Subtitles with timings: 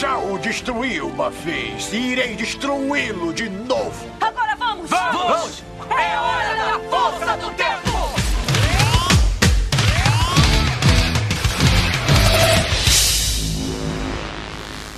[0.00, 4.10] Já o destruí uma vez e irei destruí-lo de novo.
[4.18, 4.88] Agora vamos!
[4.88, 5.62] Vamos!
[5.90, 7.90] É hora da força do tempo!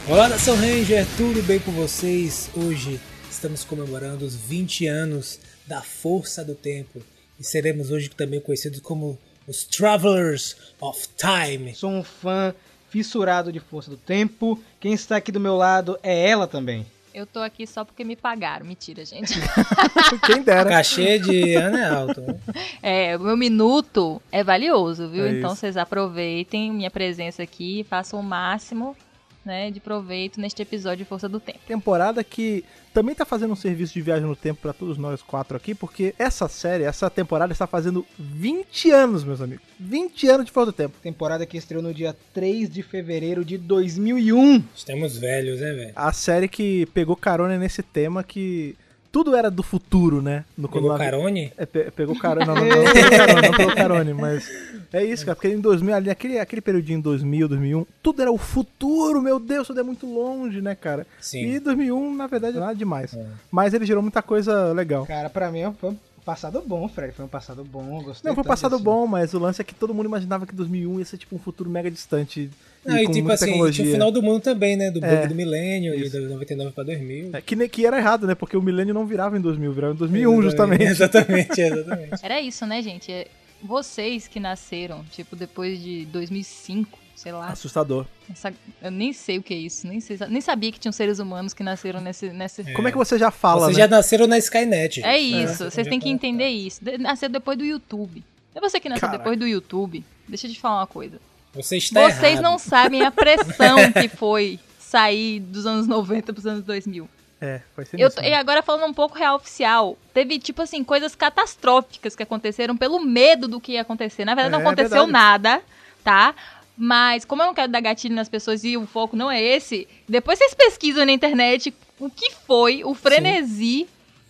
[0.09, 2.49] Olá, Nação Ranger, tudo bem com vocês?
[2.55, 7.03] Hoje estamos comemorando os 20 anos da Força do Tempo
[7.41, 11.75] e seremos hoje também conhecidos como os Travelers of Time.
[11.75, 12.55] Sou um fã
[12.93, 14.63] fissurado de Força do Tempo.
[14.79, 16.85] Quem está aqui do meu lado é ela também.
[17.15, 18.67] Eu tô aqui só porque me pagaram.
[18.67, 19.35] Mentira, gente.
[20.25, 20.69] Quem dera.
[20.69, 22.23] Cachê de Ana é alto.
[22.85, 25.25] É, o meu minuto é valioso, viu?
[25.25, 25.61] É então isso.
[25.61, 28.97] vocês aproveitem minha presença aqui e façam o máximo
[29.45, 31.59] né, de proveito neste episódio de Força do Tempo.
[31.67, 35.57] temporada que também tá fazendo um serviço de viagem no tempo pra todos nós quatro
[35.57, 39.65] aqui, porque essa série, essa temporada está fazendo 20 anos, meus amigos.
[39.81, 40.99] 20 anos de Força do Tempo.
[41.03, 44.63] Temporada que estreou no dia 3 de fevereiro de 2001.
[44.75, 45.93] Estamos velhos, né, velho?
[45.97, 48.77] A série que pegou carona nesse tema que
[49.13, 50.45] tudo era do futuro, né?
[50.57, 51.53] No Pegou lá- carone?
[51.57, 54.51] É, pe- pegou carona, não, não, não, não pegou carona, não pegou carone, mas
[54.93, 58.33] é isso, cara, porque em 2000, ali, aquele, aquele período em 2000, 2001, tudo era
[58.33, 61.07] o futuro, meu Deus, tudo é muito longe, né, cara?
[61.21, 61.45] Sim.
[61.47, 63.15] E 2001, na verdade, nada demais.
[63.15, 63.27] É.
[63.51, 65.05] Mas ele gerou muita coisa legal.
[65.07, 67.13] Cara, pra mim foi um passado bom, Fred.
[67.13, 68.03] Foi um passado bom.
[68.03, 70.55] Gostei Não, foi tanto passado bom, mas o lance é que todo mundo imaginava que
[70.55, 72.49] 2001 ia ser tipo um futuro mega distante.
[72.85, 73.85] Não, e com tipo muita assim, tinha tecnologia.
[73.85, 74.91] o final do mundo também, né?
[74.91, 76.21] Do bug É, do milênio, e isso.
[76.21, 77.31] do 99 pra 2000.
[77.33, 78.35] É, que, que era errado, né?
[78.35, 80.83] Porque o milênio não virava em 2000, virava em 2001, justamente.
[80.91, 82.25] Exatamente, exatamente.
[82.25, 83.11] Era isso, né, gente?
[83.13, 83.27] É
[83.63, 87.47] Vocês que nasceram, tipo, depois de 2005, sei lá.
[87.51, 88.05] Assustador.
[88.31, 88.53] essa-
[88.83, 89.87] eu nem sei o que é isso.
[89.87, 92.31] Nem, sei, nem sabia que tinham seres humanos que nasceram nesse.
[92.31, 92.65] nesse...
[92.73, 93.85] Como é que você já fala, Vocês né?
[93.85, 95.05] já nasceram na Skynet.
[95.05, 96.85] É isso, vocês já têm que entender isso.
[96.85, 98.25] De- Nasceu depois do YouTube.
[98.55, 99.19] É você que nasceu Caraca.
[99.19, 100.05] depois do YouTube.
[100.29, 101.19] Deixa eu te falar uma coisa.
[101.55, 102.43] Você está Vocês errado.
[102.43, 107.09] não sabem a pressão que foi sair dos anos 90 pros anos 2000.
[107.41, 112.15] É, ser Eu, e agora falando um pouco real oficial, teve, tipo assim, coisas catastróficas
[112.15, 114.25] que aconteceram pelo medo do que ia acontecer.
[114.25, 115.13] Na verdade, não É, aconteceu verdade.
[115.13, 115.63] nada,
[116.05, 116.35] tá?
[116.77, 119.89] Mas, como eu não quero dar gatilho nas pessoas e o foco não é esse,
[120.09, 123.89] depois vocês pesquisam na internet o que foi o frenesi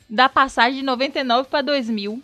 [0.08, 2.20] da passagem de 99 pra 2000.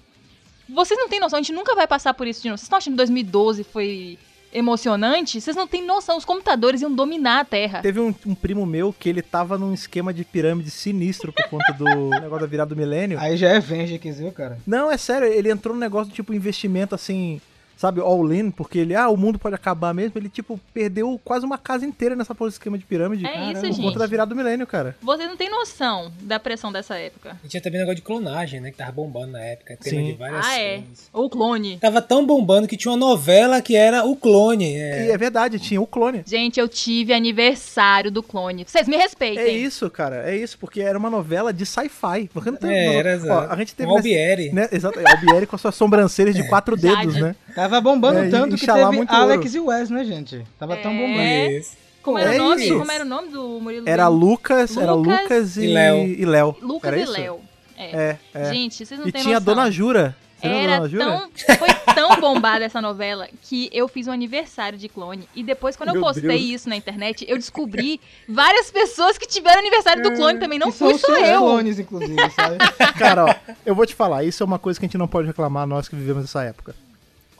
[0.71, 2.57] Vocês não têm noção, a gente nunca vai passar por isso de novo.
[2.59, 4.19] Vocês estão achando que 2012 foi
[4.53, 5.41] emocionante?
[5.41, 7.81] Vocês não têm noção, os computadores iam dominar a Terra.
[7.81, 11.73] Teve um, um primo meu que ele tava num esquema de pirâmide sinistro por conta
[11.73, 11.85] do
[12.21, 13.19] negócio da virada do milênio.
[13.19, 14.59] Aí já é Vengeance, viu, cara?
[14.67, 17.41] Não, é sério, ele entrou num negócio tipo investimento assim,
[17.79, 20.13] sabe, all-in, porque ele, ah, o mundo pode acabar mesmo.
[20.19, 23.25] Ele, tipo, perdeu quase uma casa inteira nessa porra de esquema de pirâmide.
[23.25, 23.81] É isso, por gente.
[23.81, 24.97] conta da virada do milênio, cara.
[25.01, 27.37] Vocês não têm noção da pressão dessa época.
[27.45, 28.71] E tinha também negócio de clonagem, né?
[28.73, 29.77] Que tava bombando na época.
[29.81, 30.07] Tema Sim.
[30.07, 30.77] de várias Ah, é.
[30.79, 31.09] coisas.
[31.13, 31.79] Ou clone.
[31.79, 34.75] Tava tão bombando que tinha uma novela que era o clone.
[34.77, 35.07] É.
[35.07, 36.23] E é verdade, tinha o clone.
[36.27, 38.65] Gente, eu tive aniversário do clone.
[38.67, 39.45] Vocês me respeitem.
[39.45, 42.29] É isso, cara, é isso, porque era uma novela de sci-fi.
[42.33, 43.53] Porque não tem É, era Ó, exato.
[43.53, 44.53] a gente teve Um Albieri.
[44.53, 46.97] Né, exato, Albieri com as suas sobrancelhas de quatro Jade.
[47.07, 47.37] dedos, né?
[47.55, 49.57] Tava bombando É, tanto que teve Alex ouro.
[49.57, 50.45] e Wes, né, gente?
[50.59, 50.97] Tava tão É.
[50.97, 51.51] bombando.
[51.59, 51.77] Isso.
[52.03, 52.65] Como era, É o nome?
[52.65, 52.79] isso.
[52.79, 53.89] Como era o nome do Murilo?
[53.89, 54.19] Era Bem?
[54.19, 55.97] Lucas, era Lucas Lucas e, e Léo.
[56.07, 56.57] e Léo.
[56.63, 57.13] Lucas era e isso?
[57.13, 57.41] Léo.
[57.77, 57.85] É.
[57.85, 58.53] É, é.
[58.53, 59.41] Gente, vocês não e têm tinha a.
[59.41, 60.17] Dona Jura.
[60.41, 61.05] Você Era Dona Jura?
[61.05, 65.29] tão, foi tão bombada essa novela que eu fiz um aniversário de clone.
[65.35, 66.41] E depois, quando eu Meu postei Deus.
[66.43, 70.57] isso na internet, eu descobri várias pessoas que tiveram aniversário do clone também.
[70.59, 71.41] Não fui os só eu.
[71.41, 72.57] clones, inclusive, sabe?
[72.97, 73.35] Cara, ó,
[73.67, 75.89] eu vou te falar, isso é uma coisa que a gente não pode reclamar, nós
[75.89, 76.73] que vivemos essa época.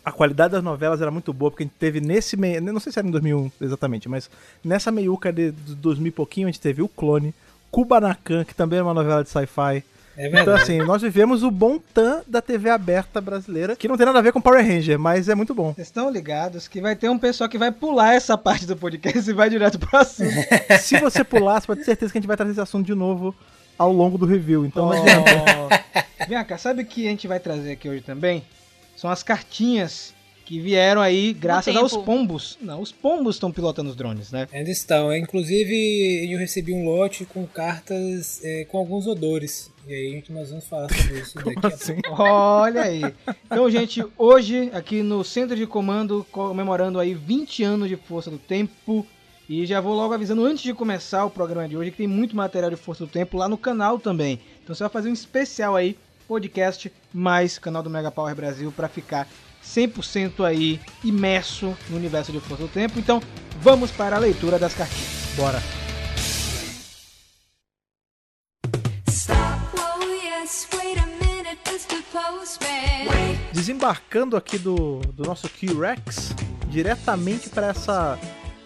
[0.09, 2.63] A qualidade das novelas era muito boa, porque a gente teve nesse meio.
[2.63, 4.31] Não sei se era em 2001 exatamente, mas
[4.65, 7.35] nessa meiuca de, de 2000 e pouquinho, a gente teve o Clone,
[7.71, 9.85] Kubanacan, que também é uma novela de sci-fi.
[10.17, 14.07] É Então, assim, nós vivemos o bom tan da TV aberta brasileira, que não tem
[14.07, 15.75] nada a ver com Power Ranger, mas é muito bom.
[15.75, 19.29] Vocês estão ligados que vai ter um pessoal que vai pular essa parte do podcast
[19.29, 20.33] e vai direto pro assunto.
[20.81, 22.95] Se você pular, você pode ter certeza que a gente vai trazer esse assunto de
[22.95, 23.35] novo
[23.79, 24.65] ao longo do review.
[24.65, 25.85] Então, adianta.
[26.27, 28.43] Vem cá, sabe o que a gente vai trazer aqui hoje também?
[28.99, 30.13] São as cartinhas
[30.45, 32.59] que vieram aí graças aos pombos.
[32.61, 34.49] Não, os pombos estão pilotando os drones, né?
[34.53, 35.13] Ainda estão.
[35.13, 39.71] É, Inclusive, eu recebi um lote com cartas é, com alguns odores.
[39.87, 42.01] E aí, gente, nós vamos falar sobre isso daqui a assim?
[42.11, 43.03] Olha aí.
[43.47, 48.39] Então, gente, hoje aqui no Centro de Comando, comemorando aí 20 anos de Força do
[48.39, 49.07] Tempo.
[49.49, 52.37] E já vou logo avisando antes de começar o programa de hoje que tem muito
[52.37, 54.41] material de Força do Tempo lá no canal também.
[54.63, 55.97] Então você vai fazer um especial aí,
[56.29, 59.27] podcast mais canal do Mega Power Brasil para ficar
[59.65, 62.99] 100% aí imerso no universo de Força do Tempo.
[62.99, 63.21] Então,
[63.61, 65.35] vamos para a leitura das cartinhas.
[65.35, 65.59] Bora.
[69.75, 69.99] Oh.
[73.53, 76.35] Desembarcando aqui do, do nosso Q-Rex,
[76.69, 78.19] diretamente para essa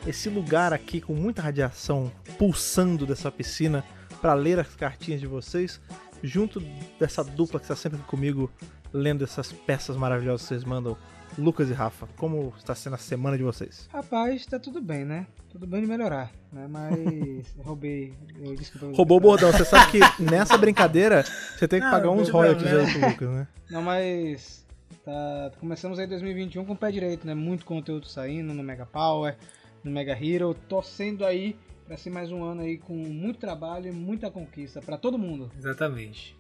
[0.07, 3.85] esse lugar aqui com muita radiação pulsando dessa piscina
[4.21, 5.81] para ler as cartinhas de vocês,
[6.23, 6.61] junto
[6.99, 8.51] dessa dupla que está sempre comigo
[8.93, 10.97] lendo essas peças maravilhosas que vocês mandam.
[11.39, 13.89] Lucas e Rafa, como está sendo a semana de vocês?
[13.91, 15.27] Rapaz, tá tudo bem, né?
[15.51, 16.67] Tudo bem de melhorar, né?
[16.69, 18.13] Mas roubei.
[18.39, 21.25] Eu disse que eu- Roubou o bordão, você sabe que nessa brincadeira
[21.57, 23.49] você tem que Não, pagar uns royalties aí pro Lucas, né?
[23.71, 24.63] Não, mas.
[25.07, 27.35] Tá, começamos aí 2021 com o pé direito, né?
[27.35, 29.35] Muito conteúdo saindo no Mega Power,
[29.83, 30.55] no Mega Hero.
[30.69, 31.57] Torcendo aí
[31.93, 35.53] pra ser mais um ano aí com muito trabalho e muita conquista pra todo mundo.
[35.59, 36.35] Exatamente.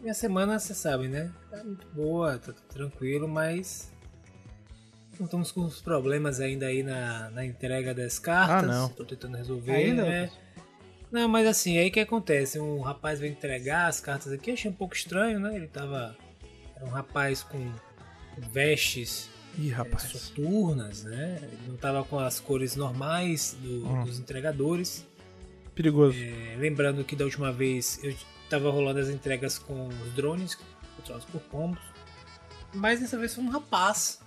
[0.00, 1.30] Minha semana, você sabe, né?
[1.50, 3.92] Tá muito boa, tá tudo tranquilo, mas.
[5.18, 8.70] Não estamos com os problemas ainda aí na, na entrega das cartas.
[8.70, 8.88] Ah, não.
[8.88, 9.72] Tô tentando resolver.
[9.72, 10.30] Ainda, né?
[11.12, 12.58] Não, mas assim, aí que acontece?
[12.58, 15.54] Um rapaz veio entregar as cartas aqui, achei um pouco estranho, né?
[15.54, 16.16] Ele tava.
[16.74, 17.70] Era um rapaz com
[18.38, 19.28] vestes
[19.58, 20.04] Ih, é, rapaz.
[20.04, 21.38] soturnas, né?
[21.42, 24.04] Ele não tava com as cores normais do- Hum.
[24.04, 25.06] dos entregadores.
[25.74, 26.16] Perigoso.
[26.18, 28.14] É, lembrando que da última vez eu
[28.48, 30.56] tava rolando as entregas com os drones,
[30.96, 31.82] controlados por pombos.
[32.72, 34.20] Mas dessa vez foi um rapaz.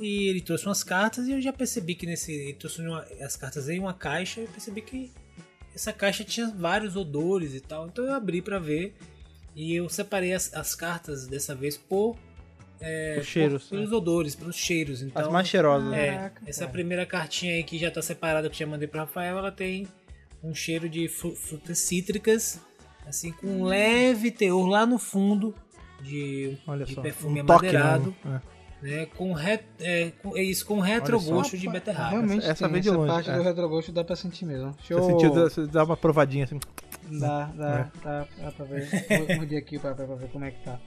[0.00, 2.32] E ele trouxe umas cartas e eu já percebi que nesse.
[2.32, 5.12] Ele trouxe uma- as cartas em uma caixa e eu percebi que
[5.74, 7.86] essa caixa tinha vários odores e tal.
[7.88, 8.94] Então eu abri pra ver.
[9.54, 12.16] E eu separei as, as cartas dessa vez por.
[12.84, 15.02] É, Os cheiros, por- pelos odores, pelos cheiros.
[15.02, 15.88] Então, As mais cheirosas.
[15.90, 16.06] né?
[16.08, 16.72] é, Caraca, essa cara.
[16.72, 19.86] primeira cartinha aí que já tá separada que eu já mandei pro Rafael, ela tem
[20.42, 22.60] um cheiro de fru- frutas cítricas,
[23.06, 25.54] assim, com um leve teor lá no fundo
[26.02, 27.00] de, Olha de só.
[27.00, 28.34] perfume um toque, amadeirado, não.
[28.34, 28.40] É.
[28.82, 29.06] né?
[29.16, 32.10] Com, re, é, com é isso, com retrogosto de beterraba.
[32.10, 33.36] Realmente Essa- vem de essa longe, parte é.
[33.36, 34.72] do retrogosto dá pra sentir mesmo.
[34.72, 35.20] Deixa Você eu...
[35.20, 36.58] sentiu, você dá uma provadinha assim.
[37.20, 38.04] Dá, dá, É.
[38.04, 38.88] dá, dá pra ver.
[39.26, 40.80] Vou morder aqui pra, pra ver como é que tá.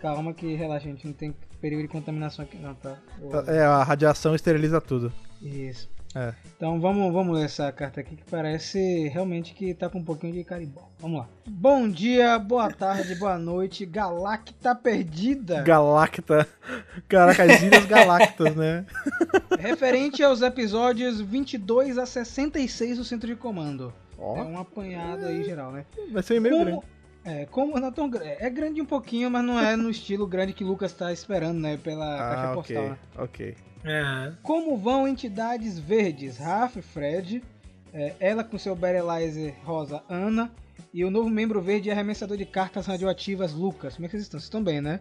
[0.00, 1.06] Calma que relaxa, gente.
[1.06, 2.96] Não tem perigo de contaminação aqui não, tá?
[3.20, 5.12] Eu- É, a radiação esteriliza tudo.
[5.42, 5.88] Isso.
[6.12, 6.34] É.
[6.56, 10.32] Então vamos, vamos ler essa carta aqui que parece realmente que tá com um pouquinho
[10.32, 10.88] de carimbó.
[10.98, 11.28] Vamos lá.
[11.46, 13.86] Bom dia, boa tarde, boa noite.
[13.86, 15.62] Galacta perdida.
[15.62, 16.48] Galacta.
[17.08, 18.84] Caraca, as ilhas galactas, né?
[19.60, 23.92] Referente aos episódios 22 a 66 do Centro de Comando.
[24.18, 24.36] Ó.
[24.38, 25.84] É um apanhado aí geral, né?
[26.10, 26.70] Vai ser meio grande.
[26.72, 26.84] Como,
[27.24, 28.36] é, como não é tão grande.
[28.38, 31.58] É grande um pouquinho, mas não é no estilo grande que o Lucas tá esperando,
[31.60, 31.76] né?
[31.82, 32.88] Pela caixa Ah, postal, ok.
[32.90, 32.98] né?
[33.18, 33.54] Ok.
[33.84, 34.38] Aham.
[34.42, 36.36] Como vão entidades verdes?
[36.38, 37.42] Rafa e Fred,
[37.92, 40.50] é, ela com seu Berelizer rosa, Ana,
[40.92, 43.94] e o novo membro verde e arremessador de cartas radioativas, Lucas.
[43.94, 44.38] Como é que vocês estão?
[44.40, 45.00] Vocês estão bem, né?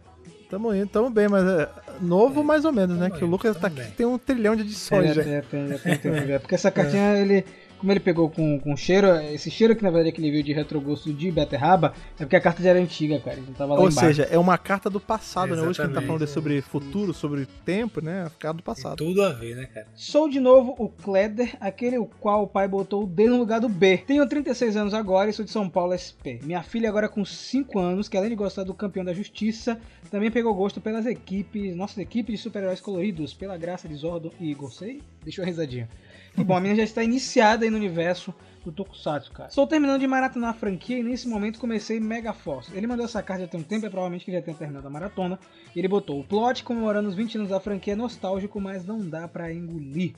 [0.49, 1.69] Tamo indo, tamo bem, mas é
[2.01, 3.09] novo mais ou menos, né?
[3.09, 5.21] Que o Lucas tá aqui tem um trilhão de edições já.
[5.21, 6.39] É, tem, tem, tem, tem, tem.
[6.39, 7.45] Porque essa cartinha, ele.
[7.79, 10.51] Como ele pegou com, com cheiro, esse cheiro que na verdade que ele viu de
[10.51, 13.39] retrogosto de beterraba, é porque a carta já era antiga, cara.
[13.39, 14.07] Então tava lá Ou embaixo.
[14.07, 15.61] seja, é uma carta do passado, né?
[15.61, 16.07] Hoje que a gente tá Exatamente.
[16.07, 18.23] falando sobre futuro, sobre tempo, né?
[18.25, 18.97] A carta do Tem passado.
[18.97, 19.87] tudo a ver, né, cara?
[19.95, 23.61] Sou de novo o Kleder, aquele o qual o pai botou o D no lugar
[23.61, 23.99] do B.
[24.05, 26.39] Tenho 36 anos agora e sou de São Paulo SP.
[26.43, 29.79] Minha filha agora com 5 anos, que além de gostar do campeão da justiça,
[30.11, 34.53] também pegou gosto pelas equipes, nossas equipes de super-heróis coloridos, pela graça de Zordon e
[34.53, 35.01] Gostei.
[35.23, 35.87] Deixa eu risadinha.
[36.35, 38.33] Que bom, a menina já está iniciada aí no universo
[38.63, 39.49] do Tokusatsu, cara.
[39.49, 42.75] Estou terminando de maratonar a franquia e nesse momento comecei Mega Force.
[42.75, 44.89] Ele mandou essa carta já tem um tempo, é provavelmente que já tenha terminado a
[44.89, 45.39] maratona.
[45.75, 48.99] E ele botou o plot comemorando os 20 anos da franquia é nostálgico, mas não
[48.99, 50.13] dá pra engolir.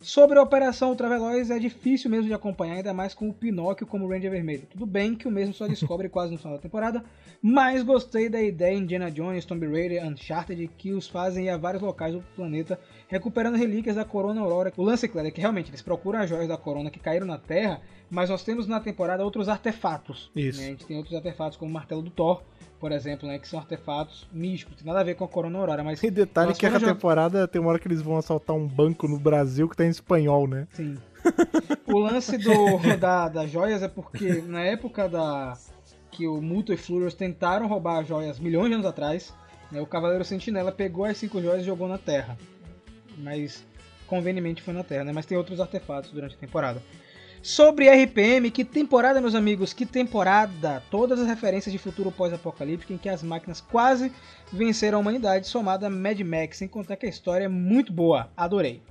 [0.00, 4.06] Sobre a Operação Ultraveloz é difícil mesmo de acompanhar, ainda mais com o Pinóquio como
[4.06, 4.66] Ranger Vermelho.
[4.70, 7.02] Tudo bem que o mesmo só descobre quase no final da temporada,
[7.40, 11.56] mas gostei da ideia em Indiana Jones, Tomb Raider, Uncharted que os fazem ir a
[11.56, 14.72] vários locais do planeta recuperando relíquias da Corona Aurora.
[14.76, 17.38] O lance, claro, é que realmente eles procuram as joias da Corona que caíram na
[17.38, 20.30] Terra, mas nós temos na temporada outros artefatos.
[20.36, 20.60] Isso.
[20.60, 20.66] né?
[20.66, 22.42] A gente tem outros artefatos como o Martelo do Thor,
[22.78, 25.82] por exemplo, né, que são artefatos místicos, tem nada a ver com a Corona Aurora,
[25.82, 29.08] mas E detalhe que essa temporada tem uma hora que eles vão assaltar um banco
[29.08, 30.66] no Brasil que tá em espanhol, né?
[30.72, 30.96] Sim.
[31.86, 32.52] o lance do,
[33.00, 35.56] da, das joias é porque na época da
[36.10, 39.34] que o Muto e Flurious tentaram roubar as joias milhões de anos atrás,
[39.70, 42.38] né, o Cavaleiro Sentinela pegou as cinco joias e jogou na Terra.
[43.18, 43.64] Mas
[44.06, 45.12] convenientemente foi na Terra, né?
[45.12, 46.82] Mas tem outros artefatos durante a temporada.
[47.46, 50.82] Sobre RPM, que temporada, meus amigos, que temporada!
[50.90, 54.10] Todas as referências de futuro pós-apocalíptico em que as máquinas quase
[54.52, 58.32] venceram a humanidade, somada a Mad Max, sem contar que a história é muito boa,
[58.36, 58.82] adorei.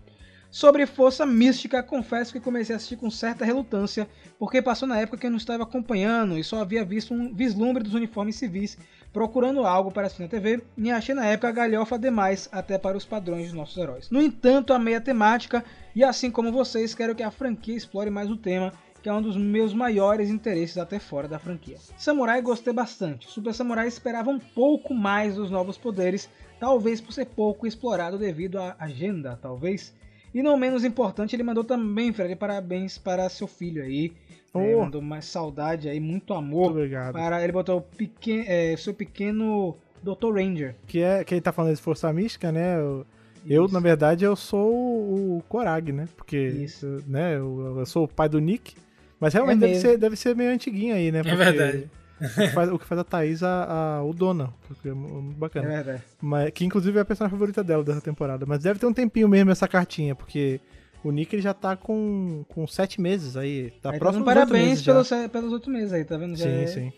[0.49, 4.07] Sobre Força Mística, confesso que comecei a assistir com certa relutância,
[4.39, 7.83] porque passou na época que eu não estava acompanhando e só havia visto um vislumbre
[7.83, 8.77] dos uniformes civis,
[9.15, 13.05] procurando algo para assistir na TV, e achei na época galhofa demais, até para os
[13.05, 14.09] padrões dos nossos heróis.
[14.09, 15.63] No entanto, amei a temática,
[15.95, 19.21] e assim como vocês, quero que a franquia explore mais o tema, que é um
[19.21, 21.77] dos meus maiores interesses até fora da franquia.
[21.97, 23.31] Samurai gostei bastante.
[23.31, 26.29] Super Samurai esperava um pouco mais dos novos poderes,
[26.59, 29.93] talvez por ser pouco explorado devido à agenda, talvez.
[30.33, 34.11] E não menos importante, ele mandou também, Fred, parabéns para seu filho aí.
[34.59, 34.81] Né, Oh.
[34.81, 36.71] mandou mais saudade aí, muito Muito amor.
[36.71, 37.13] obrigado.
[37.13, 40.33] Para, ele botou pequen, é, seu pequeno Dr.
[40.33, 40.75] Ranger.
[40.87, 42.77] Que é que ele tá falando de força mística, né?
[42.79, 43.05] Eu,
[43.47, 46.07] eu, na verdade, eu sou o, Korag, né?
[46.15, 47.03] Porque, Isso.
[47.07, 48.75] né, eu, eu sou o pai do Nick.
[49.19, 51.21] Mas realmente É deve, ser, deve ser meio antiguinho aí, né?
[51.23, 51.89] Porque verdade.
[52.19, 55.35] O que faz, o que faz a Thaís a, a- o Dona, porque é muito
[55.35, 55.67] É bacana.
[55.67, 56.01] verdade.
[56.21, 58.45] Mas, que inclusive é a personagem favorita dela dessa temporada.
[58.45, 60.59] Mas deve ter um tempinho mesmo essa cartinha, porque
[61.05, 63.71] o Nick ele já tá com, com sete meses aí.
[63.81, 66.35] Tá Aí, próximo então, dos oito parabéns pelos, pelos outros meses aí, tá vendo?
[66.35, 66.93] Já Sim, é- sim.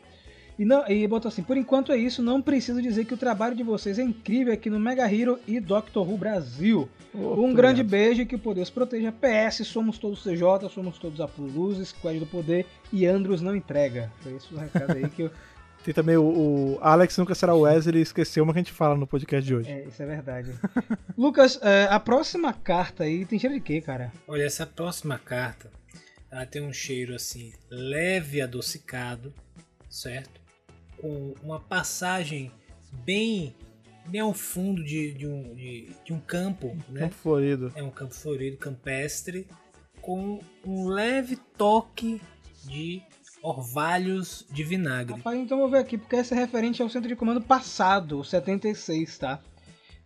[0.57, 3.55] E, não, e botou assim, por enquanto é isso, não preciso dizer que o trabalho
[3.55, 6.89] de vocês é incrível aqui no Mega Hero e Doctor Who Brasil.
[7.13, 9.11] Oh, um grande beijo e que o poder os proteja.
[9.11, 14.11] PS, somos todos CJ, somos todos Apuluzes, Squad do Poder e Andros não entrega.
[14.21, 15.31] Foi esse o recado aí que eu...
[15.87, 18.97] Tem também o, o Alex nunca será o Wesley, esqueceu, mas que a gente fala
[18.97, 19.71] no podcast de hoje.
[19.71, 20.51] É, isso é verdade.
[21.17, 24.11] Lucas, é, a próxima carta aí tem cheiro de quê, cara?
[24.27, 25.71] Olha, essa próxima carta,
[26.29, 29.33] ela tem um cheiro assim, leve adocicado,
[29.89, 30.41] certo?
[30.97, 32.51] Com uma passagem
[33.05, 33.55] bem,
[34.07, 36.99] bem ao fundo de, de um, de, de um campo, né?
[36.99, 37.71] Campo Florido.
[37.77, 39.47] É um campo florido, campestre,
[40.01, 42.19] com um leve toque
[42.65, 43.01] de
[43.47, 45.15] orvalhos de vinagre.
[45.15, 48.19] Rapaz, então eu vou ver aqui, porque essa é referente ao centro de comando passado,
[48.19, 49.39] o 76, tá?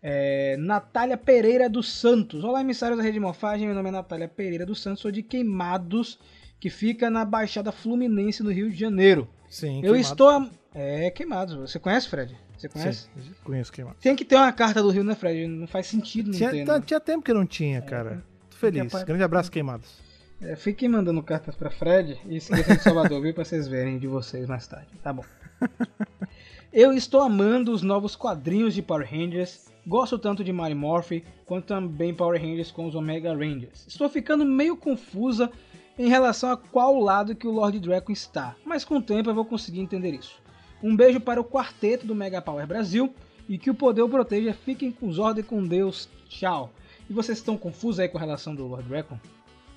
[0.02, 2.44] É, Natália Pereira dos Santos.
[2.44, 3.66] Olá, emissários da Rede Morfagem.
[3.66, 5.02] Meu nome é Natália Pereira dos Santos.
[5.02, 6.20] Sou de Queimados,
[6.60, 9.28] que fica na Baixada Fluminense, no Rio de Janeiro.
[9.50, 10.08] Sim, eu Queimados.
[10.08, 10.30] estou.
[10.30, 10.50] A...
[10.74, 11.56] É, Queimados.
[11.56, 12.36] Você conhece, Fred?
[12.58, 13.10] Você conhece?
[13.16, 14.02] Sim, conheço Queimados.
[14.02, 15.48] Tem que ter uma carta do Rio, né, Fred?
[15.48, 16.66] Não faz sentido não Tinha, ter.
[16.66, 16.84] né?
[16.86, 18.24] tinha tempo que não tinha, cara.
[18.52, 18.92] Tô feliz.
[19.04, 20.11] Grande abraço, Queimados.
[20.42, 23.34] É, fiquem mandando cartas pra Fred e esqueçam de Salvador, viu?
[23.34, 24.88] Pra vocês verem de vocês mais tarde.
[25.04, 25.24] Tá bom.
[26.74, 29.70] Eu estou amando os novos quadrinhos de Power Rangers.
[29.86, 33.86] Gosto tanto de Mary Morphy quanto também Power Rangers com os Omega Rangers.
[33.88, 35.52] Estou ficando meio confusa
[35.98, 39.36] em relação a qual lado que o Lord Draco está, mas com o tempo eu
[39.36, 40.42] vou conseguir entender isso.
[40.82, 43.14] Um beijo para o quarteto do Mega Power Brasil
[43.48, 44.54] e que o poder o proteja.
[44.54, 46.10] Fiquem com Zorda e com Deus.
[46.30, 46.72] Tchau.
[47.10, 49.20] E vocês estão confusos aí com relação do Lord Draco?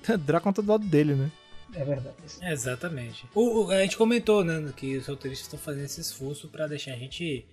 [0.25, 1.31] Draco tá do lado dele, né?
[1.73, 2.15] É verdade.
[2.41, 3.25] É, Exatamente.
[3.33, 6.93] O, o- a gente comentou, né, que os roteiristas estão fazendo esse esforço para deixar
[6.93, 7.45] a gente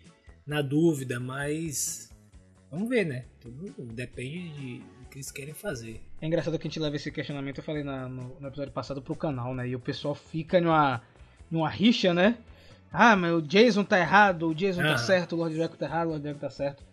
[0.47, 2.11] na dúvida, mas
[2.71, 3.25] vamos ver, né?
[3.41, 6.01] Tudo depende de, do que eles querem fazer.
[6.21, 9.01] É engraçado que a gente leva esse questionamento, eu falei na- no, no episódio passado
[9.03, 9.69] pro canal, né?
[9.69, 11.03] E o pessoal fica numa,
[11.51, 12.37] numa rixa, né?
[12.93, 14.99] Ah, mas o Jason tá errado, o Jason tá Ah.
[14.99, 16.85] certo, o Lord Draco tá errado, o Lord Draco tá certo.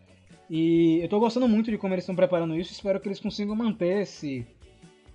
[0.50, 3.56] E eu tô gostando muito de como eles estão preparando isso, espero que eles consigam
[3.56, 4.48] manter esse,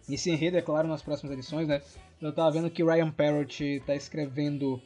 [0.08, 1.80] esse enredo, é claro, nas próximas edições, né?
[2.20, 4.80] Eu tava vendo que Ryan Parrott tá escrevendo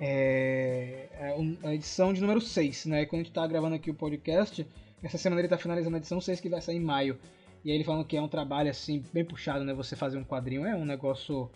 [0.00, 3.06] é, a um- a edição de número 6, né?
[3.06, 4.66] Quando a gente tá gravando aqui o podcast,
[5.02, 7.18] essa semana ele tá finalizando a edição 6 que vai sair em maio.
[7.64, 9.72] E aí ele falando que é um trabalho assim, bem puxado, né?
[9.74, 11.48] Você fazer um quadrinho é um negócio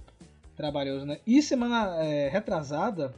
[0.57, 1.19] trabalhoso, né?
[1.27, 3.13] E semana é, retrasada,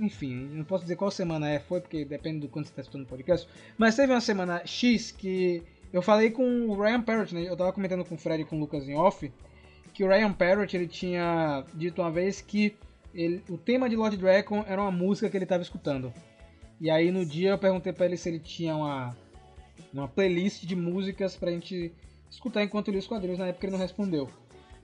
[0.00, 3.04] enfim, não posso dizer qual semana é, foi, porque depende do quanto você está escutando
[3.04, 3.48] o podcast.
[3.76, 7.42] Mas teve uma semana X que eu falei com o Ryan Parrott, né?
[7.48, 9.30] Eu tava comentando com o Fred e com o Lucas em off,
[9.94, 12.74] que o Ryan Parrott ele tinha dito uma vez que
[13.14, 16.12] ele- o tema de Lord Dragon era uma música que ele estava escutando.
[16.80, 19.16] E aí no dia eu perguntei pra ele se ele tinha uma,
[19.92, 21.92] uma playlist de músicas pra gente
[22.30, 24.28] escutar enquanto lia os quadrinhos, na época ele não respondeu.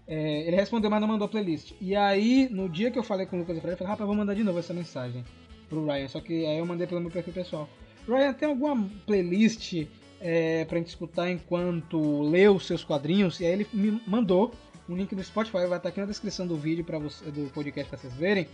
[0.07, 1.73] É, ele respondeu, mas não mandou a playlist.
[1.81, 4.07] E aí, no dia que eu falei com o Lucas e Fred, eu falei, rapaz,
[4.07, 5.25] vou mandar de novo essa mensagem
[5.69, 6.09] pro Ryan.
[6.09, 7.69] Só que aí eu mandei pelo meu perfil pessoal.
[8.07, 9.87] Ryan, tem alguma playlist
[10.25, 13.39] é, pra gente escutar enquanto lê os seus quadrinhos?
[13.41, 14.53] E aí ele me mandou
[14.89, 17.99] um link do Spotify, vai estar aqui na descrição do vídeo para do podcast pra
[17.99, 18.49] vocês verem.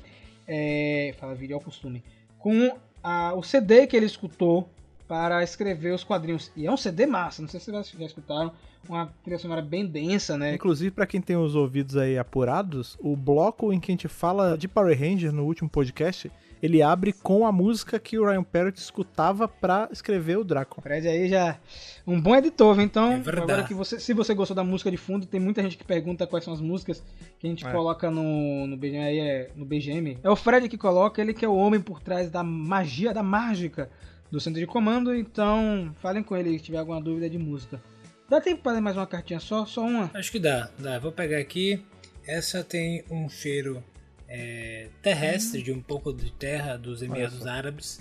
[0.47, 2.03] É, fala vídeo ao costume.
[2.39, 4.69] Com a- o CD que ele escutou
[5.07, 6.51] para escrever os quadrinhos.
[6.57, 8.53] E é um CD massa, não sei se vocês já escutaram.
[8.89, 10.55] Uma trilha sonora bem densa, né?
[10.55, 14.57] Inclusive, pra quem tem os ouvidos aí apurados, o bloco em que a gente fala
[14.57, 16.31] de Power Ranger no último podcast,
[16.63, 20.81] ele abre com a música que o Ryan Parrott escutava pra escrever o Draco.
[20.81, 21.59] Fred aí já
[22.07, 22.85] um bom editor, viu?
[22.85, 23.53] então É verdade.
[23.53, 26.27] agora que você, se você gostou da música de fundo, tem muita gente que pergunta
[26.27, 27.03] quais são as músicas
[27.39, 27.71] que a gente É.
[27.73, 30.19] coloca no, no BGM, aí é, no BGM.
[30.23, 33.23] É o Fred que coloca, ele que é o homem por trás da magia, da
[33.23, 33.91] mágica
[34.31, 37.81] do centro de comando, então falem com ele se tiver alguma dúvida de música.
[38.29, 39.67] Dá tempo para ler mais uma cartinha só?
[39.67, 40.09] Só uma?
[40.15, 40.99] Acho que dá, dá.
[41.01, 41.83] Vou pegar aqui.
[42.25, 43.83] Essa tem um cheiro
[44.31, 48.01] é, terrestre, de um pouco de terra dos Emirados Árabes,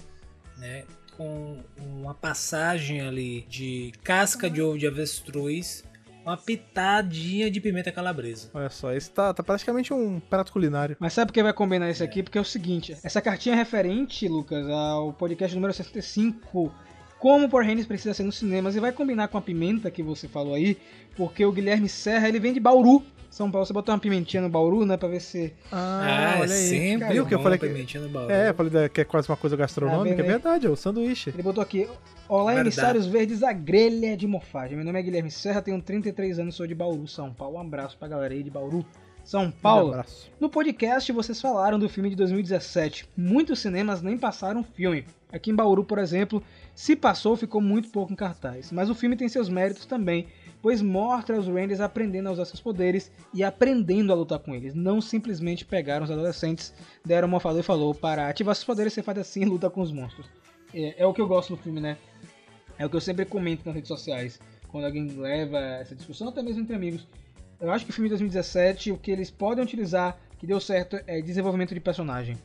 [0.57, 0.83] né?
[1.17, 5.83] Com uma passagem ali de casca de ovo de avestruz,
[6.23, 8.49] uma pitadinha de pimenta calabresa.
[8.53, 10.95] Olha só, esse tá, tá praticamente um prato culinário.
[10.99, 12.21] Mas sabe por que vai combinar isso aqui?
[12.21, 16.71] Porque é o seguinte, essa cartinha é referente, Lucas, ao podcast número 65,
[17.17, 20.03] como o Power Rangers precisa ser nos cinemas e vai combinar com a pimenta que
[20.03, 20.77] você falou aí,
[21.17, 23.65] porque o Guilherme Serra, ele vem de Bauru, São Paulo.
[23.65, 25.53] Você botou uma pimentinha no Bauru, né, pra ver se...
[25.71, 26.69] Ah, olha aí.
[26.69, 27.67] sempre Viu que eu falei que...
[27.67, 28.31] no.
[28.31, 30.15] É, eu falei da- que é quase uma coisa gastronômica.
[30.15, 31.29] Tá vendo é verdade, é o sanduíche.
[31.29, 31.87] Ele botou aqui,
[32.27, 32.67] Olá, Verdade.
[32.67, 34.75] emissários verdes, a grelha de mofagem.
[34.75, 37.57] Meu nome é Guilherme Serra, tenho 33 anos, sou de Bauru, São Paulo.
[37.57, 38.85] Um abraço pra galera aí de Bauru,
[39.23, 39.89] São Um Paulo.
[39.93, 40.29] abraço.
[40.39, 43.07] No podcast vocês falaram do filme de 2017.
[43.17, 45.05] Muitos cinemas nem passaram o filme.
[45.31, 46.41] Aqui em Bauru, por exemplo,
[46.75, 48.71] se passou, ficou muito pouco em cartaz.
[48.71, 50.27] Mas o filme tem seus méritos também,
[50.61, 54.73] pois mostra os Rangers aprendendo a usar seus poderes e aprendendo a lutar com eles.
[54.73, 56.73] Não simplesmente pegaram os adolescentes,
[57.05, 59.81] deram um mofador e falou para ativar seus poderes, você faz assim e luta com
[59.81, 60.27] os monstros.
[60.73, 61.97] É, é o que eu gosto no filme, né?
[62.77, 64.39] É o que eu sempre comento nas redes sociais,
[64.69, 67.07] quando alguém leva essa discussão, até mesmo entre amigos.
[67.59, 70.97] Eu acho que o filme de 2017, o que eles podem utilizar, que deu certo,
[71.05, 72.37] é desenvolvimento de personagem.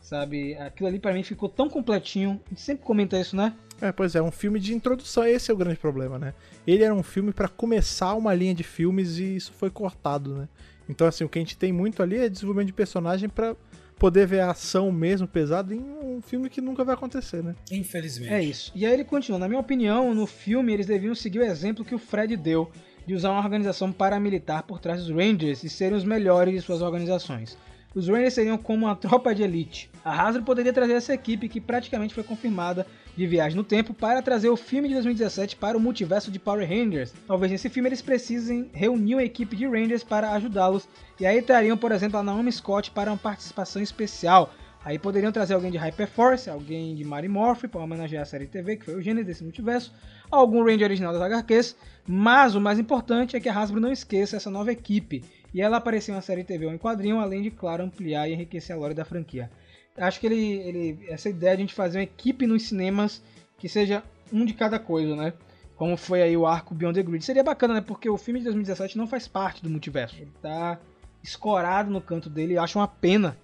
[0.00, 0.54] Sabe?
[0.56, 2.40] Aquilo ali pra mim ficou tão completinho.
[2.46, 3.54] A gente sempre comenta isso, né?
[3.84, 6.32] É, pois é, um filme de introdução, esse é o grande problema, né?
[6.66, 10.48] Ele era um filme pra começar uma linha de filmes e isso foi cortado, né?
[10.88, 13.54] Então, assim, o que a gente tem muito ali é desenvolvimento de personagem pra
[13.98, 17.54] poder ver a ação mesmo pesada em um filme que nunca vai acontecer, né?
[17.70, 18.32] Infelizmente.
[18.32, 18.72] É isso.
[18.74, 19.38] E aí ele continua.
[19.38, 22.72] Na minha opinião, no filme eles deviam seguir o exemplo que o Fred deu
[23.06, 26.80] de usar uma organização paramilitar por trás dos Rangers e serem os melhores de suas
[26.80, 27.58] organizações.
[27.94, 29.90] Os Rangers seriam como uma tropa de elite.
[30.02, 34.20] A Hasbro poderia trazer essa equipe que praticamente foi confirmada de viagem no tempo para
[34.22, 37.12] trazer o filme de 2017 para o multiverso de Power Rangers.
[37.26, 41.76] Talvez nesse filme eles precisem reunir uma equipe de Rangers para ajudá-los e aí trariam,
[41.76, 44.52] por exemplo, a Naomi Scott para uma participação especial.
[44.84, 48.76] Aí poderiam trazer alguém de Hyperforce, alguém de Mary Morph para homenagear a série TV,
[48.76, 49.90] que foi o gênero desse multiverso,
[50.30, 51.74] algum Ranger original das HQs,
[52.06, 55.78] mas o mais importante é que a Hasbro não esqueça essa nova equipe, e ela
[55.78, 58.78] aparecer em uma série TV ou em quadrinho, além de, claro, ampliar e enriquecer a
[58.78, 59.50] lore da franquia.
[59.96, 63.22] Acho que ele, ele essa ideia de a gente fazer uma equipe nos cinemas
[63.58, 65.32] que seja um de cada coisa, né?
[65.76, 67.24] Como foi aí o arco Beyond the Grid.
[67.24, 67.80] Seria bacana, né?
[67.80, 70.16] Porque o filme de 2017 não faz parte do multiverso.
[70.16, 70.78] Ele tá
[71.22, 72.54] escorado no canto dele.
[72.54, 73.36] Eu acho uma pena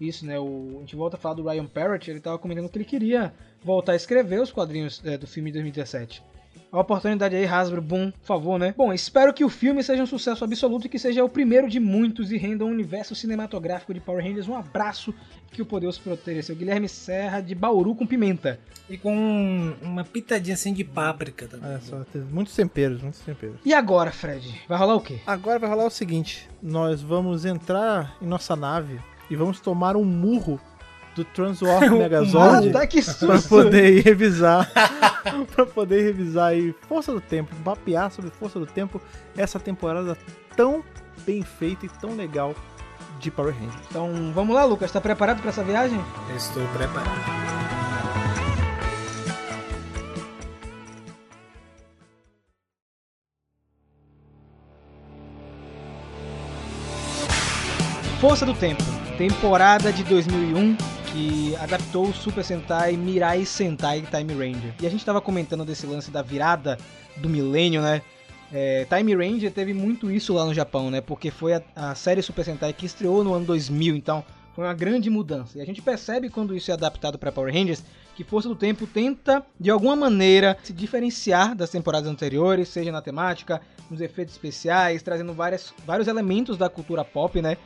[0.00, 0.38] isso, né?
[0.38, 3.34] O, a gente volta a falar do Ryan Parrott, ele tava comentando que ele queria
[3.62, 6.22] voltar a escrever os quadrinhos é, do filme de 2017.
[6.72, 8.72] A oportunidade aí, Hasbro, boom, por favor, né?
[8.76, 11.80] Bom, espero que o filme seja um sucesso absoluto e que seja o primeiro de
[11.80, 14.46] muitos e renda um universo cinematográfico de Power Rangers.
[14.46, 15.12] Um abraço,
[15.50, 16.42] que o poder os proteja.
[16.42, 18.60] Seu Guilherme Serra, de Bauru com pimenta.
[18.88, 21.70] E com uma pitadinha assim de páprica também.
[21.70, 23.56] Olha só, muitos temperos, muitos temperos.
[23.64, 24.62] E agora, Fred?
[24.68, 25.18] Vai rolar o quê?
[25.26, 30.04] Agora vai rolar o seguinte: nós vamos entrar em nossa nave e vamos tomar um
[30.04, 30.60] murro
[31.14, 33.48] do Transwarp Megazord Ah, tá que pra susto!
[33.48, 34.70] poder ir revisar,
[35.54, 39.00] pra poder revisar aí Força do Tempo, mapear sobre Força do Tempo
[39.36, 40.16] essa temporada
[40.56, 40.82] tão
[41.26, 42.54] bem feita e tão legal
[43.18, 43.82] de Power Rangers.
[43.90, 44.90] Então, vamos lá, Lucas.
[44.90, 46.00] Tá preparado para essa viagem?
[46.34, 47.10] Estou preparado.
[58.20, 58.82] Força do Tempo,
[59.16, 60.76] temporada de 2001
[61.12, 64.74] que adaptou o Super Sentai Mirai Sentai Time Ranger.
[64.80, 66.78] E a gente tava comentando desse lance da virada
[67.16, 68.02] do milênio, né?
[68.52, 71.00] É, Time Ranger teve muito isso lá no Japão, né?
[71.00, 74.74] Porque foi a, a série Super Sentai que estreou no ano 2000, então foi uma
[74.74, 75.58] grande mudança.
[75.58, 77.82] E a gente percebe quando isso é adaptado para Power Rangers
[78.14, 83.00] que Força do Tempo tenta, de alguma maneira, se diferenciar das temporadas anteriores, seja na
[83.00, 87.56] temática, nos efeitos especiais, trazendo várias, vários elementos da cultura pop, né?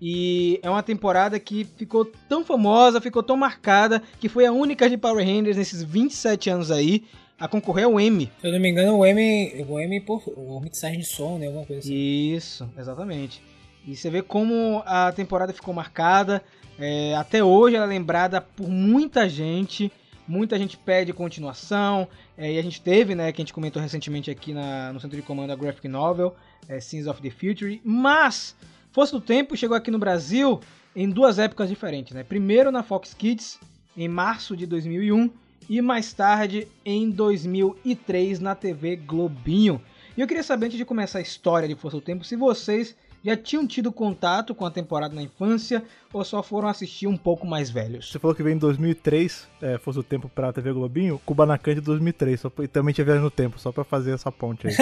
[0.00, 4.88] E é uma temporada que ficou tão famosa, ficou tão marcada, que foi a única
[4.90, 7.04] de Power Rangers nesses 27 anos aí
[7.38, 8.30] a concorrer ao Emmy.
[8.40, 11.46] Se eu não me engano, o M, o M por o mixagem de som, né?
[11.46, 11.94] Alguma coisa assim.
[11.94, 13.42] Isso, exatamente.
[13.86, 16.42] E você vê como a temporada ficou marcada.
[16.78, 19.90] é, até hoje ela é lembrada por muita gente.
[20.28, 22.06] Muita gente pede continuação.
[22.38, 25.16] é, e a gente teve, né, que a gente comentou recentemente aqui na- no centro
[25.16, 26.34] de comando a graphic novel,
[26.68, 27.80] é, Scenes of the Future.
[27.82, 28.54] Mas
[28.96, 30.58] Força do Tempo chegou aqui no Brasil
[30.96, 32.24] em duas épocas diferentes, né?
[32.24, 33.60] Primeiro na Fox Kids,
[33.94, 35.30] em março de 2001,
[35.68, 39.82] e mais tarde em 2003 na TV Globinho.
[40.16, 42.96] E eu queria saber, antes de começar a história de Força do Tempo, se vocês
[43.22, 47.46] já tinham tido contato com a temporada na infância ou só foram assistir um pouco
[47.46, 48.10] mais velhos.
[48.10, 51.82] Você falou que veio em 2003, é, Força do Tempo pra TV Globinho, Kubanacan de
[51.82, 54.74] 2003, só, e também tinha Viagem no Tempo, só pra fazer essa ponte aí.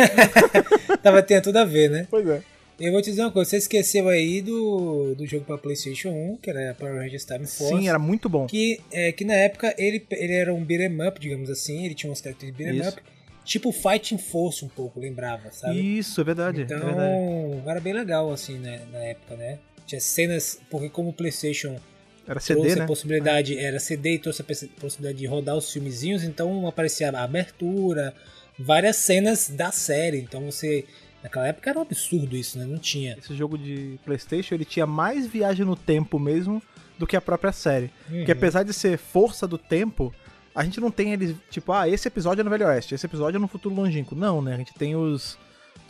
[1.03, 2.07] Tava tendo tudo a ver, né?
[2.09, 2.53] pois é.
[2.78, 6.37] Eu vou te dizer uma coisa, você esqueceu aí do, do jogo pra Playstation 1,
[6.38, 7.76] que era Power Rangers Time Force.
[7.76, 8.46] Sim, era muito bom.
[8.46, 12.10] Que, é, que na época ele, ele era um beat'em up, digamos assim, ele tinha
[12.10, 13.02] umas características de beat'em up,
[13.44, 15.98] tipo Fighting Force um pouco, lembrava, sabe?
[15.98, 16.62] Isso, é verdade.
[16.62, 17.62] Então, é verdade.
[17.70, 19.58] era bem legal, assim, né, na época, né?
[19.87, 21.78] Tinha cenas, porque como o PlayStation
[22.26, 22.84] Era CD, trouxe né?
[22.84, 27.10] a possibilidade, era CD e trouxe a possi- possibilidade de rodar os filmezinhos, então aparecia
[27.10, 28.14] a abertura,
[28.58, 30.18] várias cenas da série.
[30.18, 30.84] Então você.
[31.24, 32.66] Naquela época era um absurdo isso, né?
[32.66, 33.16] Não tinha.
[33.18, 36.62] Esse jogo de PlayStation ele tinha mais viagem no tempo mesmo
[36.98, 37.90] do que a própria série.
[38.06, 38.38] Porque Uhum.
[38.38, 40.14] apesar de ser força do tempo,
[40.54, 43.38] a gente não tem eles, tipo, ah, esse episódio é no Velho Oeste, esse episódio
[43.38, 44.14] é no futuro longínquo.
[44.14, 44.54] Não, né?
[44.54, 45.38] A gente tem os,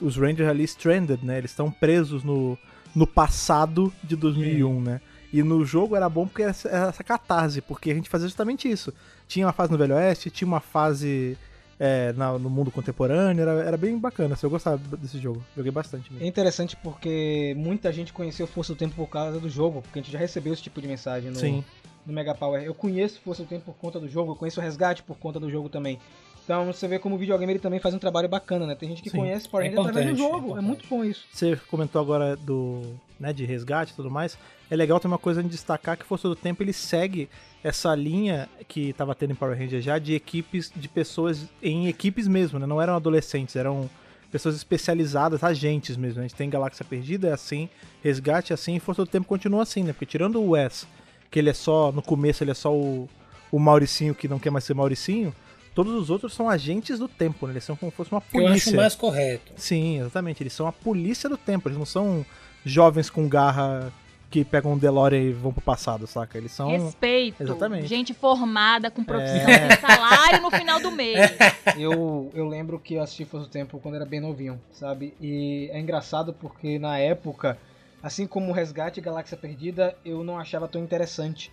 [0.01, 1.39] os Rangers ali stranded, né?
[1.39, 2.57] Eles estão presos no,
[2.95, 5.01] no passado de 2001, né?
[5.33, 8.29] E no jogo era bom porque era essa, era essa catarse, porque a gente fazia
[8.29, 8.95] justamente isso.
[9.27, 11.37] Tinha uma fase no Velho Oeste, tinha uma fase
[11.79, 14.35] é, na- no mundo contemporâneo, era, era bem bacana.
[14.35, 16.25] assim, eu gostava desse jogo, joguei bastante mesmo.
[16.25, 20.03] É interessante porque muita gente conheceu Força do Tempo por causa do jogo, porque a
[20.03, 21.65] gente já recebeu esse tipo de mensagem no, Sim.
[22.07, 22.63] no Mega Power.
[22.63, 25.41] Eu conheço Força do Tempo por conta do jogo, eu conheço o Resgate por conta
[25.41, 25.99] do jogo também.
[26.45, 28.75] Então você vê como o videogame ele também faz um trabalho bacana, né?
[28.75, 29.17] Tem gente que Sim.
[29.17, 30.67] conhece Power É Rangers através do importante, é jogo, é, importante.
[30.67, 31.25] muito bom isso.
[31.33, 32.83] Você comentou agora do,
[33.19, 34.37] né, de resgate e tudo mais.
[34.75, 37.29] É legal ter uma coisa de destacar que Força do Tempo ele segue
[37.63, 42.27] essa linha que estava tendo em Power Rangers já de equipes de pessoas em equipes
[42.27, 42.67] mesmo, né?
[42.67, 43.89] Não eram adolescentes, eram
[44.33, 46.19] pessoas especializadas, agentes mesmo.
[46.19, 47.69] A gente tem Galáxia Perdida é assim,
[48.03, 49.93] Resgate é assim, e Força do Tempo continua assim, né?
[49.93, 50.89] Porque tirando o Wes,
[51.31, 53.09] que ele é só no começo ele é só o,
[53.53, 55.33] o Mauricinho que não quer mais ser Mauricinho,
[55.73, 57.53] todos os outros são agentes do tempo, né?
[57.53, 58.77] Eles são como se fosse uma Eu acho polícia.
[58.77, 59.53] mais correto.
[59.55, 60.43] Sim, exatamente.
[60.43, 61.69] Eles são a polícia do tempo.
[61.69, 62.27] Eles não são
[62.65, 63.93] jovens com garra
[64.35, 66.37] que pegam um DeLorean e vão pro passado, saca?
[66.37, 66.69] Eles são.
[66.69, 67.41] Respeito.
[67.41, 67.87] Exatamente.
[67.87, 69.77] Gente formada, com profissão, É.
[69.77, 71.21] salário no final do mês.
[71.79, 75.15] Eu, eu lembro que eu assisti Força do Tempo quando era bem novinho, sabe?
[75.21, 77.57] E é engraçado porque na época,
[78.03, 81.53] assim como o Resgate e Galáxia Perdida, eu não achava tão interessante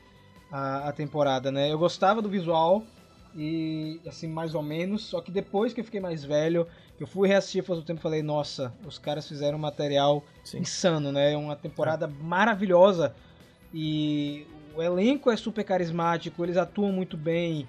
[0.52, 1.72] a, a temporada, né?
[1.72, 2.84] Eu gostava do visual
[3.36, 6.68] e assim, mais ou menos, só que depois que eu fiquei mais velho,
[7.00, 10.60] eu fui reassistir Força do Tempo e falei, nossa, os caras fizeram um material Sim.
[10.60, 11.36] insano, né?
[11.36, 13.16] Uma temporada maravilhosa
[13.74, 17.68] e o elenco é super carismático, eles atuam muito bem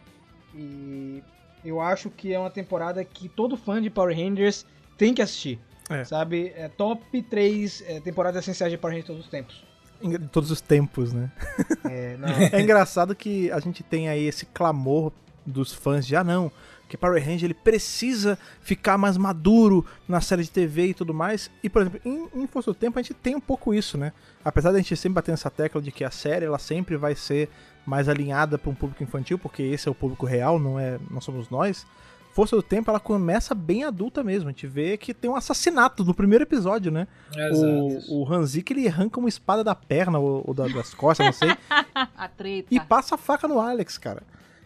[0.54, 1.22] e
[1.64, 4.66] eu acho que é uma temporada que todo fã de Power Rangers
[4.98, 5.60] tem que assistir.
[5.88, 6.04] É.
[6.04, 6.52] Sabe?
[6.56, 9.64] É top 3 é, temporadas essenciais de Power Rangers de todos os tempos.
[10.02, 11.30] Em todos os tempos, né?
[11.84, 12.18] É,
[12.52, 15.12] É engraçado que a gente tem aí esse clamor
[15.44, 16.50] dos fãs de ah não,
[16.88, 21.50] que Power Ranger ele precisa ficar mais maduro na série de TV e tudo mais.
[21.62, 24.12] E por exemplo, em, em Força do Tempo a gente tem um pouco isso, né?
[24.44, 27.48] Apesar da gente sempre bater nessa tecla de que a série ela sempre vai ser
[27.86, 31.20] mais alinhada para um público infantil, porque esse é o público real, não é, não
[31.20, 31.86] somos nós.
[32.34, 34.48] Força do Tempo ela começa bem adulta mesmo.
[34.48, 37.06] A gente vê que tem um assassinato no primeiro episódio, né?
[37.34, 37.66] Exato.
[38.08, 41.32] O, o Hanzik ele arranca uma espada da perna ou, ou da- das costas, não
[41.32, 41.50] sei.
[42.16, 42.68] A treta.
[42.70, 44.22] e passa a faca no Alex, cara.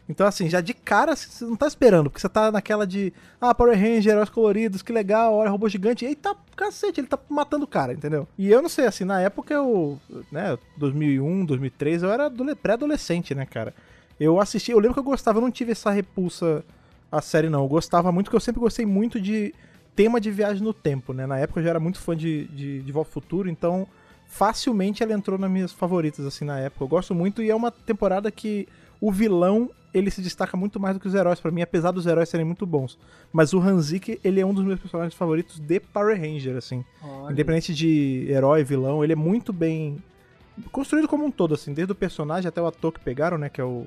[0.09, 3.13] Então, assim, já de cara você não tá esperando, porque você tá naquela de.
[3.41, 6.05] Ah, Power Ranger, heróis coloridos, que legal, olha, robô gigante.
[6.05, 8.27] Eita, cacete, ele tá matando o cara, entendeu?
[8.39, 9.99] E eu não sei, assim, na época eu.
[10.31, 13.75] né, 2001, 2003, eu era adole- pré-adolescente, né, cara?
[14.19, 16.65] Eu assisti, eu lembro que eu gostava, eu não tive essa repulsa
[17.11, 17.63] à série, não.
[17.63, 19.53] Eu gostava muito, porque eu sempre gostei muito de
[19.97, 21.27] tema de viagem no tempo, né?
[21.27, 23.87] Na época eu já era muito fã de, de, de Volta ao Futuro, então
[24.27, 26.85] facilmente ela entrou nas minhas favoritas, assim, na época.
[26.85, 28.69] Eu gosto muito e é uma temporada que
[29.01, 32.07] o vilão, ele se destaca muito mais do que os heróis pra mim, apesar dos
[32.07, 32.99] heróis serem muito bons.
[33.33, 36.85] Mas o Hanzik, ele é um dos meus personagens favoritos de Power Ranger, assim.
[37.03, 37.33] Olha.
[37.33, 39.97] Independente de herói, vilão, ele é muito bem
[40.71, 43.61] construído como um todo, assim, desde o personagem até o ator que pegaram, né, que
[43.61, 43.87] é o,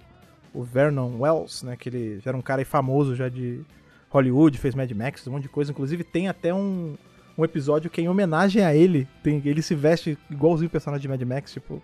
[0.53, 3.61] o Vernon Wells, né, que ele já era um cara famoso já de
[4.09, 5.71] Hollywood, fez Mad Max, um monte de coisa.
[5.71, 6.95] Inclusive tem até um,
[7.37, 11.01] um episódio que é em homenagem a ele, tem, ele se veste igualzinho o personagem
[11.03, 11.81] de Mad Max, tipo...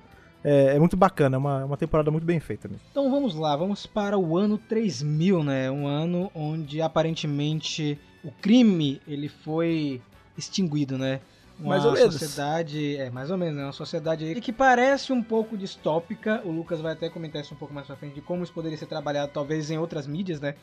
[0.48, 2.84] É, é muito bacana, é uma, uma temporada muito bem feita mesmo.
[2.92, 5.72] Então vamos lá, vamos para o ano 3000, né?
[5.72, 10.00] Um ano onde aparentemente o crime ele foi
[10.38, 11.20] extinguido, né?
[11.60, 12.14] Uma Mais ou menos.
[12.14, 13.64] sociedade, é mais ou menos, né?
[13.64, 16.42] Uma sociedade aí que parece um pouco distópica.
[16.46, 18.78] O Lucas vai até comentar isso um pouco mais pra frente de como isso poderia
[18.78, 20.54] ser trabalhado talvez em outras mídias, né?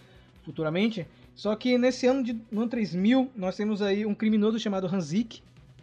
[0.44, 1.08] Futuramente.
[1.34, 5.42] Só que nesse ano de no ano 3000 nós temos aí um criminoso chamado Hanzik,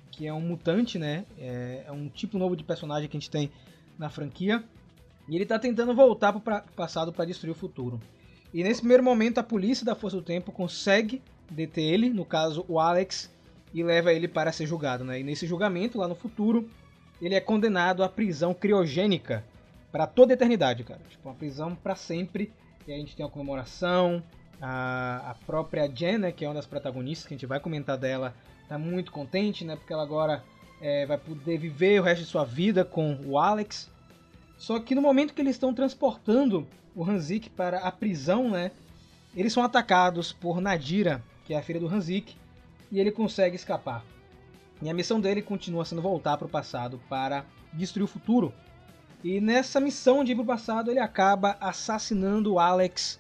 [0.10, 1.26] que é um mutante, né?
[1.38, 3.52] É, é um tipo novo de personagem que a gente tem
[4.00, 4.64] na franquia.
[5.28, 8.02] E ele tá tentando voltar pro pra- passado para destruir o futuro.
[8.52, 12.66] E nesse primeiro momento a polícia da Força do Tempo consegue deter ele, no caso
[12.68, 13.30] o Alex,
[13.72, 15.20] e leva ele para ser julgado, né?
[15.20, 16.68] E nesse julgamento lá no futuro,
[17.22, 19.46] ele é condenado à prisão criogênica
[19.92, 21.02] para toda a eternidade, cara.
[21.10, 22.52] Tipo, uma prisão para sempre.
[22.88, 24.24] E a gente tem uma comemoração.
[24.62, 27.98] A, a própria Jen, né, que é uma das protagonistas, que a gente vai comentar
[27.98, 28.34] dela,
[28.68, 29.76] tá muito contente, né?
[29.76, 30.44] Porque ela agora
[30.82, 33.90] é, vai poder viver o resto de sua vida com o Alex.
[34.58, 38.72] Só que no momento que eles estão transportando o Hanzik para a prisão, né?
[39.36, 42.36] Eles são atacados por Nadira, que é a filha do Hanzik,
[42.92, 44.04] e ele consegue escapar.
[44.82, 48.54] E a missão dele continua sendo voltar para o passado para destruir o futuro.
[49.24, 53.20] E nessa missão de ir pro passado, ele acaba assassinando o Alex,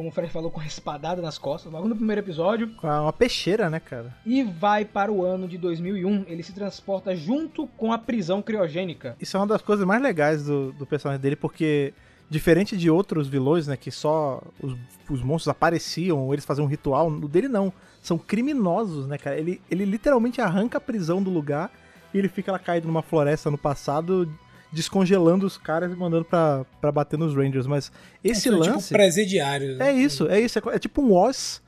[0.00, 2.68] como o Fred falou, com a espadada nas costas, logo no primeiro episódio.
[2.76, 4.16] Com a- uma peixeira, né, cara?
[4.24, 6.24] E vai para o ano de 2001.
[6.26, 9.14] Ele se transporta junto com a prisão criogênica.
[9.20, 11.92] Isso é uma das coisas mais legais do, do personagem dele, porque
[12.30, 14.74] diferente de outros vilões, né, que só os,
[15.10, 17.70] os monstros apareciam, ou eles faziam um ritual, no dele não.
[18.00, 19.36] São criminosos, né, cara?
[19.36, 21.70] Ele, ele literalmente arranca a prisão do lugar
[22.14, 24.26] e ele fica lá caído numa floresta no passado,
[24.72, 27.66] descongelando os caras e mandando pra, pra bater nos Rangers.
[27.66, 27.90] Mas
[28.22, 28.88] esse São, lance.
[28.88, 29.78] Tipo, presidiários.
[29.78, 29.90] né?
[29.90, 30.58] É isso, é isso.
[30.58, 31.60] É, é tipo um Oz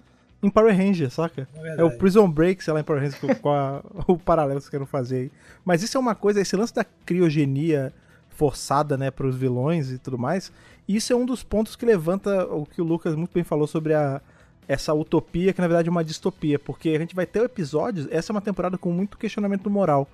[0.43, 1.49] em Power Ranger, saca?
[1.57, 4.59] É É, o Prison Break, sei lá, em Power Rangers, com, com a- o paralelo
[4.59, 5.31] que vocês querem fazer aí.
[5.65, 7.93] Mas isso é uma coisa, esse lance da criogenia
[8.31, 10.51] forçada, né, pros vilões e tudo mais,
[10.89, 13.95] isso é um dos pontos que levanta o que o Lucas muito bem falou sobre
[13.95, 14.21] a,
[14.67, 18.33] essa utopia, que na verdade é uma distopia, porque a gente vai ter episódios, essa
[18.33, 20.09] é uma temporada com muito questionamento moral.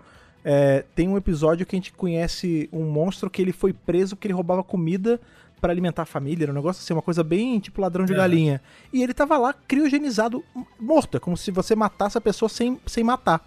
[0.44, 4.28] É, tem um episódio que a gente conhece um monstro que ele foi preso porque
[4.28, 5.20] ele roubava comida
[5.60, 8.16] pra alimentar a família, era um negócio assim, uma coisa bem tipo ladrão de É.
[8.16, 8.62] galinha.
[8.92, 10.44] E ele tava lá criogenizado,
[10.78, 13.44] morto, é como se você matasse a pessoa sem, sem matar.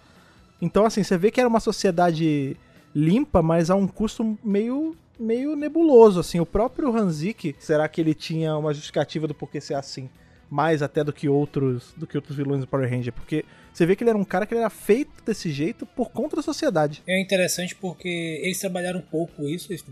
[0.60, 2.56] Então, assim, você vê que era uma sociedade
[2.94, 6.40] limpa, mas a um custo meio meio nebuloso, assim.
[6.40, 10.10] O próprio Hanzik, será que ele tinha uma justificativa do porquê ser assim?
[10.54, 13.96] Mais até do que outros do que outros vilões do Power Ranger, porque você vê
[13.96, 17.02] que ele era um cara que era feito desse jeito por conta da sociedade.
[17.06, 19.84] É interessante porque eles trabalharam um pouco isso eles-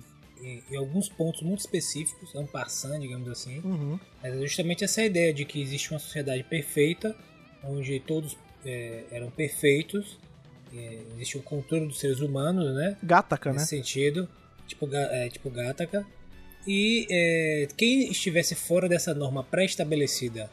[0.42, 3.60] em, em alguns pontos muito específicos, um passando, digamos assim.
[3.64, 3.98] Uhum.
[4.22, 7.16] Mas é justamente essa ideia de que existe uma sociedade perfeita,
[7.64, 10.18] onde todos é, eram perfeitos,
[10.74, 12.96] é, existe o controle dos seres humanos, né?
[13.02, 13.56] Gataca, né?
[13.58, 14.28] Nesse sentido,
[14.66, 16.06] tipo, é, tipo Gattaca.
[16.66, 20.50] E é, quem estivesse fora dessa norma pré-estabelecida,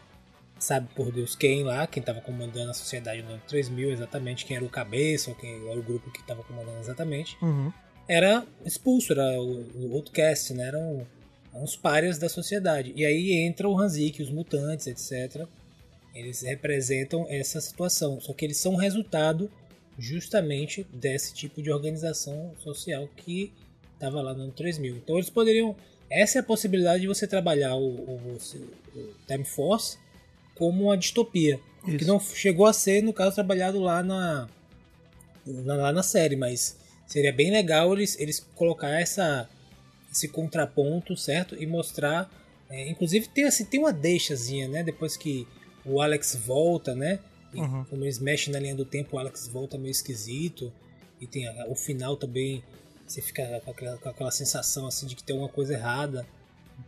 [0.59, 4.55] sabe por Deus quem lá, quem estava comandando a sociedade no ano 3000 exatamente, quem
[4.55, 7.71] era o cabeça, ou quem era o grupo que estava comandando exatamente, Uhum.
[8.07, 10.67] era expulso, era o, o outcast, né?
[10.67, 11.05] Eram,
[11.53, 12.93] eram os párias da sociedade.
[12.95, 15.45] E aí entra o Hanzik, os mutantes, etc.
[16.15, 19.51] Eles representam essa situação, só que eles são resultado
[19.99, 23.51] justamente desse tipo de organização social que
[23.93, 24.95] estava lá no ano 3000.
[24.95, 25.75] Então eles poderiam.
[26.09, 28.37] Essa é a possibilidade de você trabalhar o, o,
[28.95, 29.97] o Time Force
[30.55, 31.59] como uma distopia.
[31.85, 32.07] Que Isso.
[32.07, 34.47] não chegou a ser, no caso, trabalhado lá na,
[35.45, 39.49] na- lá na série, mas seria bem legal eles, eles colocar essa,
[40.11, 41.55] esse contraponto, certo?
[41.61, 42.29] E mostrar.
[42.69, 44.83] é, inclusive tem, assim, tem uma deixazinha, né?
[44.83, 45.47] Depois que
[45.85, 47.19] o Alex volta, né?
[47.53, 47.85] E Uhum.
[47.85, 50.71] como eles mexem na linha do tempo, o Alex volta meio esquisito.
[51.21, 52.61] E tem o final também.
[53.07, 56.25] Você fica com aquela, com aquela sensação assim de que tem alguma coisa errada.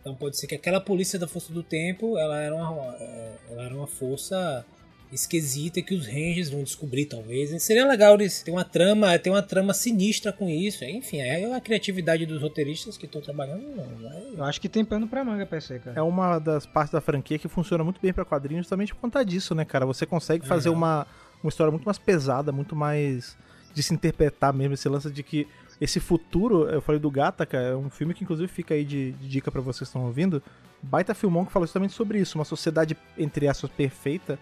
[0.01, 3.63] Então pode ser que aquela polícia da força do tempo ela era uma, é, ela
[3.63, 4.65] era uma força
[5.12, 7.51] esquisita que os Rangers vão descobrir talvez.
[7.51, 10.84] E seria legal eles ter uma trama, ter uma trama sinistra com isso.
[10.84, 13.63] Enfim, é a criatividade dos roteiristas que estão trabalhando.
[13.75, 15.97] não, vai- Eu acho que tem pano pra manga pra isso aí, cara.
[15.97, 19.25] É uma das partes da franquia que funciona muito bem pra quadrinhos justamente por conta
[19.25, 19.86] disso, né, cara?
[19.88, 20.75] Você consegue fazer Uhum.
[20.75, 21.08] uma,
[21.41, 23.36] uma história muito mais pesada, muito mais
[23.73, 25.47] de se interpretar mesmo, esse lance de que
[25.79, 29.29] esse futuro, eu falei do Gataca, é um filme que inclusive fica aí de, de
[29.29, 30.43] dica pra vocês que estão ouvindo.
[30.81, 34.39] Baita filmão que fala justamente sobre isso, uma sociedade, entre aspas, perfeita,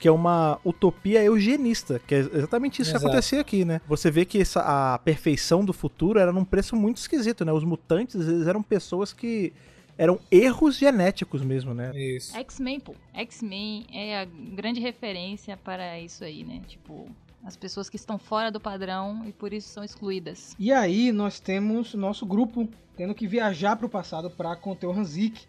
[0.00, 3.04] que é uma utopia eugenista, que é exatamente isso Exato.
[3.04, 3.80] que acontecia aqui, né?
[3.86, 4.60] Você vê que essa,
[4.94, 7.52] a perfeição do futuro era num preço muito esquisito, né?
[7.52, 9.52] Os mutantes, eles eram pessoas que
[9.98, 11.92] eram erros genéticos mesmo, né?
[11.94, 12.34] Isso.
[12.34, 12.94] X-Men, pô.
[13.12, 16.62] X-Men é a grande referência para isso aí, né?
[16.66, 17.06] Tipo,
[17.44, 20.54] as pessoas que estão fora do padrão e por isso são excluídas.
[20.58, 25.46] E aí nós temos nosso grupo tendo que viajar pro passado pra conter o Hanzik.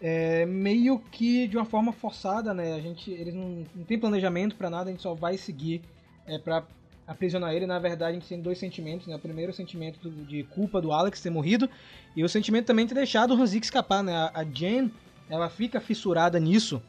[0.00, 2.74] É, meio que de uma forma forçada, né?
[2.74, 5.82] A gente, eles não, não tem planejamento pra nada, a gente só vai seguir
[6.26, 6.64] é, para
[7.06, 7.66] aprisionar ele.
[7.66, 9.16] Na verdade, a gente tem dois sentimentos, né?
[9.16, 11.68] O primeiro o sentimento de culpa do Alex ter morrido
[12.14, 14.14] e o sentimento também de ter deixado o Hanzik escapar, né?
[14.14, 14.90] A, a Jen,
[15.28, 16.80] ela fica fissurada nisso.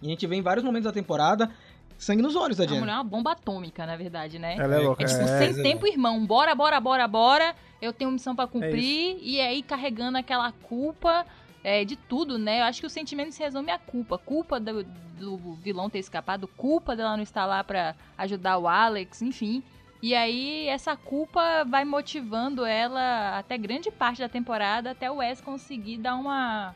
[0.00, 1.50] E a gente vê em vários momentos da temporada
[1.98, 4.56] sangue nos olhos da A mulher é uma bomba atômica, na verdade, né?
[4.56, 5.02] Ela é louca.
[5.02, 5.38] É tipo, é.
[5.38, 5.62] sem exato.
[5.62, 6.24] tempo, irmão.
[6.24, 7.54] Bora, bora, bora, bora.
[7.82, 9.18] Eu tenho missão pra É cumprir.
[9.20, 11.26] e aí carregando aquela culpa
[11.62, 12.60] é, de tudo, né?
[12.60, 14.16] Eu acho que o sentimento se resume à culpa.
[14.16, 14.84] Culpa do,
[15.18, 19.62] do vilão ter escapado, culpa dela não estar lá pra ajudar o Alex, enfim.
[20.00, 25.40] E aí essa culpa vai motivando ela até grande parte da temporada, até o Wes
[25.40, 26.74] conseguir dar uma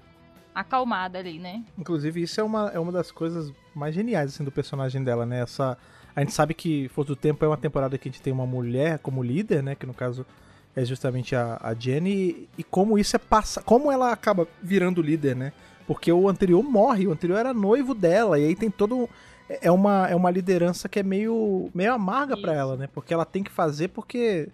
[0.52, 1.62] acalmada ali, né?
[1.78, 5.40] Inclusive, isso é uma, é uma das coisas mais geniais assim, do personagem dela, né?
[5.40, 5.76] Essa,
[6.14, 8.46] a gente sabe que Força do Tempo é uma temporada que a gente tem uma
[8.46, 9.74] mulher como líder, né?
[9.74, 10.26] Que no caso
[10.74, 12.48] é justamente a, a Jenny.
[12.56, 15.52] E como isso é passa, como ela acaba virando líder, né?
[15.86, 19.08] Porque o anterior morre, o anterior era noivo dela, e aí tem todo.
[19.48, 22.60] É uma, é uma liderança que é meio, meio amarga pra Isso.
[22.60, 22.88] ela, né?
[22.92, 24.48] Porque ela tem que fazer porque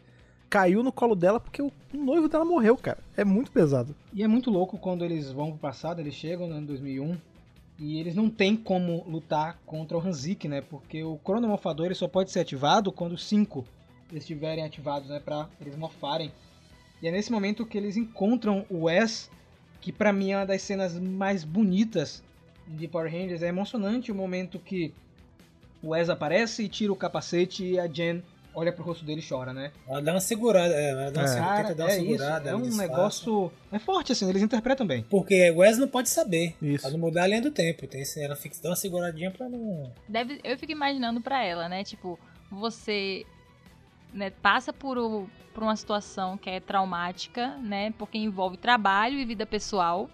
[0.50, 2.98] caiu no colo dela porque o noivo dela morreu, cara.
[3.16, 3.94] É muito pesado.
[4.12, 7.16] E é muito louco quando eles vão pro passado, eles chegam no ano 2001
[7.79, 10.61] e eles não têm como lutar contra o Hanzik, né?
[10.61, 13.64] Porque o cronomorfador ele só pode ser ativado quando cinco
[14.12, 15.21] estiverem ativados, né?
[15.21, 16.33] Pra eles morfarem.
[17.01, 19.31] E é nesse momento que eles encontram o Wes,
[19.81, 22.23] que pra mim é uma das cenas mais bonitas
[22.67, 23.43] de Power Rangers.
[23.43, 24.93] É emocionante o momento que
[25.81, 28.23] o Wes aparece e tira o capacete e a Jen
[28.59, 29.73] olha pro rosto dele e chora, né?
[29.88, 31.29] Ela dá uma segurada, é, ela dá uma, É.
[31.29, 32.07] segura- Cara, tenta dar uma é isso.
[32.07, 32.51] segurada.
[32.51, 32.83] É um disfarça.
[32.92, 33.53] negócio...
[33.73, 35.03] É forte, assim, eles interpretam bem.
[35.09, 36.55] Porque o Wes não pode saber.
[36.61, 36.83] Isso.
[36.83, 37.87] Pra não mudar a linha do tempo.
[37.87, 39.92] Tem, ela fica, dá uma seguradinha pra não.
[40.09, 41.85] Deve, eu fico imaginando pra ela, né?
[41.85, 42.18] Tipo,
[42.51, 43.25] você
[44.12, 47.92] né, passa por, o- por uma situação que é traumática, né?
[47.99, 50.09] Porque envolve trabalho e vida pessoal.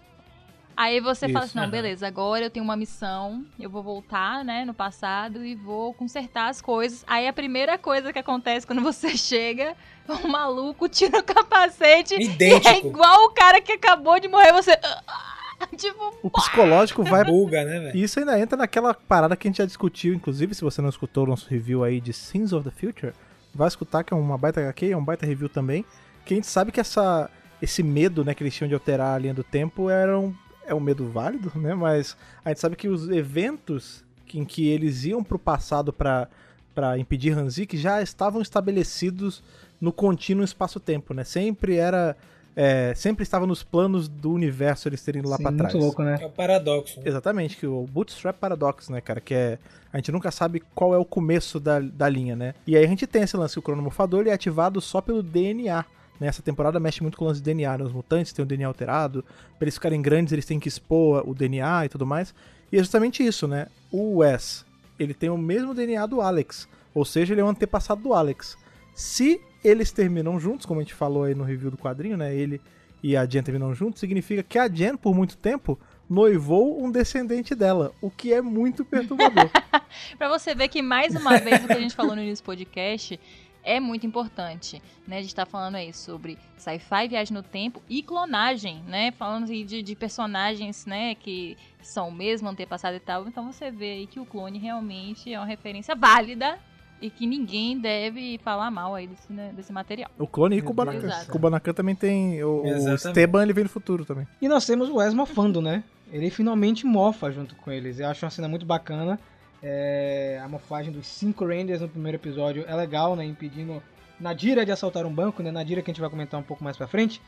[0.77, 1.51] Aí você fala Isso.
[1.51, 1.71] assim, não, Aham.
[1.71, 6.49] beleza, agora eu tenho uma missão, eu vou voltar, né, no passado e vou consertar
[6.49, 7.03] as coisas.
[7.07, 9.75] Aí a primeira coisa que acontece quando você chega,
[10.07, 12.87] o maluco tira o capacete e é Idêntico.
[12.87, 14.77] igual o cara que acabou de morrer, você...
[15.77, 17.23] tipo, O psicológico vai.
[17.23, 17.95] Buga, né, velho?
[17.95, 20.89] E isso ainda entra naquela parada que a gente já discutiu, inclusive, se você não
[20.89, 23.13] escutou o nosso review aí de Sins of the Future,
[23.53, 25.85] vai escutar que é uma baita HQ, é um baita review também,
[26.25, 27.29] que a gente sabe que essa,
[27.61, 30.35] esse medo, né, que eles tinham de alterar a linha do tempo era um,
[30.67, 35.05] é um medo válido, né, mas a gente sabe que os eventos em que eles
[35.05, 36.27] iam pro passado pra
[36.73, 39.41] para impedir Hanzik já estavam estabelecidos
[39.79, 42.17] no contínuo espaço-tempo, né, sempre era...
[42.53, 45.73] é, sempre estava nos planos do universo eles terem ido lá pra trás.
[45.73, 46.17] Muito louco, né?
[46.21, 46.99] É o paradoxo.
[46.99, 47.05] né?
[47.07, 49.57] Exatamente, que o Bootstrap Paradox, né, cara, que é...
[49.93, 52.53] A gente nunca sabe qual é o começo da, da linha, né?
[52.67, 55.23] E aí a gente tem esse lance, que o cronomorfador ele é ativado só pelo
[55.23, 55.85] DNA,
[56.19, 56.27] né?
[56.27, 57.83] Essa temporada mexe muito com o lance de DNA, né?
[57.83, 59.23] Os mutantes têm o DNA alterado,
[59.57, 62.33] pra eles ficarem grandes eles têm que expor o DNA e tudo mais.
[62.71, 63.67] E é justamente isso, né?
[63.91, 64.65] O Wes,
[64.99, 68.57] ele tem o mesmo DNA do Alex, ou seja, ele é um antepassado do Alex.
[68.93, 72.33] Se eles terminam juntos, como a gente falou aí no review do quadrinho, né?
[72.33, 72.61] Ele
[73.03, 77.53] e a Jen terminam juntos, significa que a Jen, por muito tempo, noivou um descendente
[77.53, 79.49] dela, o que é muito perturbador.
[80.17, 82.45] Pra você ver que, mais uma vez, o que a gente falou no início do
[82.47, 83.19] podcast
[83.65, 85.17] é muito importante, né?
[85.17, 89.11] A gente tá falando aí sobre sci-fi, viagem no tempo e clonagem, né?
[89.11, 93.27] Falando aí de, de personagens, né, que são o mesmo antepassado e tal.
[93.27, 96.57] Então você vê aí que o clone realmente é uma referência válida
[97.01, 100.09] e que ninguém deve falar mal aí desse, né, desse material.
[100.17, 101.07] o clone e Kubanacan.
[101.07, 101.31] Exato.
[101.31, 102.43] Kubanacan também tem.
[102.43, 102.93] O, o.
[102.93, 104.27] Esteban ele vem do futuro também.
[104.41, 105.83] E nós temos o Wes mofando, né?
[106.11, 107.99] Ele finalmente mofa junto com eles.
[107.99, 109.19] Eu acho uma cena muito bacana.
[109.67, 113.25] É, a mofagem dos cinco Rangers no primeiro episódio é legal, né?
[113.25, 113.81] Impedindo
[114.19, 115.51] Nadira de assaltar um banco, né?
[115.51, 117.19] Nadira que a gente vai comentar um pouco mais pra frente.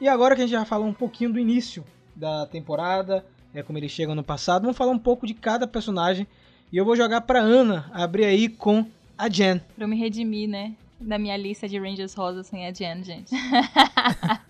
[0.00, 3.76] E agora que a gente já falou um pouquinho do início da temporada, é como
[3.76, 6.28] eles chegam no passado, vamos falar um pouco de cada personagem.
[6.72, 8.86] E eu vou jogar pra Ana abrir aí com
[9.18, 9.58] a Jen.
[9.74, 10.76] Pra eu me redimir, né?
[11.00, 13.34] Da minha lista de Rangers Rosa sem a Jen, gente.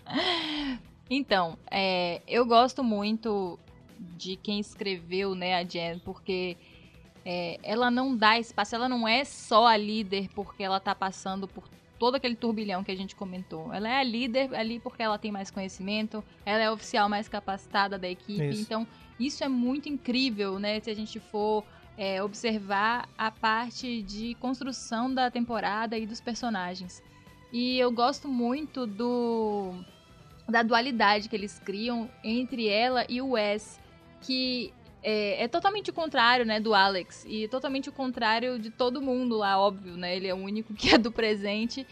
[1.08, 3.58] então, é, eu gosto muito
[3.98, 6.58] de quem escreveu, né, a Jen, porque
[7.24, 11.46] é, ela não dá espaço, ela não é só a líder porque ela tá passando
[11.46, 11.64] por
[11.98, 13.72] todo aquele turbilhão que a gente comentou.
[13.72, 17.28] Ela é a líder ali porque ela tem mais conhecimento, ela é a oficial mais
[17.28, 18.62] capacitada da equipe, Isso.
[18.62, 18.86] então
[19.18, 21.62] isso é muito incrível, né, se a gente for
[21.98, 27.02] é, observar a parte de construção da temporada e dos personagens.
[27.52, 29.74] E eu gosto muito do
[30.48, 33.78] da dualidade que eles criam entre ela e o Wes,
[34.22, 39.00] que é, é totalmente o contrário, né, do Alex e totalmente o contrário de todo
[39.00, 40.16] mundo lá, óbvio, né?
[40.16, 41.86] Ele é o único que é do presente.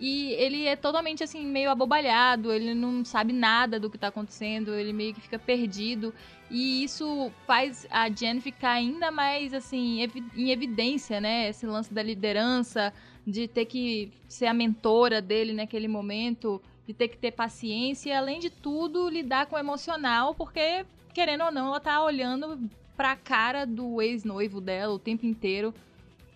[0.00, 4.74] E ele é totalmente assim, meio abobalhado, ele não sabe nada do que tá acontecendo,
[4.74, 6.12] ele meio que fica perdido.
[6.50, 11.48] E isso faz a Jen ficar ainda mais assim em evidência, né?
[11.48, 12.92] Esse lance da liderança,
[13.24, 18.12] de ter que ser a mentora dele naquele momento, de ter que ter paciência e
[18.12, 22.58] além de tudo lidar com o emocional, porque querendo ou não, ela tá olhando
[22.96, 25.74] pra cara do ex-noivo dela o tempo inteiro.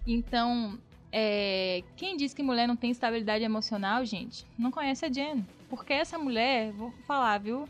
[0.07, 0.79] Então,
[1.12, 5.45] é, quem diz que mulher não tem estabilidade emocional, gente, não conhece a Jen.
[5.69, 7.69] Porque essa mulher, vou falar, viu?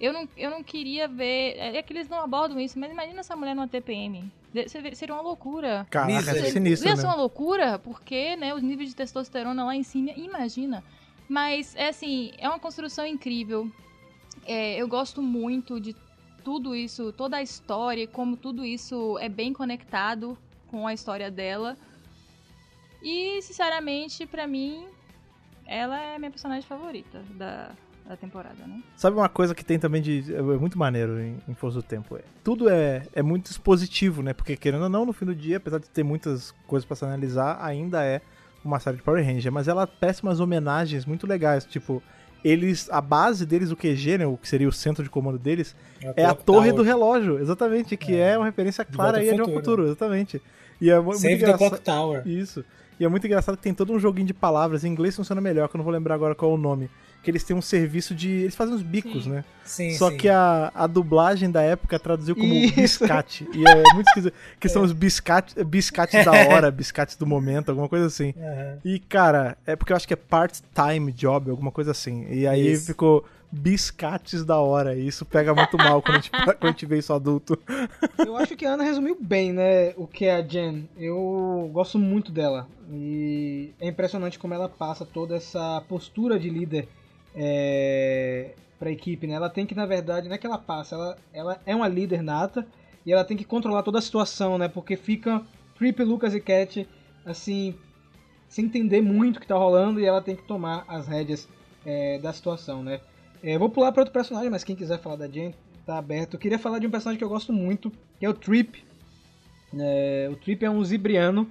[0.00, 1.56] Eu não, eu não queria ver.
[1.58, 4.24] É que eles não abordam isso, mas imagina essa mulher numa TPM.
[4.66, 5.86] Seria- Seria uma loucura.
[5.90, 7.18] Caraca, é sinistro, Ia ser uma né?
[7.20, 10.82] loucura, porque, né, os níveis de testosterona lá em cima, imagina.
[11.28, 13.70] Mas, é assim, é uma construção incrível.
[14.46, 15.94] É, eu gosto muito de
[16.44, 20.36] tudo isso, toda a história, e como tudo isso é bem conectado
[20.68, 21.76] com a história dela.
[23.02, 24.86] E, sinceramente, pra mim,
[25.66, 27.72] ela é minha personagem favorita da,
[28.06, 28.82] da temporada, né?
[28.96, 30.34] Sabe uma coisa que tem também de.
[30.34, 32.16] É muito maneiro em, em Força do Tempo?
[32.16, 34.32] É, tudo é, é muito expositivo, né?
[34.32, 37.04] Porque querendo ou não, no fim do dia, apesar de ter muitas coisas pra se
[37.04, 38.20] analisar, ainda é
[38.64, 42.02] uma série de Power Ranger, mas ela tece umas homenagens muito legais, tipo,
[42.44, 45.74] eles, a base deles, o QG, né, o que seria o centro de comando deles,
[46.14, 46.74] é a Clock torre Tower.
[46.74, 49.76] do relógio, exatamente, que é, uma referência clara aí a de Volta ao Futuro.
[49.76, 50.42] futuro, exatamente.
[50.80, 51.68] E é mu- muito Save the engraçado.
[51.70, 52.22] Clock Tower.
[52.28, 52.64] Isso.
[53.00, 54.84] E é muito engraçado que tem todo um joguinho de palavras.
[54.84, 56.88] Em inglês funciona melhor, que eu não vou lembrar agora qual é o nome.
[57.24, 58.28] Que eles têm um serviço de.
[58.28, 59.44] Eles fazem uns bicos, né?
[59.64, 60.18] Sim, Só sim.
[60.18, 62.74] que a, a dublagem da época traduziu como Isso.
[62.74, 63.48] biscate.
[63.54, 64.34] E é muito esquisito.
[64.60, 68.34] Que são os biscate, biscates da hora, biscates do momento, alguma coisa assim.
[68.36, 68.78] Aham.
[68.84, 72.26] E, cara, é porque eu acho que é part-time job, alguma coisa assim.
[72.30, 72.86] E aí Isso.
[72.86, 74.94] ficou biscates da hora.
[74.94, 77.58] E isso pega muito mal quando a gente, quando a gente vê isso adulto.
[78.18, 80.88] Eu acho que a Ana resumiu bem, né, o que é a Jen.
[80.98, 82.68] Eu gosto muito dela.
[82.92, 86.88] E é impressionante como ela passa toda essa postura de líder
[87.34, 89.34] é, pra equipe, né?
[89.34, 92.22] Ela tem que, na verdade, não é que ela passa, ela, ela é uma líder
[92.22, 92.66] nata
[93.04, 94.68] e ela tem que controlar toda a situação, né?
[94.68, 95.42] Porque fica
[95.76, 96.88] Trip, Lucas e Cat,
[97.24, 97.74] assim,
[98.48, 101.48] sem entender muito o que tá rolando e ela tem que tomar as rédeas
[101.84, 103.00] é, da situação, né?
[103.42, 105.54] É, vou pular para outro personagem, mas quem quiser falar da Jen,
[105.84, 106.34] tá aberto.
[106.34, 108.82] Eu queria falar de um personagem que eu gosto muito, que é o Trip.
[109.78, 111.48] É, o Trip é um zibriano,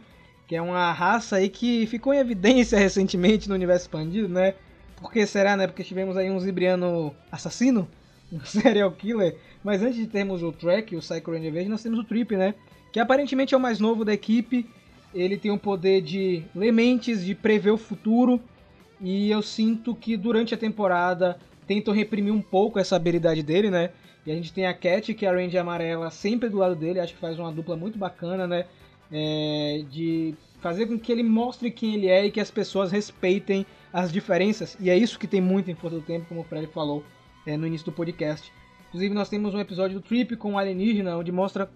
[0.48, 4.56] que é uma raça aí que ficou em evidência recentemente no universo expandido, né?
[5.04, 5.68] Por que será, né?
[5.68, 7.86] Porque tivemos aí um zibriano assassino,
[8.32, 9.36] um serial killer.
[9.62, 12.56] Mas antes de termos o Track, o Psycho Ranger Verde, nós temos o Trip, né?
[12.90, 14.66] Que aparentemente é o mais novo da equipe.
[15.14, 18.40] Ele tem o poder de ler mentes, de prever o futuro.
[19.02, 21.38] E eu sinto que durante a temporada
[21.68, 23.90] tentam reprimir um pouco essa habilidade dele, né?
[24.26, 27.02] E a gente tem a Cat, que é a Ranger amarela, sempre do lado dele.
[27.02, 28.66] Acho que faz uma dupla muito bacana, né?
[29.12, 33.66] É, de fazer com que ele mostre quem ele é e que as pessoas respeitem
[33.94, 34.76] as diferenças.
[34.80, 37.04] E é isso que tem muito em Força do Tempo, como o Fred falou
[37.46, 38.52] é, no início do podcast.
[38.90, 41.70] Inclusive, nós temos um episódio do Trip com o alienígena, onde mostra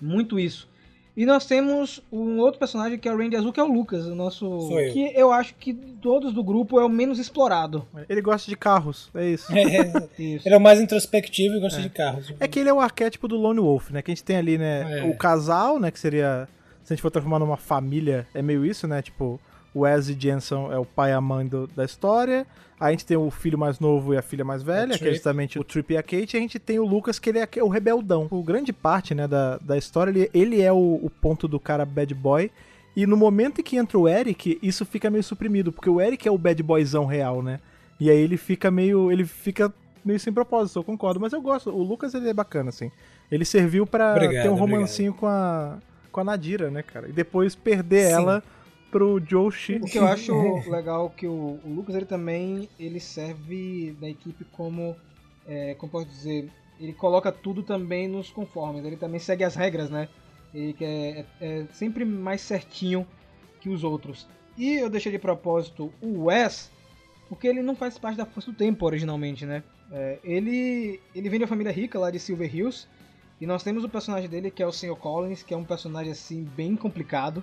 [0.00, 0.68] muito isso.
[1.16, 4.06] E nós temos um outro personagem que é o Ranger Azul, que é o Lucas,
[4.06, 4.38] o nosso.
[4.38, 4.92] Sou eu.
[4.92, 7.86] Que eu acho que todos do grupo é o menos explorado.
[8.08, 9.52] Ele gosta de carros, é isso.
[10.18, 10.46] Isso.
[10.46, 12.32] Ele é o mais introspectivo e gosta de carros.
[12.38, 14.02] É que ele é o arquétipo do Lone Wolf, né?
[14.02, 15.00] Que a gente tem ali, né?
[15.00, 15.04] É.
[15.04, 15.90] O casal, né?
[15.90, 16.48] Que seria.
[16.84, 19.02] Se a gente for transformar numa família, é meio isso, né?
[19.02, 19.40] Tipo,
[19.74, 22.46] o Wes e Jensen é o pai e a mãe do- da história.
[22.78, 25.58] A gente tem o filho mais novo e a filha mais velha, que é justamente
[25.58, 26.34] o Trip e a Kate.
[26.34, 28.26] E a gente tem o Lucas, que ele é o rebeldão.
[28.30, 31.84] O grande parte, né, da, da história, ele, ele é o, o ponto do cara
[31.84, 32.50] bad boy.
[32.96, 36.26] E no momento em que entra o Eric, isso fica meio suprimido, porque o Eric
[36.26, 37.60] é o bad boyzão real, né?
[38.00, 39.12] E aí ele fica meio.
[39.12, 39.70] ele fica
[40.02, 41.20] meio sem propósito, eu concordo.
[41.20, 41.68] Mas eu gosto.
[41.70, 42.90] O Lucas, ele é bacana, assim.
[43.30, 44.58] Ele serviu pra Obrigado, ter um obrigado.
[44.74, 45.76] romancinho com a,
[46.10, 47.08] com a Nadira, né, cara?
[47.08, 48.12] E depois perder Sim.
[48.14, 48.42] ela
[48.90, 49.48] pro Joe.
[49.48, 50.32] O que eu acho
[50.70, 54.96] legal é que o, o Lucas ele também ele serve da equipe como
[55.46, 59.90] é, como posso dizer ele coloca tudo também nos conformes ele também segue as regras
[59.90, 60.08] né
[60.54, 63.06] ele é, é- é sempre mais certinho
[63.60, 64.26] que os outros
[64.56, 66.70] e eu deixei de propósito o Wes
[67.28, 69.62] porque ele não faz parte da Força do Tempo originalmente né
[69.92, 72.86] É, ele ele vem de uma família rica lá de Silver Hills
[73.40, 74.96] e nós temos o personagem dele que é o Sr.
[74.96, 77.42] Collins que é um personagem assim bem complicado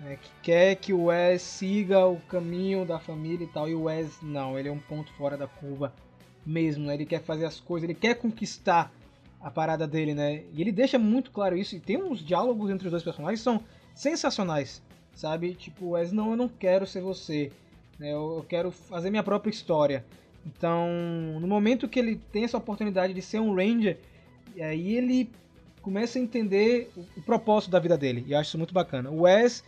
[0.00, 3.82] né, que quer que o Wes siga o caminho da família e tal, e o
[3.82, 5.92] Wes não, ele é um ponto fora da curva
[6.44, 6.94] mesmo, né?
[6.94, 8.92] Ele quer fazer as coisas, ele quer conquistar
[9.40, 10.42] a parada dele, né?
[10.54, 13.44] E ele deixa muito claro isso, e tem uns diálogos entre os dois personagens que
[13.44, 13.62] são
[13.94, 14.82] sensacionais,
[15.14, 15.54] sabe?
[15.54, 17.52] Tipo, Wes, não, eu não quero ser você,
[17.98, 18.12] né?
[18.12, 20.04] Eu, eu quero fazer minha própria história.
[20.46, 20.88] Então,
[21.38, 23.98] no momento que ele tem essa oportunidade de ser um Ranger,
[24.56, 25.30] e aí ele
[25.82, 29.10] começa a entender o, o propósito da vida dele, e eu acho isso muito bacana.
[29.10, 29.62] O Wes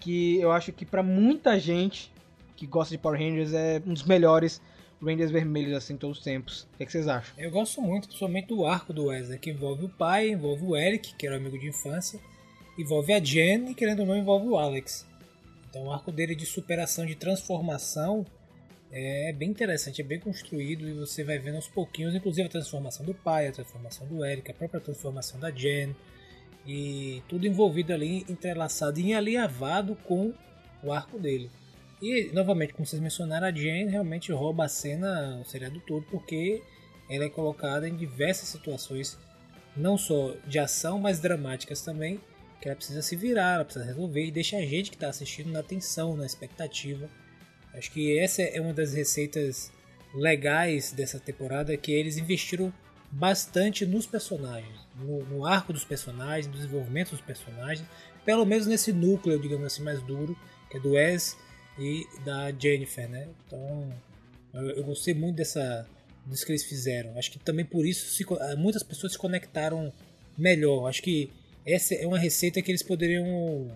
[0.00, 2.12] que eu acho que pra muita gente
[2.56, 4.60] que gosta de Power Rangers é um dos melhores
[5.00, 6.66] Rangers vermelhos assim todos os tempos.
[6.74, 7.32] O que, é que vocês acham?
[7.38, 11.14] Eu gosto muito, principalmente do arco do Wesley, que envolve o pai, envolve o Eric,
[11.14, 12.18] que era amigo de infância,
[12.76, 15.06] envolve a Jen e, querendo ou não, envolve o Alex.
[15.70, 18.26] Então o arco dele de superação, de transformação,
[18.90, 23.04] é bem interessante, é bem construído e você vai vendo aos pouquinhos, inclusive a transformação
[23.04, 25.94] do pai, a transformação do Eric, a própria transformação da Jen,
[26.68, 30.34] e tudo envolvido ali, entrelaçado e alinhavado com
[30.82, 31.50] o arco dele.
[32.00, 36.62] E, novamente, como vocês mencionaram, a Jane realmente rouba a cena, o seriado todo, porque
[37.08, 39.18] ela é colocada em diversas situações,
[39.74, 42.20] não só de ação, mas dramáticas também,
[42.60, 45.50] que ela precisa se virar, ela precisa resolver e deixa a gente que está assistindo
[45.50, 47.08] na tensão, na expectativa.
[47.72, 49.72] Acho que essa é uma das receitas
[50.14, 52.72] legais dessa temporada, que eles investiram
[53.10, 57.86] bastante nos personagens, no, no arco dos personagens, no desenvolvimento dos personagens,
[58.24, 60.36] pelo menos nesse núcleo, digamos assim, mais duro,
[60.70, 61.36] que é do Wes
[61.78, 63.28] e da Jennifer, né?
[63.46, 63.92] Então,
[64.52, 65.86] eu, eu gostei muito dessa
[66.26, 67.18] disso que eles fizeram.
[67.18, 69.90] Acho que também por isso se co- muitas pessoas se conectaram
[70.36, 70.86] melhor.
[70.86, 71.30] Acho que
[71.66, 73.70] essa é uma receita que eles poderiam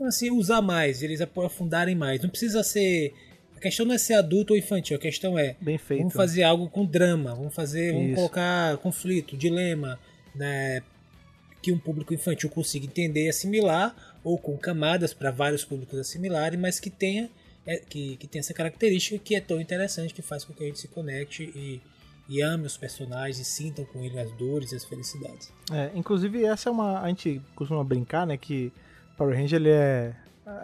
[0.00, 2.22] assim, usar mais, eles aprofundarem mais.
[2.22, 3.14] Não precisa ser.
[3.56, 5.56] A questão não é ser adulto ou infantil, a questão é.
[5.98, 7.92] Vamos fazer algo com drama, vamos fazer.
[7.92, 8.16] Vamos Isso.
[8.16, 9.98] colocar conflito, dilema,
[10.34, 10.82] né?
[11.62, 16.58] Que um público infantil consiga entender e assimilar, ou com camadas para vários públicos assimilarem,
[16.58, 17.30] mas que tenha,
[17.66, 20.66] é, que, que tenha essa característica que é tão interessante, que faz com que a
[20.66, 21.80] gente se conecte e,
[22.28, 25.50] e ame os personagens e sintam com ele as dores e as felicidades.
[25.72, 27.00] É, inclusive, essa é uma.
[27.00, 28.36] A gente costuma brincar, né?
[28.36, 28.70] Que
[29.16, 30.14] Power Ranger ele é.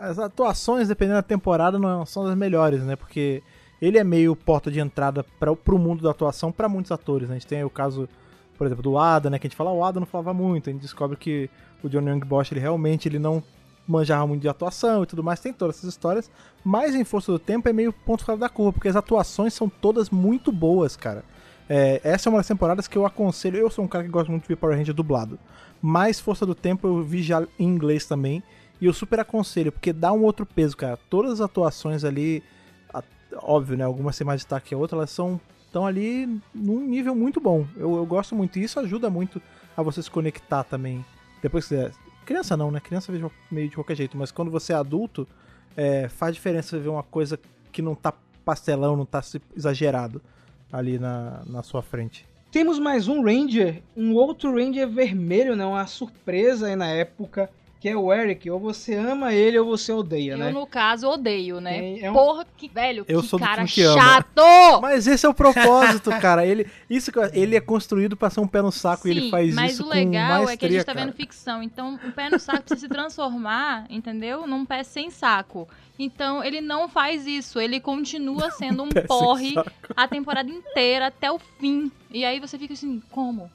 [0.00, 2.94] As atuações, dependendo da temporada, não são das melhores, né?
[2.94, 3.42] Porque
[3.80, 7.28] ele é meio porta de entrada para pro mundo da atuação para muitos atores.
[7.28, 7.34] Né?
[7.34, 8.08] A gente tem o caso,
[8.56, 9.40] por exemplo, do Ada, né?
[9.40, 10.70] Que a gente fala, o Ada não falava muito.
[10.70, 11.50] A gente descobre que
[11.82, 13.42] o John Young Bosch, ele realmente ele não
[13.88, 15.40] manjava muito de atuação e tudo mais.
[15.40, 16.30] Tem todas essas histórias.
[16.62, 19.68] Mas em Força do Tempo é meio ponto fora da curva, porque as atuações são
[19.68, 21.24] todas muito boas, cara.
[21.68, 23.58] É, essa é uma das temporadas que eu aconselho.
[23.58, 25.40] Eu sou um cara que gosta muito de ver Power Ranger dublado.
[25.80, 28.44] Mas Força do Tempo eu vi já em inglês também.
[28.82, 30.98] E eu super aconselho, porque dá um outro peso, cara.
[31.08, 32.42] Todas as atuações ali,
[33.36, 33.84] óbvio, né?
[33.84, 35.40] Algumas têm mais destaque que a outra, elas são
[35.72, 37.64] estão ali num nível muito bom.
[37.76, 38.58] Eu, eu gosto muito.
[38.58, 39.40] E isso ajuda muito
[39.76, 41.04] a você se conectar também.
[41.40, 41.92] Depois que você.
[42.26, 42.80] Criança não, né?
[42.80, 45.28] Criança vejo meio de qualquer jeito, mas quando você é adulto,
[45.76, 47.38] é, faz diferença ver uma coisa
[47.70, 48.12] que não tá
[48.44, 49.22] pastelão, não tá
[49.56, 50.20] exagerado
[50.72, 52.26] ali na, na sua frente.
[52.50, 55.64] Temos mais um Ranger, um outro Ranger vermelho, né?
[55.64, 57.48] Uma surpresa aí na época,
[57.82, 58.48] que é o Eric.
[58.48, 60.52] Ou você ama ele ou você odeia, Eu, né?
[60.52, 61.78] no caso, odeio, né?
[61.78, 64.00] É- é um- Porra, que velho, Eu que sou do cara que ama.
[64.00, 64.80] chato!
[64.80, 66.46] Mas esse é o propósito, cara.
[66.46, 69.18] Ele, isso, que eu- ele é construído pra ser um pé no saco e Sim,
[69.18, 71.06] ele faz mas isso o com legal maestria, é que a gente tá cara.
[71.06, 71.60] vendo ficção.
[71.60, 74.46] Então, o pé no saco precisa se transformar, entendeu?
[74.46, 75.68] Num pé sem saco.
[75.98, 77.58] Então, ele não faz isso.
[77.58, 79.54] Ele continua sendo um sem porre
[79.96, 81.90] a temporada inteira até o fim.
[82.12, 83.50] E aí você fica assim, como?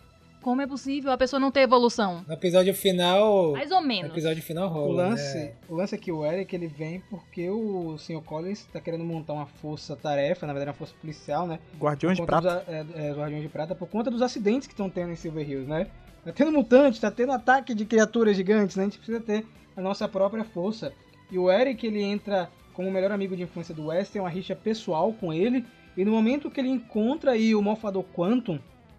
[0.48, 2.24] Como é possível a pessoa não ter evolução?
[2.26, 3.52] No episódio final.
[3.52, 4.12] Mais ou No menos.
[4.12, 4.88] episódio final rola.
[4.88, 5.52] O lance, né?
[5.68, 8.22] o lance é que o Eric ele vem porque o Sr.
[8.22, 11.60] Collins tá querendo montar uma força-tarefa, na verdade uma força policial, né?
[11.78, 12.64] Guardiões de prata.
[12.66, 15.46] dos é, é, Guardiões de Prata, por conta dos acidentes que estão tendo em Silver
[15.46, 15.88] Hills, né?
[16.24, 18.84] Tá tendo mutante, tá tendo ataque de criaturas gigantes, né?
[18.84, 19.46] A gente precisa ter
[19.76, 20.94] a nossa própria força.
[21.30, 24.30] E o Eric, ele entra como o melhor amigo de infância do West, tem uma
[24.30, 25.66] rixa pessoal com ele.
[25.98, 28.58] E no momento que ele encontra aí o Morfador Quantum,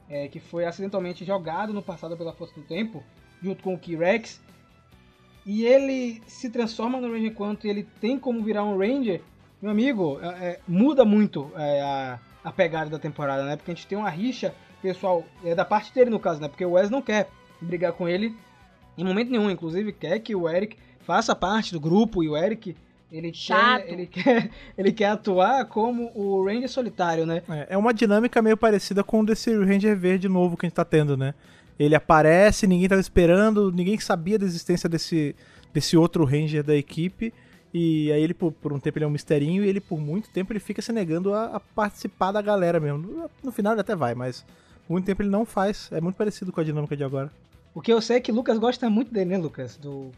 [0.09, 3.03] é, que foi acidentalmente jogado no passado pela Força do Tempo,
[3.43, 4.41] junto com o T-Rex,
[5.47, 9.23] e ele se transforma no Ranger Quantum e ele tem como virar um Ranger,
[9.63, 13.57] meu amigo, é, é, muda muito é, a, a pegada da temporada, né?
[13.57, 16.49] Porque a gente tem uma rixa pessoal, é da parte dele no caso, né?
[16.49, 17.29] Porque o Wes não quer
[17.61, 18.37] brigar com ele
[18.97, 22.77] em momento nenhum, inclusive quer que o Eric faça parte do grupo e o Eric
[23.11, 23.85] ele Chato.
[23.85, 27.43] quer, ele quer ele quer atuar como o Ranger solitário, né?
[27.49, 30.77] É, é uma dinâmica meio parecida com o desse Ranger Verde novo que a gente
[30.77, 31.35] tá tendo, né?
[31.79, 35.35] Ele aparece, ninguém tava esperando, ninguém sabia da existência desse,
[35.73, 37.33] desse outro Ranger da equipe.
[37.73, 40.31] E aí ele, por, por um tempo, ele é um misterinho e ele, por muito
[40.31, 42.99] tempo, ele fica se negando a, a participar da galera mesmo.
[42.99, 44.45] No, no final ele até vai, mas
[44.87, 45.89] por muito tempo ele não faz.
[45.93, 47.31] É muito parecido com a dinâmica de agora.
[47.75, 49.77] O que eu sei é que Lucas gosta muito dele, né, Lucas?
[49.77, 50.11] Do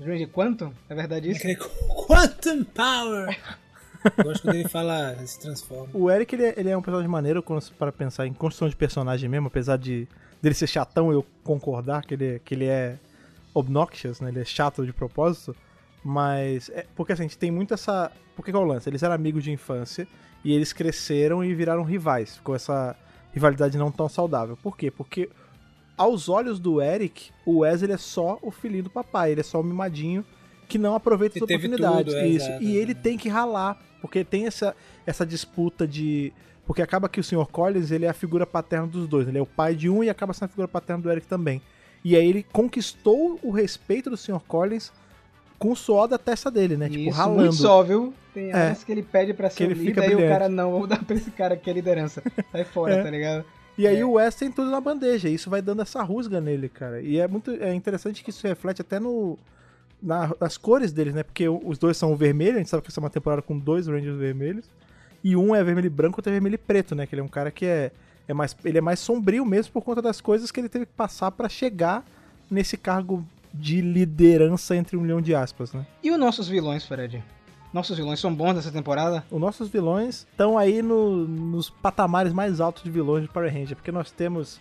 [0.00, 1.40] do Ranger Quantum, é verdade isso?
[1.40, 3.38] Aquele Quantum Power!
[4.24, 5.90] Gosto quando ele fala, se transforma.
[5.92, 7.44] O Eric, ele é, ele é um personagem maneiro
[7.78, 10.08] para pensar em construção de personagem mesmo, apesar de
[10.40, 12.98] dele ser chatão, eu concordar que ele, que ele é
[13.52, 14.30] obnoxious, né?
[14.30, 15.54] Ele é chato de propósito.
[16.02, 18.10] Mas, é, porque assim, a gente tem muito essa...
[18.34, 18.88] Porque qual é o lance?
[18.88, 20.08] Eles eram amigos de infância
[20.42, 22.36] e eles cresceram e viraram rivais.
[22.36, 22.96] Ficou essa
[23.34, 24.56] rivalidade não tão saudável.
[24.56, 24.90] Por quê?
[24.90, 25.28] Porque
[26.00, 29.44] aos olhos do Eric, o Wes ele é só o filhinho do papai, ele é
[29.44, 30.24] só o mimadinho
[30.66, 32.14] que não aproveita as Que oportunidades.
[32.14, 32.50] tudo, é, Isso.
[32.60, 32.94] e ele é.
[32.94, 34.74] tem que ralar, porque tem essa,
[35.06, 36.32] essa disputa de.
[36.66, 37.46] Porque acaba que o Sr.
[37.50, 39.26] Collins ele é a figura paterna dos dois.
[39.26, 41.60] Ele é o pai de um e acaba sendo a figura paterna do Eric também.
[42.04, 44.38] E aí ele conquistou o respeito do Sr.
[44.46, 44.92] Collins
[45.58, 46.88] com o suor da testa dele, né?
[46.88, 47.40] tipo, Isso, ralando.
[47.40, 48.14] muito só, viu?
[48.32, 48.54] Tem É.
[48.54, 50.86] áreas que ele pede pra ser ele o fica líder e o cara não, vou
[50.86, 52.22] dar pra esse cara aqui a liderança.
[52.52, 53.02] Sai fora, É.
[53.02, 53.44] tá ligado?
[53.78, 56.68] E aí o Wes tem tudo na bandeja, e isso vai dando essa rusga nele,
[56.68, 57.00] cara.
[57.00, 59.38] E é muito é interessante que isso reflete até no
[60.02, 61.22] na- nas cores deles, né?
[61.22, 63.86] Porque os dois são vermelho, a gente sabe que essa é uma temporada com dois
[63.86, 64.64] Rangers vermelhos.
[65.22, 67.06] E um é vermelho e branco, outro é vermelho e preto, né?
[67.06, 67.90] Que ele é um cara que é,
[68.26, 70.92] é mais ele é mais sombrio mesmo por conta das coisas que ele teve que
[70.92, 72.04] passar pra chegar
[72.50, 75.84] nesse cargo de liderança entre um milhão de aspas, né?
[76.02, 77.22] E os nossos vilões, Fred?
[77.72, 79.24] Nossos vilões são bons nessa temporada?
[79.30, 83.76] Os nossos vilões estão aí no- nos patamares mais altos de vilões de Power Ranger,
[83.76, 84.60] porque nós temos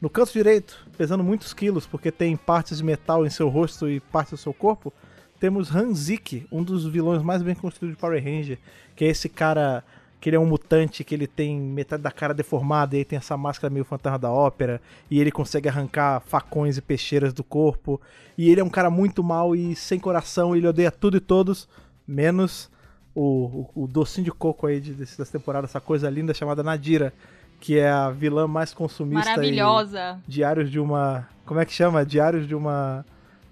[0.00, 4.00] no canto direito, pesando muitos quilos, porque tem partes de metal em seu rosto e
[4.00, 4.92] partes do seu corpo,
[5.38, 8.58] temos Hanzik, um dos vilões mais bem construídos de Power Ranger,
[8.96, 9.84] que é esse cara
[10.20, 13.38] que ele é um mutante, que ele tem metade da cara deformada, e tem essa
[13.38, 14.78] máscara meio fantasma da ópera,
[15.10, 17.98] e ele consegue arrancar facões e peixeiras do corpo,
[18.36, 21.66] e ele é um cara muito mal e sem coração, ele odeia tudo e todos,
[22.10, 22.68] menos
[23.14, 26.62] o, o, o docinho de coco aí de, desse- dessa temporada, essa coisa linda chamada
[26.62, 27.12] Nadira,
[27.60, 30.18] que é a vilã mais consumista Maravilhosa.
[30.26, 31.28] diários de uma.
[31.44, 32.04] Como é que chama?
[32.06, 33.04] Diários de uma.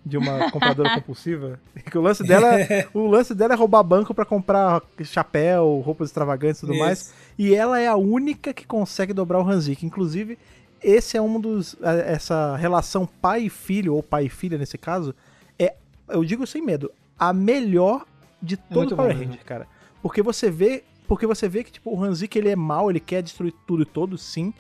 [0.07, 1.61] De uma compradora compulsiva.
[1.91, 2.51] Que o lance dela,
[2.95, 6.83] o lance dela é roubar banco pra comprar chapéu, roupas extravagantes e tudo Isso.
[6.83, 7.15] mais.
[7.39, 9.85] E ela é a única que consegue dobrar o Hanzik.
[9.85, 10.39] Inclusive,
[10.83, 11.77] esse é um dos.
[11.83, 15.15] a- Essa relação pai e filho, ou pai e filha nesse caso,
[15.59, 15.75] é,
[16.09, 18.07] eu digo sem medo, a melhor
[18.43, 19.27] de todo muito o Power bom, né?
[19.27, 19.67] Ranger, cara.
[20.03, 20.85] Porque você vê.
[21.07, 23.87] Porque você vê que, tipo, o Hanzik ele é mau, ele quer destruir tudo e
[23.87, 24.53] todos, sim.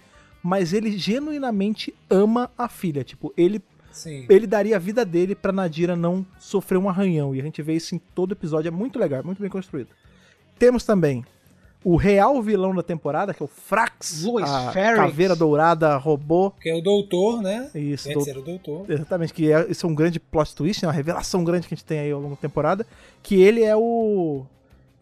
[0.42, 3.04] Mas ele genuinamente ama a filha.
[3.04, 3.60] Tipo, ele
[3.90, 4.26] Sim.
[4.28, 7.34] ele daria a vida dele pra Nadira não sofrer um arranhão.
[7.34, 8.68] E a gente vê isso em todo episódio.
[8.68, 9.88] É muito legal, muito bem construído.
[10.58, 11.24] Temos também
[11.90, 14.22] o real vilão da temporada, que é o Frax.
[14.22, 16.50] Louis a caveira dourada, robô.
[16.60, 17.70] Que é o doutor, né?
[17.74, 18.84] Isso, Antes o doutor.
[18.86, 21.76] Exatamente, que é, isso é um grande plot twist, né, uma revelação grande que a
[21.76, 22.86] gente tem aí ao longo da temporada,
[23.22, 24.44] que ele é o...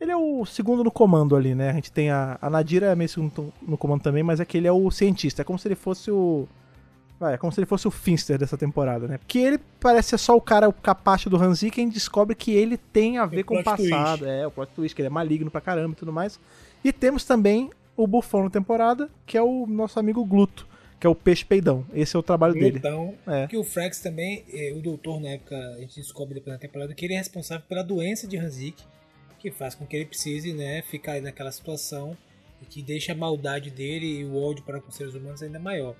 [0.00, 1.70] Ele é o segundo no comando ali, né?
[1.70, 4.56] A gente tem a, a Nadira é meio segundo no comando também, mas é que
[4.56, 5.42] ele é o cientista.
[5.42, 6.46] É como se ele fosse o...
[7.18, 9.18] Vai, é como se ele fosse o Finster dessa temporada, né?
[9.26, 12.36] Que ele parece ser só o cara, o capacho do Hanzi, que a gente descobre
[12.36, 14.18] que ele tem a ver com o passado.
[14.18, 14.24] twist.
[14.24, 16.38] É, o plot twist, que ele é maligno pra caramba e tudo mais.
[16.86, 20.68] E temos também o bufão da temporada, que é o nosso amigo Gluto,
[21.00, 21.84] que é o peixe peidão.
[21.92, 22.78] Esse é o trabalho dele.
[22.78, 23.48] Então, É.
[23.48, 26.94] que o Frax também, eh, o doutor na época, a gente descobre depois na temporada
[26.94, 28.84] que ele é responsável pela doença de Hanzik,
[29.40, 32.16] que faz com que ele precise, né, ficar naquela situação
[32.62, 35.58] e que deixa a maldade dele e o ódio para com os seres humanos ainda
[35.58, 35.96] maior.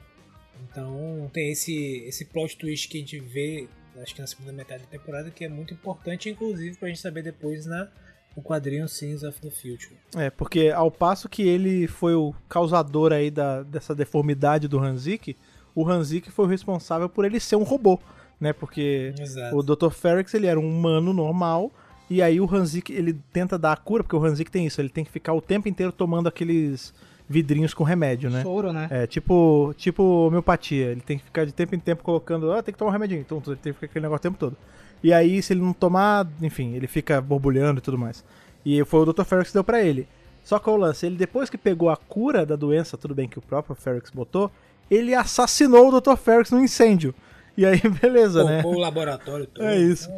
[0.71, 3.67] Então, tem esse esse plot twist que a gente vê,
[4.01, 7.23] acho que na segunda metade da temporada, que é muito importante, inclusive pra gente saber
[7.25, 7.89] depois na
[8.37, 9.97] no quadrinho Sins of the Future.
[10.15, 15.37] É, porque ao passo que ele foi o causador aí da, dessa deformidade do Hanzik,
[15.75, 17.99] o Hanzik foi o responsável por ele ser um robô,
[18.41, 18.53] né?
[18.53, 19.57] Porque Exato.
[19.57, 19.91] o Dr.
[19.91, 21.73] Ferrix, ele era um humano normal,
[22.09, 24.89] e aí o Hanzik, ele tenta dar a cura, porque o Hanzik tem isso, ele
[24.89, 26.95] tem que ficar o tempo inteiro tomando aqueles
[27.29, 28.43] vidrinhos com remédio, né?
[28.43, 28.87] Soro, né?
[28.91, 30.87] É, tipo, tipo homeopatia.
[30.93, 33.21] Ele tem que ficar de tempo em tempo colocando, ah, tem que tomar um remedinho.
[33.21, 34.57] Então, ele tem que ficar aquele negócio o tempo todo.
[35.03, 38.25] E aí, se ele não tomar, enfim, ele fica borbulhando e tudo mais.
[38.65, 39.25] E foi o Dr.
[39.25, 40.09] Ferrix que deu pra ele.
[40.43, 43.39] Só que o lance, ele depois que pegou a cura da doença, tudo bem que
[43.39, 44.51] o próprio Ferrix botou,
[44.91, 46.17] ele assassinou o Dr.
[46.17, 47.15] Ferrix no incêndio.
[47.57, 48.63] E aí, beleza, né?
[48.63, 49.65] Poupou o laboratório todo.
[49.65, 50.09] É isso.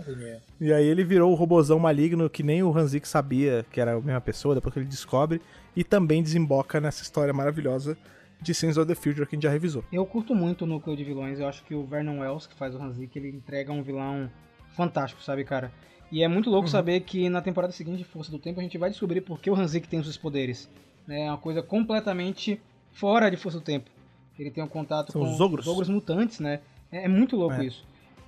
[0.61, 4.01] E aí ele virou o robozão maligno que nem o Hanzik sabia que era a
[4.01, 5.41] mesma pessoa, depois que ele descobre.
[5.77, 7.97] E também desemboca nessa história maravilhosa
[8.41, 9.85] de Sins of the Future que a gente já revisou.
[9.93, 11.39] Eu curto muito o núcleo de vilões.
[11.39, 14.31] Eu acho que o Vernon Wells, que faz o Hanzik, ele entrega um vilão
[14.79, 15.73] fantástico, sabe, cara?
[16.11, 16.73] E é muito louco Uhum.
[16.73, 19.51] saber que na temporada seguinte de Força do Tempo a gente vai descobrir por que
[19.51, 20.69] o Hanzik tem os seus poderes.
[21.07, 21.23] né?
[21.27, 22.61] É uma coisa completamente
[22.93, 23.91] fora de Força do Tempo.
[24.39, 25.89] Ele tem um contato São com os ogros?
[25.89, 26.61] mutantes, né?
[26.93, 27.65] É, é muito louco É.
[27.67, 27.85] isso.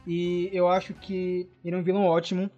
[0.07, 2.51] E eu acho que ele é um vilão ótimo.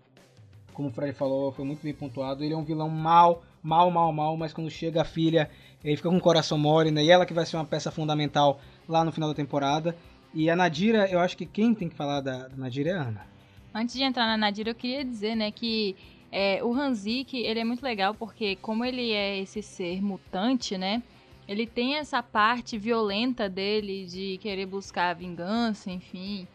[0.73, 2.43] Como o Fred falou, foi muito bem pontuado.
[2.43, 5.51] Ele é um vilão mal, mal, mal, mal, mas quando chega a filha,
[5.85, 7.05] ele fica com o coração mole, né?
[7.05, 9.95] E ela que vai ser uma peça fundamental lá no final da temporada.
[10.33, 13.03] E a Nadira, eu acho que quem tem que falar da, da Nadira é a
[13.03, 13.27] Ana.
[13.75, 15.97] Antes de entrar na Nadira, eu queria dizer, né, que
[16.31, 21.03] é, o Hanzik, ele é muito legal porque como ele é esse ser mutante, né,
[21.49, 26.47] ele tem essa parte violenta dele de querer buscar a vingança, enfim,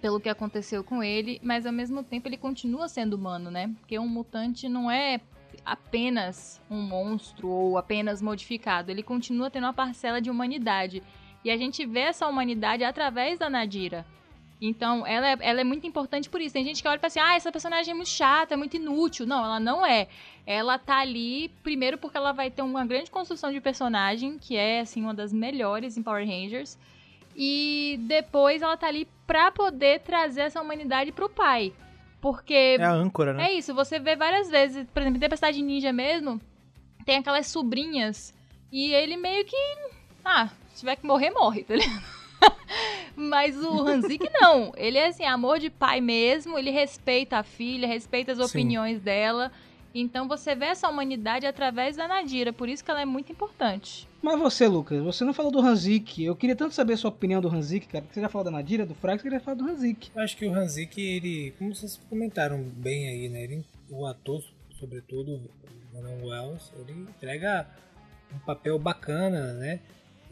[0.00, 3.74] pelo que aconteceu com ele, mas ao mesmo tempo ele continua sendo humano, né?
[3.80, 5.20] Porque um mutante não é
[5.64, 11.02] apenas um monstro ou apenas modificado, ele continua tendo uma parcela de humanidade.
[11.44, 14.06] E a gente vê essa humanidade através da Nadira.
[14.66, 16.54] Então, ela é, ela é muito importante por isso.
[16.54, 18.76] Tem gente que olha e fala assim: ah, essa personagem é muito chata, é muito
[18.76, 19.26] inútil.
[19.26, 20.08] Não, ela não é.
[20.46, 24.80] Ela tá ali, primeiro, porque ela vai ter uma grande construção de personagem, que é,
[24.80, 26.78] assim, uma das melhores em Power Rangers.
[27.36, 31.72] E depois ela tá ali pra poder trazer essa humanidade pro pai.
[32.20, 33.48] Porque É a âncora, né?
[33.48, 36.40] é isso, você vê várias vezes, por exemplo, em Tempestade Ninja mesmo,
[37.04, 38.32] tem aquelas sobrinhas
[38.72, 39.56] e ele meio que.
[40.24, 42.23] Ah, se tiver que morrer, morre, tá ligado?
[43.16, 44.72] Mas o Hanzik não.
[44.76, 48.44] Ele é assim, amor de pai mesmo, ele respeita a filha, respeita as Sim.
[48.44, 49.52] opiniões dela.
[49.94, 54.08] Então você vê essa humanidade através da Nadira, por isso que ela é muito importante.
[54.20, 56.24] Mas você, Lucas, você não falou do Hanzik.
[56.24, 58.02] Eu queria tanto saber a sua opinião do Hanzik, cara.
[58.02, 60.10] Porque você já falou da Nadira, do Frax, eu queria falar do Hanzik.
[60.14, 63.44] Eu acho que o Hanzik, ele, como vocês comentaram bem aí, né?
[63.44, 64.42] Ele, o ator,
[64.80, 67.68] sobretudo, o Manuel Wells, ele entrega
[68.34, 69.80] um papel bacana, né?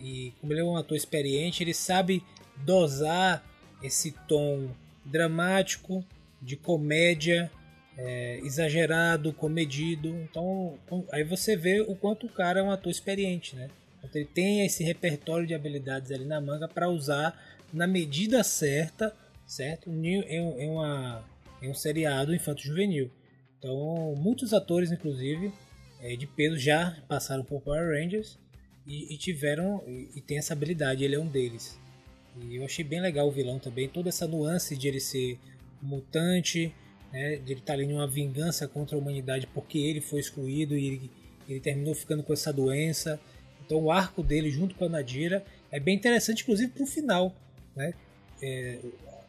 [0.03, 2.25] E como ele é um ator experiente, ele sabe
[2.57, 3.45] dosar
[3.81, 4.69] esse tom
[5.05, 6.05] dramático,
[6.41, 7.51] de comédia,
[7.97, 10.09] é, exagerado, comedido.
[10.09, 10.77] Então,
[11.13, 13.71] aí você vê o quanto o cara é um ator experiente, né?
[14.03, 17.41] Então, ele tem esse repertório de habilidades ali na manga para usar
[17.73, 19.15] na medida certa,
[19.47, 19.89] certo?
[19.89, 21.25] Em uma,
[21.63, 23.09] em um seriado infanto-juvenil.
[23.59, 25.53] Então, muitos atores, inclusive,
[26.01, 28.37] é, de peso já passaram por Power Rangers
[28.87, 31.05] e, e tiveram e, e tem essa habilidade.
[31.05, 31.79] Ele é um deles.
[32.41, 35.39] E eu achei bem legal o vilão também, toda essa nuance de ele ser
[35.83, 36.75] mutante,
[37.13, 40.87] né, de ele estar ali numa vingança contra a humanidade porque ele foi excluído e
[40.87, 41.11] ele,
[41.49, 43.21] ele terminou ficando com essa doença.
[43.65, 47.35] Então o arco dele junto com a Nadira é bem interessante, inclusive para o final,
[47.77, 47.93] né?
[48.41, 48.79] É,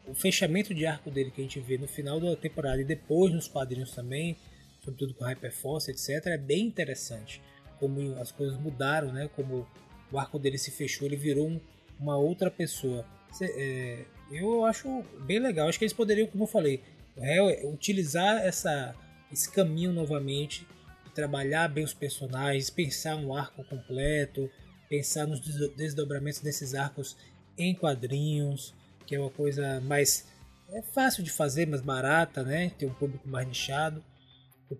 [0.06, 3.32] o fechamento de arco dele que a gente vê no final da temporada e depois
[3.32, 4.36] nos quadrinhos também,
[4.82, 7.40] sobretudo com Hyperforce, etc, é bem interessante
[7.78, 9.28] como as coisas mudaram, né?
[9.36, 9.66] Como
[10.12, 11.60] o arco dele se fechou, ele virou um-
[11.98, 13.04] uma outra pessoa.
[13.32, 15.68] Cê- é, eu acho bem legal.
[15.68, 16.82] Acho que eles poderiam, como eu falei,
[17.16, 18.94] é, utilizar essa,
[19.32, 20.66] esse caminho novamente,
[21.14, 24.50] trabalhar bem os personagens, pensar um arco completo,
[24.88, 27.16] pensar nos des- desdobramentos desses arcos
[27.56, 28.74] em quadrinhos,
[29.06, 30.26] que é uma coisa mais
[30.72, 32.72] é fácil de fazer, mais barata, né?
[32.78, 34.02] Ter um público mais nichado,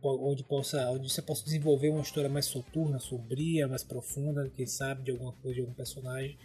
[0.02, 5.02] onde possa, onde você possa desenvolver uma história mais soturna, sombria, mais profunda, quem sabe
[5.02, 6.36] de alguma coisa de algum personagem.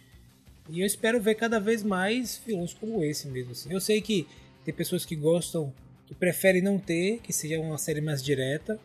[0.68, 3.52] E eu espero ver cada vez mais vilões como esse mesmo.
[3.52, 3.72] Assim.
[3.72, 4.26] Eu sei que
[4.64, 5.72] tem pessoas que gostam,
[6.06, 8.78] que preferem não ter, que seja uma série mais direta,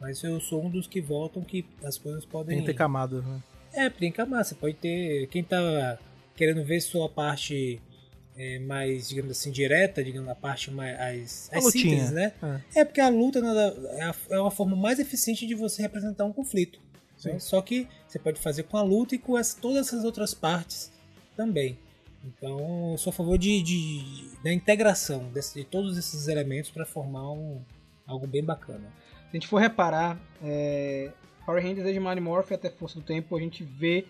[0.00, 2.56] mas eu sou um dos que votam que as coisas podem.
[2.56, 3.42] Tem que ter camadas, né?
[3.72, 4.44] É, tem camada.
[4.44, 5.26] Você pode ter.
[5.28, 5.98] Quem tá
[6.36, 7.80] querendo ver só a parte
[8.36, 10.98] é, mais, digamos assim, direta, digamos, a parte mais.
[10.98, 11.64] As, as
[12.10, 12.32] né?
[12.42, 12.84] É.
[12.84, 16.32] porque a luta nada- é, a- é uma forma mais eficiente de você representar um
[16.32, 16.80] conflito.
[17.32, 17.38] né?
[17.38, 20.90] Só que você pode fazer com a luta e com as- todas essas outras partes
[21.36, 21.78] também.
[22.24, 26.84] Então, eu sou a favor de, de- da integração desse- de todos esses elementos para
[26.86, 27.60] formar um,
[28.06, 28.92] algo bem bacana.
[29.22, 31.10] Se a gente for reparar, é,
[31.44, 34.04] Power Rangers desde Mighty Morphin até Força do Tempo, a gente vê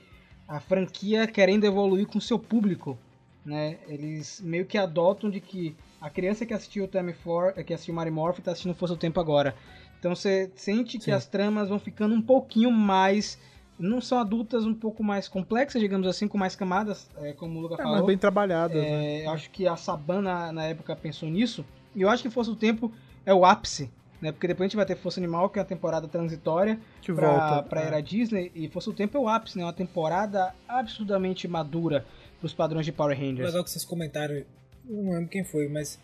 [0.46, 2.98] a franquia querendo evoluir com seu público.
[3.44, 3.78] Né?
[3.88, 7.94] Eles meio que adotam de que a criança que assistiu o Time For, que assistiu
[7.94, 9.54] Mighty Morphin está assistindo Força do Tempo agora.
[9.98, 11.10] Então você sente que Sim.
[11.12, 13.38] as tramas vão ficando um pouquinho mais.
[13.78, 17.62] Não são adultas um pouco mais complexas, digamos assim, com mais camadas, é, como o
[17.62, 17.92] Luca É, falou.
[17.96, 19.20] mas bem trabalhadas, né?
[19.22, 21.64] É, eu acho que a Sabana na época pensou nisso.
[21.94, 22.92] E eu acho que Força do Tempo
[23.26, 23.90] é o ápice.
[24.20, 24.30] Né?
[24.30, 27.28] Porque depois a gente vai ter Força Animal, que é uma temporada transitória Que pra,
[27.28, 27.62] volta.
[27.64, 27.86] pra é.
[27.86, 28.52] era Disney.
[28.54, 29.64] E Força do Tempo é o ápice, né?
[29.64, 32.04] Uma temporada absurdamente madura
[32.42, 33.46] pros padrões de Power Rangers.
[33.46, 34.42] Legal que vocês comentaram,
[34.84, 35.96] não lembro quem foi, mas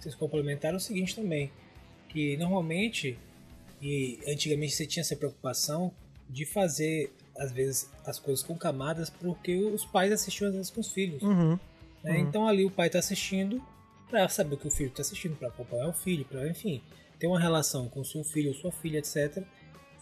[0.00, 1.52] vocês complementaram o seguinte também,
[2.08, 3.18] que normalmente
[3.80, 5.92] e antigamente você tinha essa preocupação
[6.30, 10.80] de fazer às vezes as coisas com camadas porque os pais assistiam às vezes com
[10.80, 11.22] os filhos.
[11.22, 11.58] Uhum.
[12.02, 12.18] né?
[12.20, 13.62] Então ali o pai está assistindo
[14.08, 16.80] para saber o que o filho está assistindo, para acompanhar o filho, para enfim
[17.18, 19.42] ter uma relação com o seu filho ou sua filha, etc.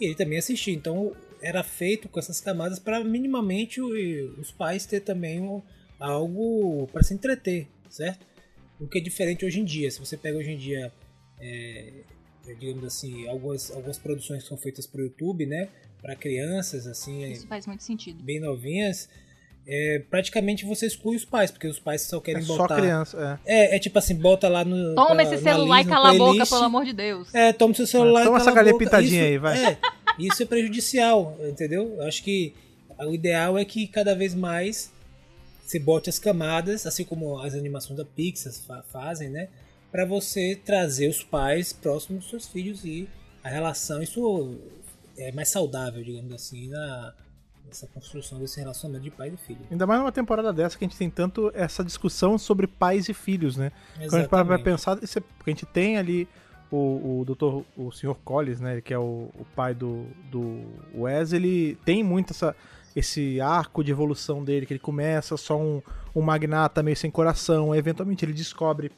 [0.01, 0.73] E ele também assistia.
[0.73, 5.63] Então era feito com essas camadas para minimamente os pais ter também um-
[6.01, 8.27] algo para se entreter, certo?
[8.81, 9.91] O que é diferente hoje em dia.
[9.91, 10.91] Se você pega hoje em dia,
[11.39, 11.93] é,
[12.49, 15.69] é, digamos assim, algumas, algumas produções que são feitas para o YouTube, né?
[16.01, 18.23] Para crianças, assim, Isso faz muito sentido.
[18.23, 19.07] bem novinhas,
[19.69, 22.77] é, praticamente você exclui os pais, porque os pais só É querem só botar.
[22.77, 23.73] criança, é.
[23.73, 24.95] É, é tipo assim, bota lá no.
[24.95, 27.35] Toma pra- esse celular e cala a boca, pelo amor de Deus.
[27.35, 28.85] É, toma seu celular Toma e essa cala a galinha boca.
[28.87, 29.65] pintadinha Isso- aí, vai.
[29.73, 29.79] É,
[30.19, 31.97] isso é prejudicial, entendeu?
[31.99, 32.55] Eu acho que
[32.99, 34.91] o ideal é que cada vez mais
[35.71, 39.49] você bote as camadas, assim como as animações da Pixar fa- fazem, né?
[39.91, 43.09] Pra você trazer os pais próximos dos seus filhos e
[43.43, 44.59] a relação, isso
[45.17, 47.15] é mais saudável, digamos assim, na
[47.67, 49.61] nessa construção desse relacionamento de pai e filho.
[49.71, 53.15] Ainda mais numa temporada dessa que a gente tem tanto essa discussão sobre pais e
[53.15, 53.71] filhos, né?
[53.95, 54.65] Quando a gente para pra Exatamente.
[54.65, 56.27] pensar, é- porque a gente tem ali
[56.69, 58.17] o, o doutor, o Sr.
[58.25, 60.65] Collins, né, que é o, o pai do, do
[60.95, 62.57] Wes, ele tem muito essa,
[62.95, 65.81] esse arco de evolução dele, que ele começa só um,
[66.15, 68.91] um magnata meio sem coração, eventualmente ele descobre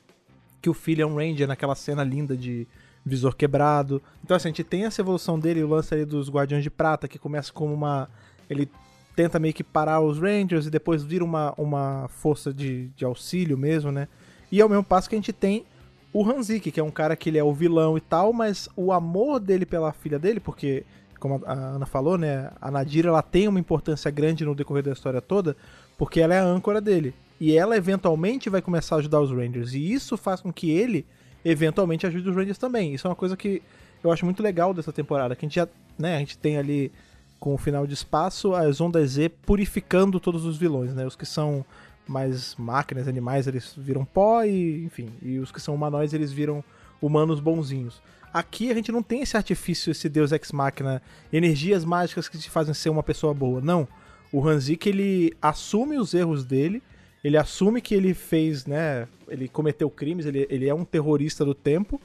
[0.60, 2.66] que o filho é um ranger naquela cena linda de
[3.04, 4.00] visor quebrado.
[4.24, 7.08] Então assim, a gente tem essa evolução dele, o lance ali dos Guardiões de Prata,
[7.08, 8.08] que começa como uma...
[8.48, 8.68] ele
[9.14, 13.58] tenta meio que parar os Rangers e depois vira uma, uma força de, de auxílio
[13.58, 14.08] mesmo, né?
[14.50, 15.66] E ao mesmo passo que a gente tem
[16.12, 18.92] o Hanzik, que é um cara que ele é o vilão e tal, mas o
[18.92, 20.84] amor dele pela filha dele, porque,
[21.22, 24.90] como a Ana falou, né, a Nadira ela tem uma importância grande no decorrer da
[24.90, 25.56] história toda,
[25.96, 27.14] porque ela é a âncora dele.
[27.40, 29.72] E ela eventualmente vai começar a ajudar os Rangers.
[29.72, 31.06] E isso faz com que ele
[31.44, 32.92] eventualmente ajude os Rangers também.
[32.92, 33.62] Isso é uma coisa que
[34.02, 36.90] eu acho muito legal dessa temporada, que a gente já, né, a gente tem ali
[37.38, 41.06] com o final de espaço as ondas Z purificando todos os vilões, né?
[41.06, 41.64] Os que são
[42.04, 46.64] mais máquinas, animais, eles viram pó e, enfim, e os que são humanoides, eles viram
[47.00, 48.02] humanos bonzinhos.
[48.32, 51.02] Aqui a gente não tem esse artifício, esse deus ex machina,
[51.32, 53.60] energias mágicas que te fazem ser uma pessoa boa.
[53.60, 53.86] Não.
[54.32, 56.82] O Hanzik, ele assume os erros dele,
[57.22, 61.54] ele assume que ele fez, né, ele cometeu crimes, ele, ele é um terrorista do
[61.54, 62.00] tempo,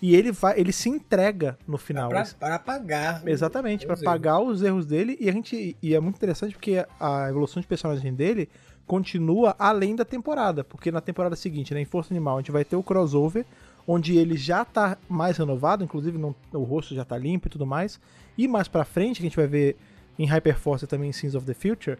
[0.00, 2.08] e ele vai, ele se entrega no final.
[2.08, 3.22] Pra, para pagar.
[3.26, 4.02] Exatamente, erros.
[4.02, 7.66] pagar os erros dele e a gente e é muito interessante porque a evolução de
[7.66, 8.48] personagem dele
[8.86, 12.64] continua além da temporada, porque na temporada seguinte, né, em Força Animal, a gente vai
[12.64, 13.44] ter o crossover
[13.90, 16.18] onde ele já tá mais renovado, inclusive
[16.52, 17.98] o rosto já tá limpo e tudo mais.
[18.36, 19.76] E mais pra frente, que a gente vai ver
[20.18, 21.96] em Hyperforce e também em Sins of the Future,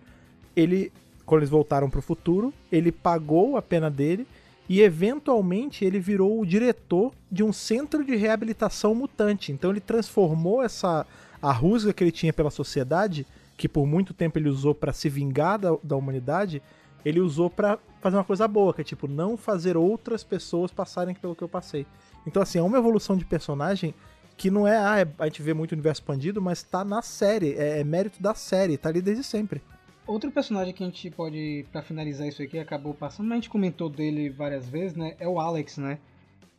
[0.54, 0.92] ele
[1.24, 4.26] quando eles voltaram pro futuro, ele pagou a pena dele
[4.66, 9.52] e eventualmente ele virou o diretor de um centro de reabilitação mutante.
[9.52, 11.06] Então ele transformou essa
[11.40, 13.26] a rusga que ele tinha pela sociedade,
[13.56, 16.62] que por muito tempo ele usou pra se vingar da, da humanidade,
[17.04, 21.14] ele usou pra fazer uma coisa boa, que é tipo não fazer outras pessoas passarem
[21.14, 21.86] pelo que eu passei.
[22.26, 23.94] Então assim, é uma evolução de personagem
[24.36, 27.02] que não é, ah, é- a gente vê muito o universo expandido, mas tá na
[27.02, 29.60] série, é, é mérito da série, tá ali desde sempre.
[30.06, 33.90] Outro personagem que a gente pode, pra finalizar isso aqui, acabou passando, a gente comentou
[33.90, 35.14] dele várias vezes, né?
[35.18, 35.98] É o Alex, né?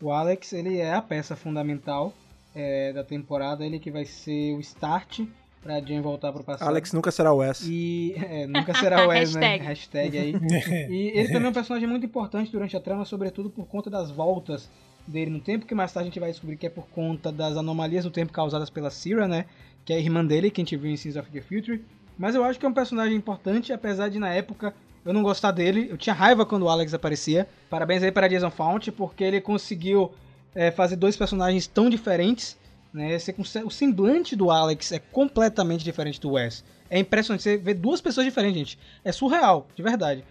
[0.02, 2.14] O Alex, ele é a peça fundamental
[2.54, 5.22] é, da temporada, ele que vai ser o start
[5.62, 6.68] pra Jen voltar pro passado.
[6.68, 7.70] Alex nunca será o S.
[7.70, 9.58] E é, nunca será o Wes, né?
[9.58, 9.66] Hashtag.
[9.66, 10.36] Hashtag aí.
[10.90, 14.10] E ele também é um personagem muito importante durante a trama, sobretudo por conta das
[14.12, 14.70] voltas
[15.06, 17.58] dele no tempo, que mais tarde a gente vai descobrir que é por conta das
[17.58, 19.46] anomalias do tempo causadas pela Syrah, né?
[19.84, 21.84] Que é a irmã dele, que a gente viu em Sins of the Future.
[22.18, 24.74] Mas eu acho que é um personagem importante, apesar de na época
[25.06, 25.88] eu não gostar dele.
[25.90, 27.48] Eu tinha raiva quando o Alex aparecia.
[27.70, 30.12] Parabéns aí para Jason Fount, porque ele conseguiu
[30.54, 32.58] é, fazer dois personagens tão diferentes.
[32.94, 33.18] Né?
[33.18, 36.64] Você o semblante do Alex é completamente diferente do Wes.
[36.90, 37.44] É impressionante.
[37.44, 38.80] Você vê duas pessoas diferentes, gente.
[39.04, 40.24] É surreal, de verdade.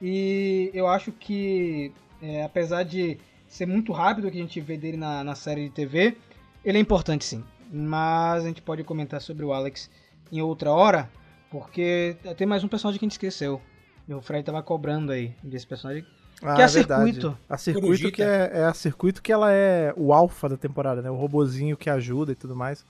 [0.00, 1.92] E eu acho que,
[2.22, 5.64] é, apesar de ser muito rápido o que a gente vê dele na, na série
[5.64, 6.16] de TV,
[6.64, 7.44] ele é importante sim.
[7.70, 9.90] Mas a gente pode comentar sobre o Alex
[10.32, 11.10] em outra hora,
[11.50, 13.60] porque tem mais um personagem que a gente esqueceu.
[14.08, 16.04] O Fred tava cobrando aí desse personagem.
[16.42, 17.04] Ah, Que é a verdade.
[17.04, 17.38] Circuito.
[17.48, 18.12] A circuito Corujita.
[18.12, 21.10] que é, é a circuito que ela é o alfa da temporada, né?
[21.10, 22.84] O robozinho que ajuda e tudo mais.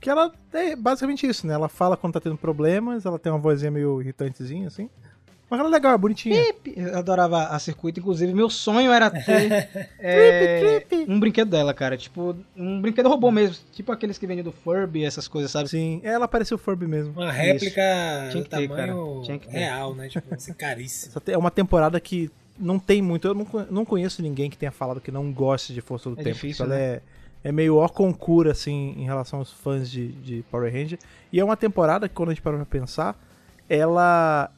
[0.00, 1.54] Que ela é basicamente isso, né?
[1.54, 4.88] Ela fala quando tá tendo problemas, ela tem uma vozinha meio irritantezinha, assim.
[5.48, 6.42] Mas ela é legal, é bonitinha.
[6.74, 9.68] Eu adorava a circuito, inclusive meu sonho era ter
[10.00, 11.94] é, um brinquedo dela, cara.
[11.94, 13.56] Tipo, um brinquedo robô mesmo.
[13.70, 15.68] Tipo aqueles que vendem do Furby, essas coisas, sabe?
[15.68, 17.12] Sim, ela pareceu Furby mesmo.
[17.12, 17.82] Uma réplica
[18.30, 19.24] Tinha que ter, tamanho cara.
[19.24, 19.58] Tinha que ter.
[19.58, 20.08] real, né?
[20.08, 21.20] Tipo, assim, caríssimo.
[21.26, 23.26] É uma temporada que não tem muito.
[23.26, 26.24] Eu não, não conheço ninguém que tenha falado que não goste de Força do É
[26.24, 26.34] Tempo.
[26.34, 26.80] difícil, ela né?
[26.80, 27.02] é,
[27.44, 30.98] é meio ó concura, assim, em relação aos fãs de, de Power Ranger.
[31.32, 33.18] E é uma temporada que, quando a gente para pra pensar,
[33.68, 34.50] ela,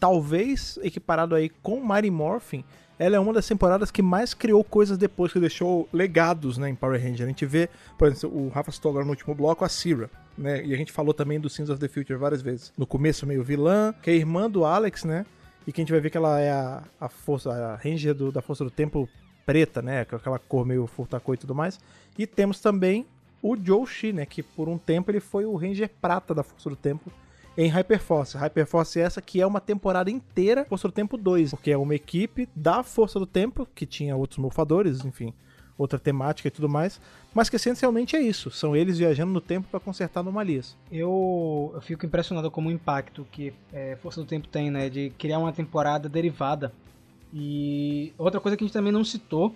[0.00, 2.64] talvez equiparado aí com Mighty Morphin,
[2.98, 6.74] ela é uma das temporadas que mais criou coisas depois, que deixou legados né, em
[6.74, 7.24] Power Ranger.
[7.24, 10.08] A gente vê, por exemplo, o Rafa citou agora no último bloco, a Syrah.
[10.38, 10.64] Né?
[10.64, 12.72] E a gente falou também do Sins of the Future várias vezes.
[12.78, 15.26] No começo, meio vilã, que é irmã do Alex, né?
[15.66, 18.32] E que a gente vai ver que ela é a, a força, a Ranger do-
[18.32, 19.08] da Força do Tempo
[19.46, 20.04] preta, né?
[20.04, 21.78] Com aquela cor meio furtacô e tudo mais.
[22.18, 23.06] E temos também
[23.40, 24.26] o Joe Shi, né?
[24.26, 27.10] Que por um tempo ele foi o Ranger prata da Força do Tempo
[27.56, 28.36] em Hyperforce.
[28.36, 32.48] Hyperforce essa que é uma temporada inteira Força do Tempo 2, porque é uma equipe
[32.56, 35.32] da Força do Tempo, que tinha outros morfadores, enfim,
[35.82, 37.00] outra temática e tudo mais,
[37.34, 40.76] mas que essencialmente é isso, são eles viajando no tempo para consertar anomalias.
[40.90, 44.88] Eu, eu fico impressionado com o impacto que é, Força do Tempo tem, né?
[44.88, 46.72] De criar uma temporada derivada.
[47.32, 49.54] E outra coisa que a gente também não citou,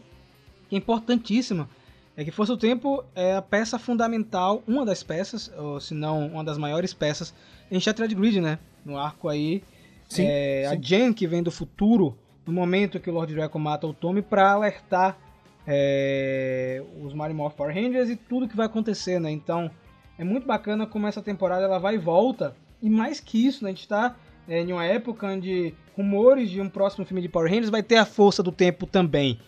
[0.68, 1.68] que é importantíssima,
[2.16, 6.28] é que Força do Tempo é a peça fundamental, uma das peças, ou se não
[6.28, 7.34] uma das maiores peças,
[7.70, 8.58] em Shattered Grid, né?
[8.84, 9.62] No arco aí.
[10.08, 10.80] Sim, é, A sim.
[10.80, 12.16] Jen que vem do futuro,
[12.46, 15.18] no momento que o Lord Draco mata o Tommy, pra alertar
[15.66, 19.30] é, os Mighty Morph Power Rangers e tudo que vai acontecer, né?
[19.30, 19.70] Então,
[20.18, 22.56] é muito bacana como essa temporada ela vai e volta.
[22.82, 23.70] E mais que isso, né?
[23.70, 24.16] A gente tá
[24.48, 27.96] é, em uma época onde rumores de um próximo filme de Power Rangers vai ter
[27.96, 29.40] a força do tempo também.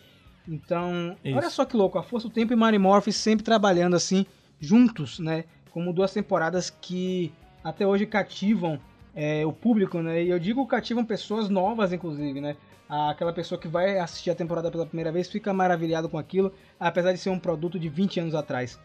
[0.46, 1.36] Então, Isso.
[1.36, 4.24] olha só que louco, a força do tempo e Mighty Morph sempre trabalhando assim,
[4.58, 5.44] juntos, né?
[5.70, 7.30] Como duas temporadas que
[7.62, 8.80] até hoje cativam
[9.14, 10.22] é, o público, né?
[10.22, 12.56] E eu digo cativam pessoas novas, inclusive, né?
[12.89, 17.12] Aquela pessoa que vai assistir a temporada pela primeira vez fica maravilhado com aquilo, apesar
[17.12, 18.80] de ser um produto de 20 anos atrás.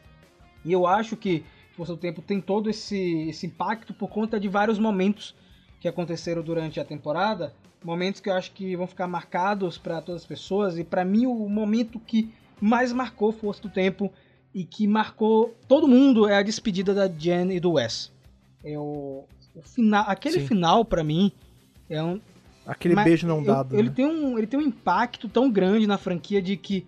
[0.66, 4.48] E eu acho que Força do Tempo tem todo esse, esse impacto por conta de
[4.48, 5.34] vários momentos
[5.80, 7.54] que aconteceram durante a temporada.
[7.84, 10.78] Momentos que eu acho que vão ficar marcados para todas as pessoas.
[10.78, 12.32] E para mim, o momento que
[12.62, 14.12] mais marcou Força do Tempo
[14.54, 18.12] e que marcou todo mundo é a despedida da Jen e do Wes.
[18.64, 19.26] O,
[19.56, 20.48] o final, aquele Sim.
[20.48, 21.32] final, para mim,
[21.90, 22.22] é um,
[22.66, 23.78] Aquele mas beijo não eu- dado.
[23.78, 23.94] Ele, né?
[23.96, 26.86] tem um, ele tem um impacto tão grande na franquia de que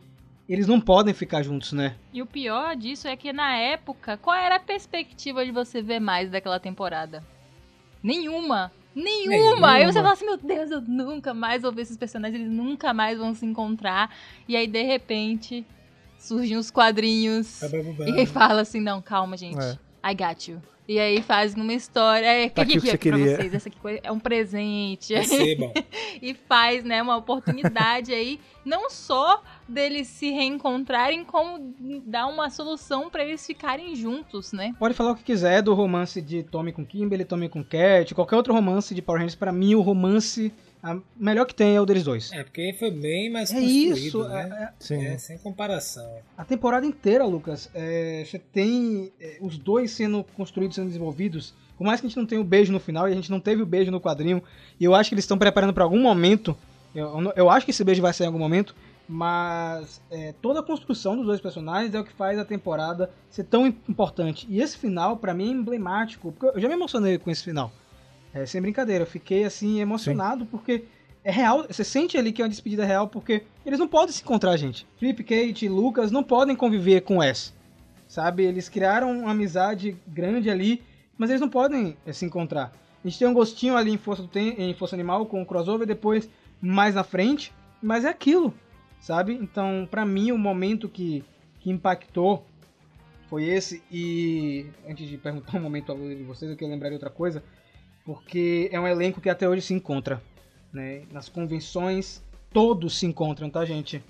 [0.48, 1.96] eles não podem ficar juntos, né?
[2.14, 6.00] E o pior disso é que na época, qual era a perspectiva de você ver
[6.00, 7.24] mais daquela temporada?
[8.02, 8.72] Nenhuma.
[8.96, 9.36] Nenhuma!
[9.36, 9.72] Nenhuma.
[9.74, 12.94] Aí você fala assim, meu Deus, eu nunca mais vou ver esses personagens, eles nunca
[12.94, 14.16] mais vão se encontrar.
[14.48, 15.66] E aí, de repente,
[16.18, 17.60] surgem os quadrinhos.
[17.62, 18.06] Babababá.
[18.08, 19.60] E fala assim, não, calma, gente.
[19.60, 20.12] É.
[20.12, 20.62] I got you.
[20.88, 22.26] E aí fazem uma história.
[22.28, 23.36] É, Tá aqui o que você pra queria.
[23.38, 25.14] vocês, essa aqui é um presente.
[25.16, 25.72] Recebam.
[26.22, 31.74] e faz, né, uma oportunidade aí, não só deles se reencontrarem, como
[32.06, 34.76] dar uma solução pra eles ficarem juntos, né?
[34.78, 38.36] Pode falar o que quiser do romance de Tommy com Kimberly, Tommy com Cat, qualquer
[38.36, 39.36] outro romance de Power Rangers.
[39.36, 40.54] Pra mim, o romance
[40.92, 42.32] a melhor que tem é o deles dois.
[42.32, 44.24] É, porque foi bem mais É construído, isso.
[44.28, 44.50] né?
[44.60, 45.06] é- é- Sim.
[45.06, 46.08] É, sem comparação.
[46.38, 51.54] A temporada inteira, Lucas, é, você tem é, os dois sendo construídos, sendo desenvolvidos.
[51.78, 53.40] Por mais que a gente não tenha o beijo no final, e a gente não
[53.40, 54.42] teve o beijo no quadrinho,
[54.80, 56.56] e eu acho que eles estão preparando para algum momento.
[56.94, 58.74] Eu, eu acho que esse beijo vai sair em algum momento,
[59.08, 63.44] mas é, toda a construção dos dois personagens é o que faz a temporada ser
[63.44, 64.46] tão im- importante.
[64.50, 67.72] E esse final, pra mim, é emblemático, porque eu já me emocionei com esse final.
[68.36, 70.84] É, sem brincadeira, eu fiquei assim emocionado porque
[71.24, 74.22] é real, você sente ali que é uma despedida real porque eles não podem se
[74.22, 74.86] encontrar, gente.
[74.98, 77.54] Flip, Kate e Lucas não podem conviver com S.
[78.10, 78.44] Sabe?
[78.44, 80.84] Eles criaram uma amizade grande ali,
[81.18, 82.74] mas eles não podem eh, se encontrar.
[83.04, 85.46] A gente tem um gostinho ali em Força, do Tem- em Força Animal com o
[85.46, 86.30] crossover depois
[86.62, 88.54] mais na frente, mas é aquilo,
[89.00, 89.34] sabe?
[89.34, 91.24] Então, pra mim, o momento que,
[91.62, 92.46] que impactou
[93.30, 93.82] foi esse.
[93.92, 97.42] E antes de perguntar um momento a de vocês, eu queria lembrar de outra coisa,
[98.06, 100.22] porque é um elenco que até hoje se encontra.
[100.72, 101.02] Né?
[101.12, 104.02] Nas convenções, todos se encontram, tá, gente?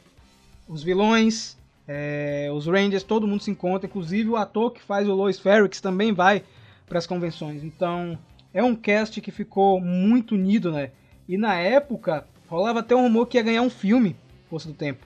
[0.67, 3.87] Os vilões, é, os Rangers, todo mundo se encontra.
[3.87, 6.43] Inclusive o ator que faz o Lois Ferrix também vai
[6.85, 7.63] para as convenções.
[7.63, 8.17] Então,
[8.53, 10.91] é um cast que ficou muito unido, né?
[11.27, 14.15] E na época, rolava até um rumor que ia ganhar um filme,
[14.49, 15.05] Força do Tempo.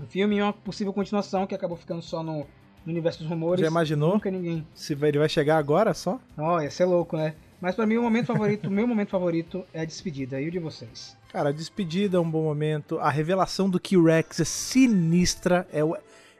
[0.00, 2.38] Um filme e uma possível continuação que acabou ficando só no,
[2.84, 3.60] no universo dos rumores.
[3.60, 4.14] Já imaginou?
[4.14, 4.66] Nunca ninguém.
[4.74, 6.18] Se ele vai chegar agora só?
[6.36, 7.34] Ó, ia ser louco, né?
[7.64, 10.38] Mas pra mim o momento favorito, o meu momento favorito é a despedida.
[10.38, 11.16] E o de vocês?
[11.32, 12.98] Cara, a despedida é um bom momento.
[12.98, 15.66] A revelação do Q-Rex é sinistra.
[15.72, 15.80] É,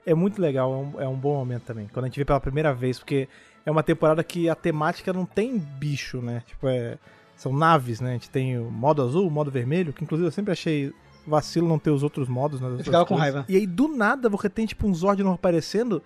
[0.05, 0.70] é muito legal.
[0.70, 1.89] É um, é um bom momento também.
[1.91, 3.27] Quando a gente vê pela primeira vez, porque
[3.64, 6.43] é uma temporada que a temática não tem bicho, né?
[6.47, 6.99] Tipo, é,
[7.35, 8.11] são naves, né?
[8.11, 10.93] A gente tem o modo azul, o modo vermelho, que inclusive eu sempre achei
[11.27, 12.61] vacilo não ter os outros modos.
[12.61, 13.47] Né, Eu ficava com raiva.
[13.49, 16.03] E aí, do nada, você tem tipo um Zord novo aparecendo,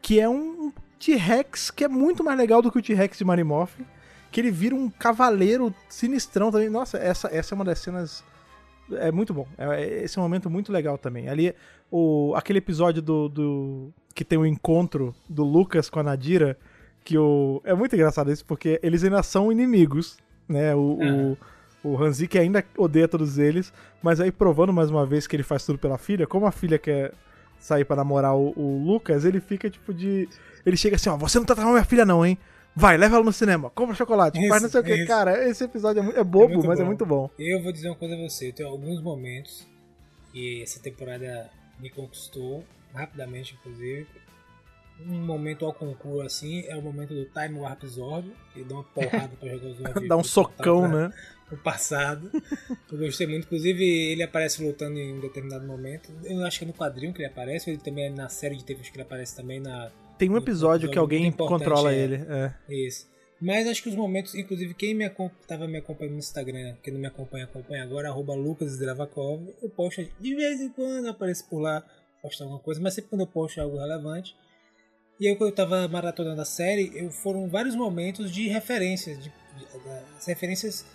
[0.00, 3.74] que é um T-Rex que é muito mais legal do que o T-Rex de Marimorph.
[4.32, 6.68] Que ele vira um cavaleiro sinistrão também.
[6.68, 8.24] Nossa, essa, essa é uma das cenas
[8.94, 9.46] é muito bom.
[9.56, 11.28] É, é- esse é um momento muito legal também.
[11.28, 11.54] Ali,
[11.90, 16.58] o, aquele episódio do, do- que tem o encontro do Lucas com a Nadira,
[17.04, 20.16] que o é muito engraçado isso porque eles ainda são inimigos,
[20.48, 20.74] né?
[20.74, 21.36] O,
[21.82, 23.72] o, o Hanzik ainda odeia todos eles,
[24.02, 26.78] mas aí provando mais uma vez que ele faz tudo pela filha, como a filha
[26.78, 27.12] quer
[27.58, 30.28] sair pra namorar o, o Lucas, ele fica tipo de
[30.64, 32.38] ele chega assim, ó, você não tá tratando minha filha não, hein?
[32.74, 35.04] Vai, leva ela no cinema, compra chocolate, Isso, faz não sei o que.
[35.06, 36.86] Cara, esse episódio é, mu- é bobo, muito mas é bom.
[36.88, 37.30] muito bom.
[37.38, 39.66] Eu vou dizer uma coisa a você, tenho alguns momentos
[40.32, 42.64] que essa temporada me conquistou,
[42.94, 44.06] rapidamente inclusive.
[45.06, 48.84] Um momento ao concurso assim é o momento do Time Warp Zord, que dá uma
[48.84, 50.06] porrada pra jogar os Zord.
[50.08, 51.14] Dá um socão, pra- né?
[51.50, 52.30] O passado.
[52.90, 56.10] Eu gostei muito, inclusive ele aparece lutando em um determinado momento.
[56.24, 58.64] Eu acho que é no quadrinho que ele aparece, ele também é na série de
[58.64, 59.90] TVs que ele aparece também na.
[60.22, 61.98] Tem um episódio que alguém controla é.
[61.98, 62.14] ele.
[62.14, 62.54] É.
[62.68, 63.10] Isso.
[63.40, 66.92] Mas acho que os momentos, inclusive quem me acom- tava me acompanhando no Instagram, quem
[66.92, 71.48] não me acompanha, acompanha agora, arroba Lucas Zdravakov, eu posto de vez em quando, apareço
[71.48, 71.84] por lá,
[72.22, 74.36] posto alguma coisa, mas sempre quando eu posto algo relevante.
[75.18, 79.28] E aí quando eu tava maratonando a série, eu, foram vários momentos de referências, de,
[79.28, 79.66] de-
[80.16, 80.86] as referências,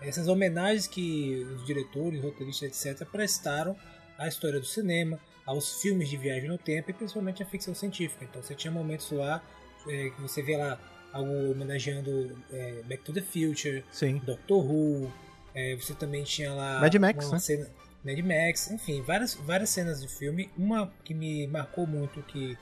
[0.00, 3.74] essas homenagens que os diretores, roteiristas, etc., prestaram
[4.16, 5.18] à história do cinema,
[5.48, 8.22] aos filmes de viagem no tempo e principalmente à ficção científica.
[8.22, 9.42] Então você tinha momentos lá
[9.86, 10.78] é, que você vê lá
[11.10, 14.18] algo homenageando é, Back to the Future, Sim.
[14.18, 15.10] Doctor Who,
[15.54, 17.38] é, você também tinha lá Mad Max, né?
[17.38, 17.70] cena
[18.04, 20.50] Mad Max, enfim, várias, várias cenas de filme.
[20.56, 22.58] Uma que me marcou muito que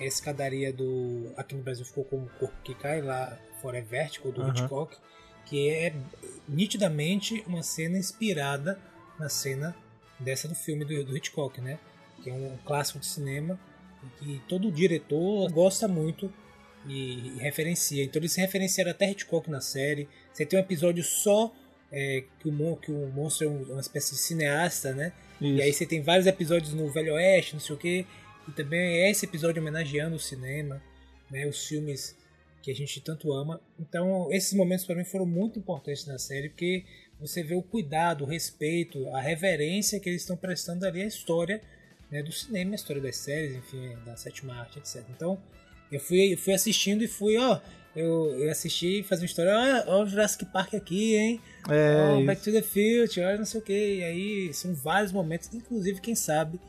[0.00, 3.78] é a escadaria do aqui no Brasil ficou como o corpo que cai lá fora
[3.78, 4.48] é Vertical do.
[4.48, 4.96] Hitchcock,
[5.46, 5.94] que é
[6.48, 8.76] nitidamente uma cena inspirada
[9.20, 9.72] na cena
[10.18, 11.78] dessa do filme do, do Hitchcock, né?
[12.24, 13.60] Que é um clássico de cinema
[14.18, 16.32] que todo diretor gosta muito
[16.86, 18.02] e, e referencia.
[18.04, 20.08] Então eles se referenciaram até Hitchcock na série.
[20.32, 21.54] Você tem um episódio só
[21.92, 25.12] é, que, o, que o monstro é um- uma espécie de cineasta, né?
[25.40, 28.06] E aí você tem vários episódios no Velho Oeste, não sei o que.
[28.48, 30.82] E também é esse episódio homenageando o cinema,
[31.30, 31.46] né?
[31.46, 32.16] Os filmes
[32.62, 33.60] que a gente tanto ama.
[33.78, 36.84] Então esses momentos para mim foram muito importantes na série, porque
[37.20, 41.60] você vê o cuidado, o respeito, a reverência que eles estão prestando ali à história
[42.14, 45.02] né, do cinema, a história das séries, enfim, da sétima arte, etc.
[45.10, 45.36] Então,
[45.90, 47.58] eu fui, fui assistindo e fui, ó,
[47.94, 51.40] eu, eu assisti e fazia uma história, ó, ó o Jurassic Park aqui, hein?
[51.68, 52.24] É, ó.
[52.24, 53.96] Back to the Future, olha não sei o que.
[53.96, 56.60] E aí são vários momentos, inclusive, quem sabe,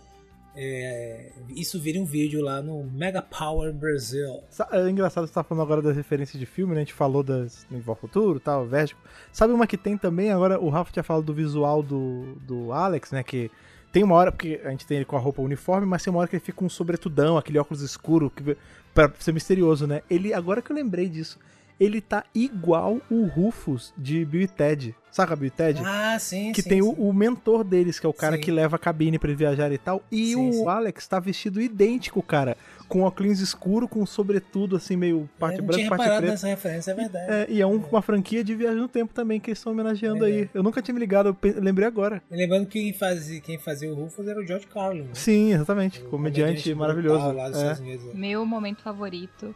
[0.55, 4.41] é, isso vira um vídeo lá no Mega Power Brasil.
[4.71, 6.81] É engraçado você tá falando agora das referências de filme, né?
[6.81, 8.99] A gente falou das ao Futuro, tal, Vertigo.
[9.31, 13.11] Sabe uma que tem também, agora o Rafa tinha falado do visual do, do Alex,
[13.11, 13.21] né?
[13.21, 13.51] Que
[13.95, 16.19] tem uma hora, porque a gente tem ele com a roupa uniforme, mas tem uma
[16.19, 18.57] hora que ele fica com um sobretudão, aquele óculos escuro, que,
[18.93, 20.01] pra ser misterioso, né?
[20.09, 21.39] Ele, agora que eu lembrei disso,
[21.79, 24.93] ele tá igual o Rufus de Bill e Ted.
[25.09, 25.81] Saca Bill e Ted?
[25.85, 26.89] Ah, sim, que sim, tem sim.
[26.89, 28.41] O, o mentor deles, que é o cara Sim.
[28.41, 30.03] que leva a cabine pra eles viajarem e tal.
[30.11, 30.67] E o.
[30.67, 32.57] Alex tá vestido idêntico, cara.
[32.87, 36.31] Com óculos escuro, com sobretudo, assim, meio parte eu não branca tinha parte reparado preta.
[36.33, 37.31] nessa referência, é verdade.
[37.31, 40.23] É, e é um- uma franquia de viagem no tempo também, que eles estão homenageando
[40.25, 40.27] É.
[40.27, 40.49] aí.
[40.53, 42.21] Eu nunca tinha me ligado, eu pe- lembrei agora.
[42.29, 45.01] E Lembrando que quem fazia, quem fazia o Rufus era o George Carlin.
[45.03, 45.09] Né?
[45.13, 46.01] Sim, exatamente.
[46.01, 47.57] O Comediante brutal maravilhoso.
[47.59, 47.73] É.
[47.81, 48.13] Unidos.
[48.13, 49.53] Meu momento favorito.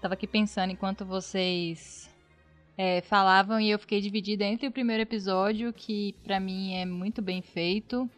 [0.00, 2.08] Tava aqui pensando enquanto vocês
[2.76, 7.20] é, falavam e eu fiquei dividida entre o primeiro episódio, que pra mim é muito
[7.20, 8.08] bem feito,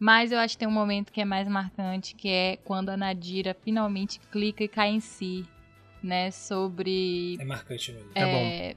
[0.00, 2.96] mas eu acho que tem um momento que é mais marcante, que é quando a
[2.96, 5.44] Nadira finalmente clica e cai em si,
[6.02, 6.30] né?
[6.30, 8.10] Sobre É marcante mesmo.
[8.14, 8.38] É bom.
[8.38, 8.76] é,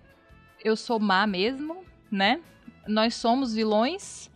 [0.61, 2.41] eu sou má mesmo, né?
[2.85, 4.29] Nós somos vilões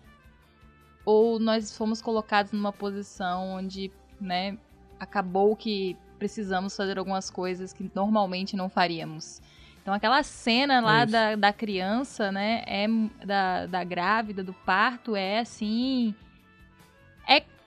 [1.04, 4.58] ou nós fomos colocados numa posição onde, né,
[4.98, 9.42] acabou que precisamos fazer algumas coisas que normalmente não faríamos.
[9.82, 11.12] Então aquela cena lá Isso.
[11.12, 12.88] da, da criança, né, é
[13.26, 16.14] da, da grávida, do parto, é assim,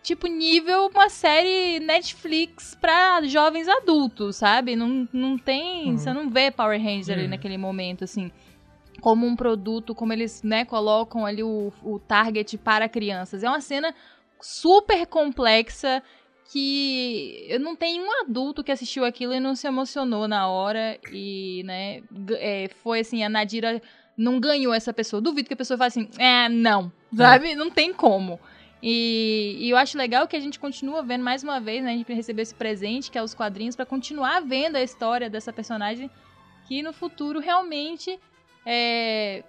[0.03, 4.75] tipo nível uma série Netflix pra jovens adultos, sabe?
[4.77, 5.99] Não, não tem, Uhum.
[5.99, 7.31] você não vê Power Ranger ali Uhum.
[7.31, 8.31] naquele momento, assim,
[9.01, 13.43] como um produto, como eles, né, colocam ali o, o target para crianças.
[13.43, 13.95] É uma cena
[14.41, 16.03] super complexa
[16.53, 20.99] que eu não tenho um adulto que assistiu aquilo e não se emocionou na hora
[21.13, 23.81] e, né, é, foi assim, a Nadira
[24.17, 25.23] não ganhou essa pessoa.
[25.23, 27.55] Duvido que a pessoa fale assim, é, não, sabe?
[27.55, 28.39] Não tem como.
[28.83, 31.93] E, e eu acho legal que a gente continua vendo mais uma vez, né?
[31.93, 35.53] A gente recebeu esse presente, que é os quadrinhos, pra continuar vendo a história dessa
[35.53, 36.11] personagem
[36.67, 38.19] que no futuro realmente
[38.65, 39.43] é,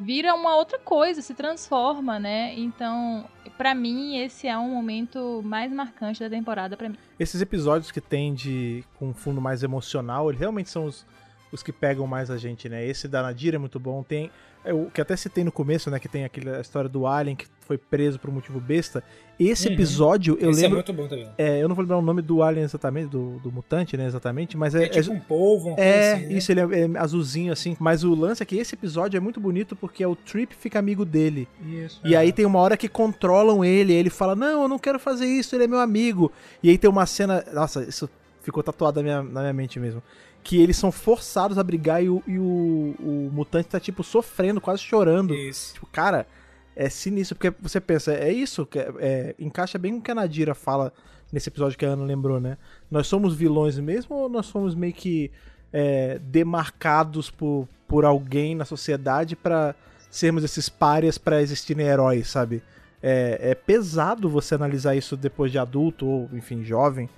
[0.00, 2.54] vira uma outra coisa, se transforma, né?
[2.58, 6.96] Então, pra mim, esse é um momento mais marcante da temporada pra mim.
[7.18, 11.06] Esses episódios que tem de com um fundo mais emocional, eles realmente são os,
[11.52, 12.84] os que pegam mais a gente, né?
[12.86, 14.02] Esse da Nadira é muito bom.
[14.02, 14.30] Tem
[14.64, 15.98] é, o que até citei no começo, né?
[15.98, 19.02] Que tem aquela história do Alien que foi preso por um motivo besta.
[19.38, 19.74] Esse Uhum.
[19.74, 20.76] episódio, eu Esse lembro.
[20.76, 21.28] é muito bom também.
[21.38, 24.04] é, eu não vou lembrar o nome do Alien exatamente, do, do mutante, né?
[24.06, 24.84] Exatamente, mas é.
[24.84, 26.32] É, tipo um polvo, coisa É, assim, né?
[26.34, 27.74] isso, ele é, é azulzinho assim.
[27.80, 31.04] Mas o lance é que esse episódio é muito bonito porque o Trip fica amigo
[31.06, 31.48] dele.
[31.64, 32.00] Isso.
[32.04, 35.26] E aí tem uma hora que controlam ele, ele fala, não, eu não quero fazer
[35.26, 36.30] isso, ele é meu amigo.
[36.62, 38.08] E aí tem uma cena, nossa, isso
[38.42, 40.02] ficou tatuado na minha, na minha mente mesmo.
[40.42, 44.60] Que eles são forçados a brigar e o, e o, o mutante tá, tipo, sofrendo,
[44.60, 45.34] quase chorando.
[45.34, 45.74] Isso.
[45.74, 46.26] Tipo, cara,
[46.74, 50.10] é sinistro, porque você pensa, é isso, que é, é, encaixa bem com o que
[50.10, 50.92] a Nadira fala
[51.32, 52.56] nesse episódio que a Ana lembrou, né?
[52.90, 55.30] Nós somos vilões mesmo ou nós somos meio que
[55.72, 59.74] é, demarcados por, por alguém na sociedade pra
[60.10, 62.62] sermos esses párias pra existirem heróis, sabe?
[63.02, 67.08] É, é pesado você analisar isso depois de adulto ou, enfim, jovem,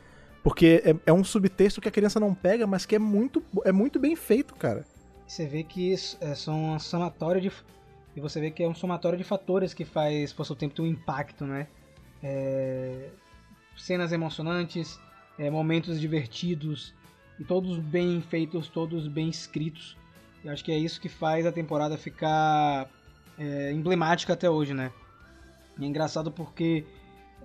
[0.43, 3.73] porque é, é um subtexto que a criança não pega, mas que é muito, é
[3.73, 4.85] muito bem feito, cara.
[5.27, 7.53] Você vê que isso é só um somatório de.
[8.15, 10.83] E você vê que é um somatório de fatores que faz Força do Tempo ter
[10.83, 11.67] um impacto, né?
[12.23, 13.09] É,
[13.77, 15.01] Cenas emocionantes,
[15.39, 16.95] é, momentos divertidos,
[17.39, 19.97] e todos bem feitos, todos bem escritos.
[20.45, 22.91] Eu acho que é isso que faz a temporada ficar
[23.39, 24.93] é, emblemática até hoje, né?
[25.79, 26.85] E é engraçado porque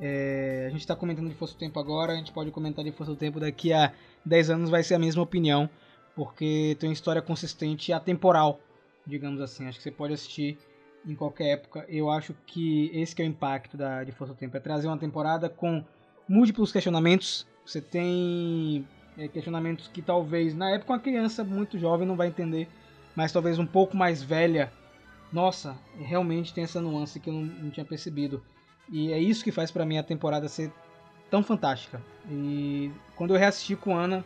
[0.02, 2.92] é, a gente está comentando de Força do Tempo agora, a gente pode comentar de
[2.92, 3.92] Força do Tempo daqui a
[4.26, 5.70] 10 anos, vai ser a mesma opinião
[6.18, 8.60] porque tem uma história consistente e atemporal,
[9.06, 9.68] digamos assim.
[9.68, 10.58] Acho que você pode assistir
[11.06, 11.86] em qualquer época.
[11.88, 14.88] Eu acho que esse que é o impacto da, de Força do Tempo, é trazer
[14.88, 15.86] uma temporada com
[16.28, 17.46] múltiplos questionamentos.
[17.64, 18.84] Você tem
[19.16, 22.68] é, questionamentos que talvez, na época, uma criança muito jovem não vai entender,
[23.16, 24.74] mas talvez um pouco mais velha,
[25.32, 28.44] nossa, realmente tem essa nuance que eu não, não tinha percebido.
[28.90, 30.72] E é isso que faz pra mim a temporada ser
[31.30, 32.02] tão fantástica.
[32.30, 34.24] E quando eu reassisti com Ana,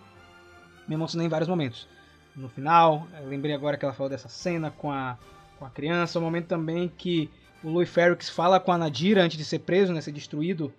[0.88, 1.88] me emocionei em vários momentos.
[2.36, 5.18] No final, lembrei agora que ela falou dessa cena com a,
[5.60, 7.30] com a criança, o momento também que
[7.64, 10.74] o Louis Ferrix fala com a Nadira antes de ser preso, né, ser destruído,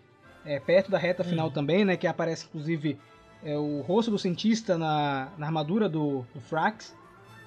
[0.45, 2.99] é, perto da reta final também, né, que aparece inclusive
[3.45, 6.97] é, o rosto do cientista na, na armadura do, do Frax.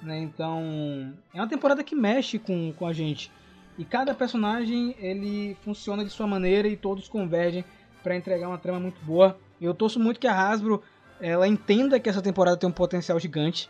[0.02, 3.30] Né, então, é uma temporada que mexe com, com a gente.
[3.78, 7.64] E cada personagem ele funciona de sua maneira e todos convergem,
[8.02, 9.36] pra entregar uma trama muito boa.
[9.60, 10.80] Eu torço muito que a Hasbro
[11.20, 13.68] ela entenda que essa temporada tem um potencial gigante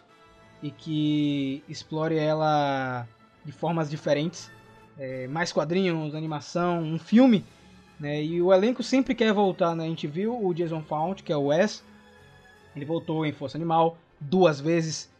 [0.62, 3.06] e que explore ela
[3.44, 4.50] de formas diferentes.
[4.98, 7.44] É, mais quadrinhos, animação, um filme.
[7.98, 8.22] Né?
[8.22, 9.74] E o elenco sempre quer voltar.
[9.74, 9.84] Né?
[9.84, 11.82] A gente viu o Jason Fount, que é o Wes.
[12.74, 15.10] Ele voltou em Força Animal duas vezes.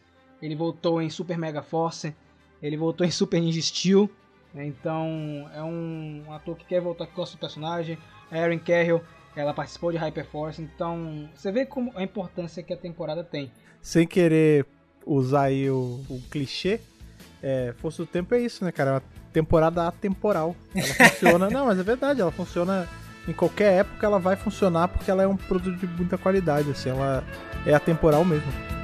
[0.41, 2.15] Ele voltou em Super Mega Force.
[2.61, 4.07] Ele voltou em Super Ninja Steel.
[4.55, 7.97] Então é um, um ator que quer voltar, que gosta do personagem.
[8.31, 9.01] A Erin Carroll,
[9.35, 10.61] ela participou de Hyperforce.
[10.61, 13.51] Então você vê como a importância que a temporada tem.
[13.81, 14.65] Sem querer
[15.05, 16.81] usar aí o, o clichê,
[17.41, 18.89] é, Força do Tempo é isso, né, cara?
[18.89, 20.55] É uma temporada atemporal.
[20.75, 21.49] Ela funciona.
[21.49, 22.87] não, mas é verdade, ela funciona.
[23.27, 26.89] Em qualquer época ela vai funcionar porque ela é um produto de muita qualidade, assim,
[26.89, 27.23] ela
[27.65, 28.76] é atemporal mesmo.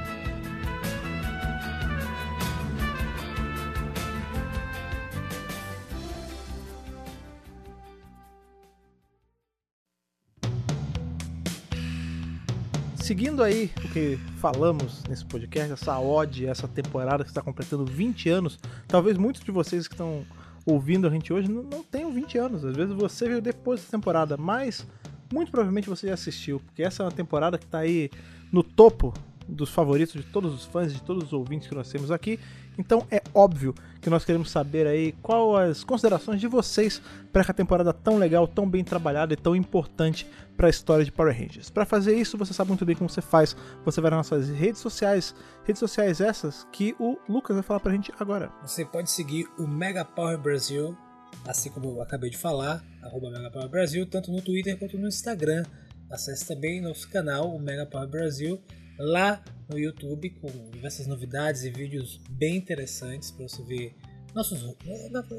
[13.03, 18.29] Seguindo aí o que falamos nesse podcast, essa ode, essa temporada que está completando 20
[18.29, 18.57] anos,
[18.87, 20.25] talvez muitos de vocês que estão
[20.65, 22.63] ouvindo a gente hoje não, não tenham 20 anos.
[22.63, 24.87] Às vezes você veio depois dessa temporada, mas
[25.33, 28.09] muito provavelmente você já assistiu, porque essa é uma temporada que está aí
[28.49, 29.13] no topo
[29.49, 32.39] dos favoritos de todos os fãs, de todos os ouvintes que nós temos aqui.
[32.77, 37.01] Então é óbvio que nós queremos saber aí qual as considerações de vocês
[37.31, 40.27] para essa temporada tão legal, tão bem trabalhada e tão importante
[40.57, 41.69] para a história de Power Rangers.
[41.69, 43.55] Para fazer isso, você sabe muito bem como você faz.
[43.85, 45.33] Você vai nas nossas redes sociais,
[45.63, 48.51] redes sociais essas que o Lucas vai falar pra gente agora.
[48.61, 50.97] Você pode seguir o Mega Power Brasil,
[51.45, 55.07] assim como eu acabei de falar, arroba Mega Power Brasil, tanto no Twitter quanto no
[55.07, 55.63] Instagram.
[56.11, 58.61] Acesse também nosso canal, o Mega Power Brasil,
[58.97, 63.95] lá no YouTube, com diversas novidades e vídeos bem interessantes para você ver
[64.33, 64.75] nossos,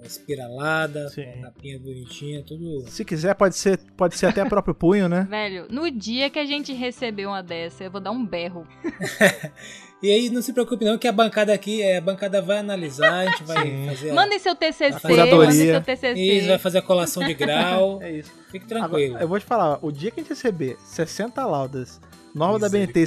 [0.04, 1.24] espiralada, Sim.
[1.24, 2.88] com a capinha bonitinha, tudo.
[2.88, 5.26] Se quiser, pode ser, pode ser até próprio punho, né?
[5.30, 8.66] Velho, no dia que a gente receber uma dessa, eu vou dar um berro.
[10.02, 13.12] E aí não se preocupe não que a bancada aqui, é, a bancada vai analisar,
[13.12, 13.86] a gente vai Sim.
[13.88, 16.12] fazer a- Mandem seu TCC, mandem seu TCC.
[16.20, 17.98] Isso, vai fazer a colação de grau.
[18.06, 18.30] É isso.
[18.50, 19.06] Fique tranquilo.
[19.14, 21.98] Agora, eu vou te falar, o dia que a gente receber 60 laudas,
[22.36, 23.00] norma da BNT,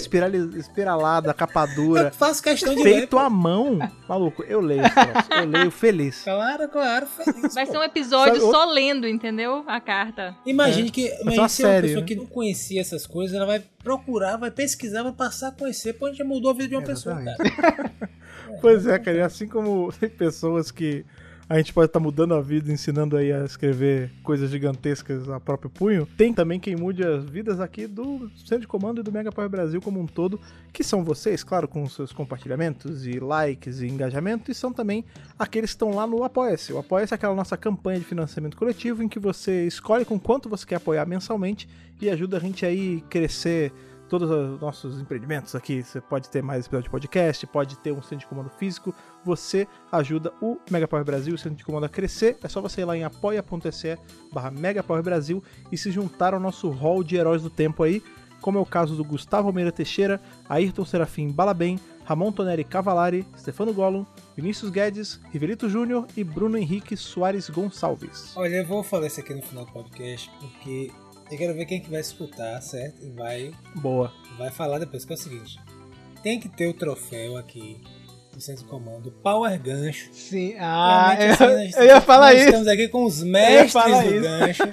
[0.57, 2.93] espiralada, capa dura, Eu faço questão de ler.
[2.95, 3.77] feito à mão,
[4.07, 4.81] maluco, eu leio
[5.29, 6.23] eu leio feliz.
[6.23, 7.05] Claro, claro.
[7.05, 7.71] feliz, Vai pô.
[7.71, 9.63] ser um episódio Sabe, só lendo, entendeu?
[9.67, 10.35] A carta.
[10.45, 12.07] Imagine que uma imagine se é uma série, pessoa né?
[12.07, 16.07] que não conhecia essas coisas, ela vai procurar, vai pesquisar, vai passar a conhecer, pô,
[16.07, 17.55] a gente já mudou a vida de uma pessoa, Exatamente.
[17.55, 17.91] cara.
[18.61, 21.05] Pois é, cara, e assim como tem pessoas que
[21.49, 25.67] a gente pode estar mudando a vida, ensinando aí a escrever coisas gigantescas a próprio
[25.67, 29.31] punho, tem também quem mude as vidas aqui do Centro de Comando e do Mega
[29.31, 30.39] Power Brasil como um todo,
[30.71, 35.03] que são vocês, claro, com seus compartilhamentos e likes e engajamento, e são também
[35.39, 36.71] aqueles que estão lá no Apoia-se.
[36.71, 40.47] O Apoia-se é aquela nossa campanha de financiamento coletivo em que você escolhe com quanto
[40.47, 41.67] você quer apoiar mensalmente
[41.99, 43.73] e ajuda a gente aí crescer
[44.09, 45.83] todos os nossos empreendimentos aqui.
[45.83, 48.93] Você pode ter mais episódio de podcast, pode ter um centro de comando físico.
[49.23, 52.37] Você ajuda o Mega Power Brasil, o centro de comando a crescer.
[52.43, 53.97] É só você ir lá em apoia.se
[54.33, 58.03] barra Mega Power Brasil e se juntar ao nosso hall de heróis do tempo aí,
[58.41, 60.19] como é o caso do Gustavo Almeida Teixeira,
[60.49, 64.03] Ayrton Serafim Balabem, Ramon Toneri Cavalari, Stefano Gollum,
[64.35, 68.35] Vinícius Guedes, Rivelito Júnior e Bruno Henrique Soares Gonçalves.
[68.35, 70.91] Olha, eu vou falar isso aqui no final do podcast, porque
[71.31, 73.03] eu quero ver quem que vai escutar, certo?
[73.03, 74.11] E vai, Boa.
[74.37, 75.59] vai falar depois, que é o seguinte.
[76.23, 77.79] Tem que ter o troféu aqui
[78.33, 80.09] do Centro de Comando, Power Gancho.
[80.11, 82.45] Sim, ah, Realmente, assim, eu, eu ia falar isso.
[82.45, 84.21] Estamos aqui com os mestres do isso.
[84.21, 84.63] gancho.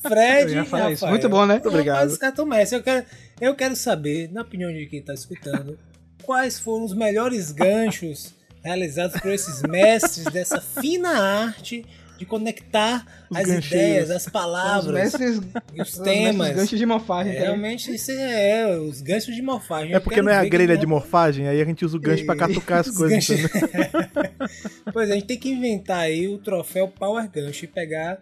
[0.00, 1.06] Fred Eu ia e falar isso.
[1.06, 1.54] Muito bom, né?
[1.54, 2.08] Muito obrigado.
[2.08, 2.72] Os caras mestres.
[2.72, 3.06] Eu quero,
[3.40, 5.78] eu quero saber, na opinião de quem está escutando,
[6.24, 11.86] quais foram os melhores ganchos realizados por esses mestres dessa fina arte
[12.20, 13.66] de conectar Os as ganchinhos.
[13.66, 15.40] ideias, as Os palavras mestres,
[15.74, 16.36] e os os temas.
[16.36, 17.32] mestres ganchos de mofagem.
[17.34, 19.92] É, realmente, isso é, os ganchos de morfagem.
[19.94, 22.24] É Eu porque não é a grelha de morfagem, aí a gente usa o gancho
[22.26, 23.26] pra catucar as Os coisas.
[23.26, 23.50] ganchos-?
[24.92, 28.18] Pois é, a gente tem que inventar aí o troféu Power Gancho e pegar.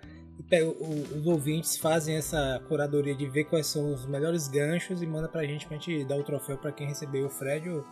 [0.50, 5.28] E os ouvintes fazem essa curadoria de ver quais são os melhores ganchos e manda
[5.28, 7.84] pra gente pra gente dar o troféu pra quem recebeu o Fred ou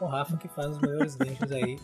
[0.00, 1.76] o Rafa que faz os melhores ganchos aí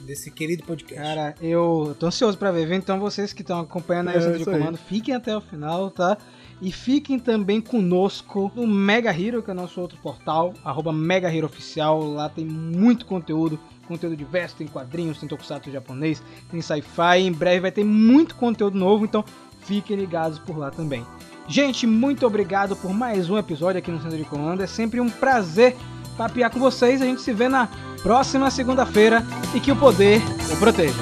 [0.00, 1.02] desse querido podcast.
[1.02, 2.70] Cara, eu tô ansioso pra ver?
[2.72, 4.58] Então vocês que estão acompanhando aí É, o Centro de isso aí.
[4.58, 6.16] Comando, fiquem até o final, tá?
[6.62, 11.34] E fiquem também conosco no Mega Hero, que é o nosso outro portal, arroba Mega
[11.34, 12.02] Hero Oficial.
[12.02, 13.58] Lá tem muito conteúdo,
[13.88, 17.18] conteúdo diverso, tem quadrinhos, tem tokusatsu japonês, tem sci-fi.
[17.18, 19.24] Em breve vai ter muito conteúdo novo, então
[19.60, 21.04] fiquem ligados por lá também.
[21.46, 24.62] Gente, muito obrigado por mais um episódio aqui no Centro de Comando.
[24.62, 25.76] É sempre um prazer
[26.16, 27.02] papear com vocês.
[27.02, 27.68] A gente se vê na
[28.02, 29.22] próxima segunda-feira
[29.54, 30.22] e que o poder
[30.52, 30.94] o proteja.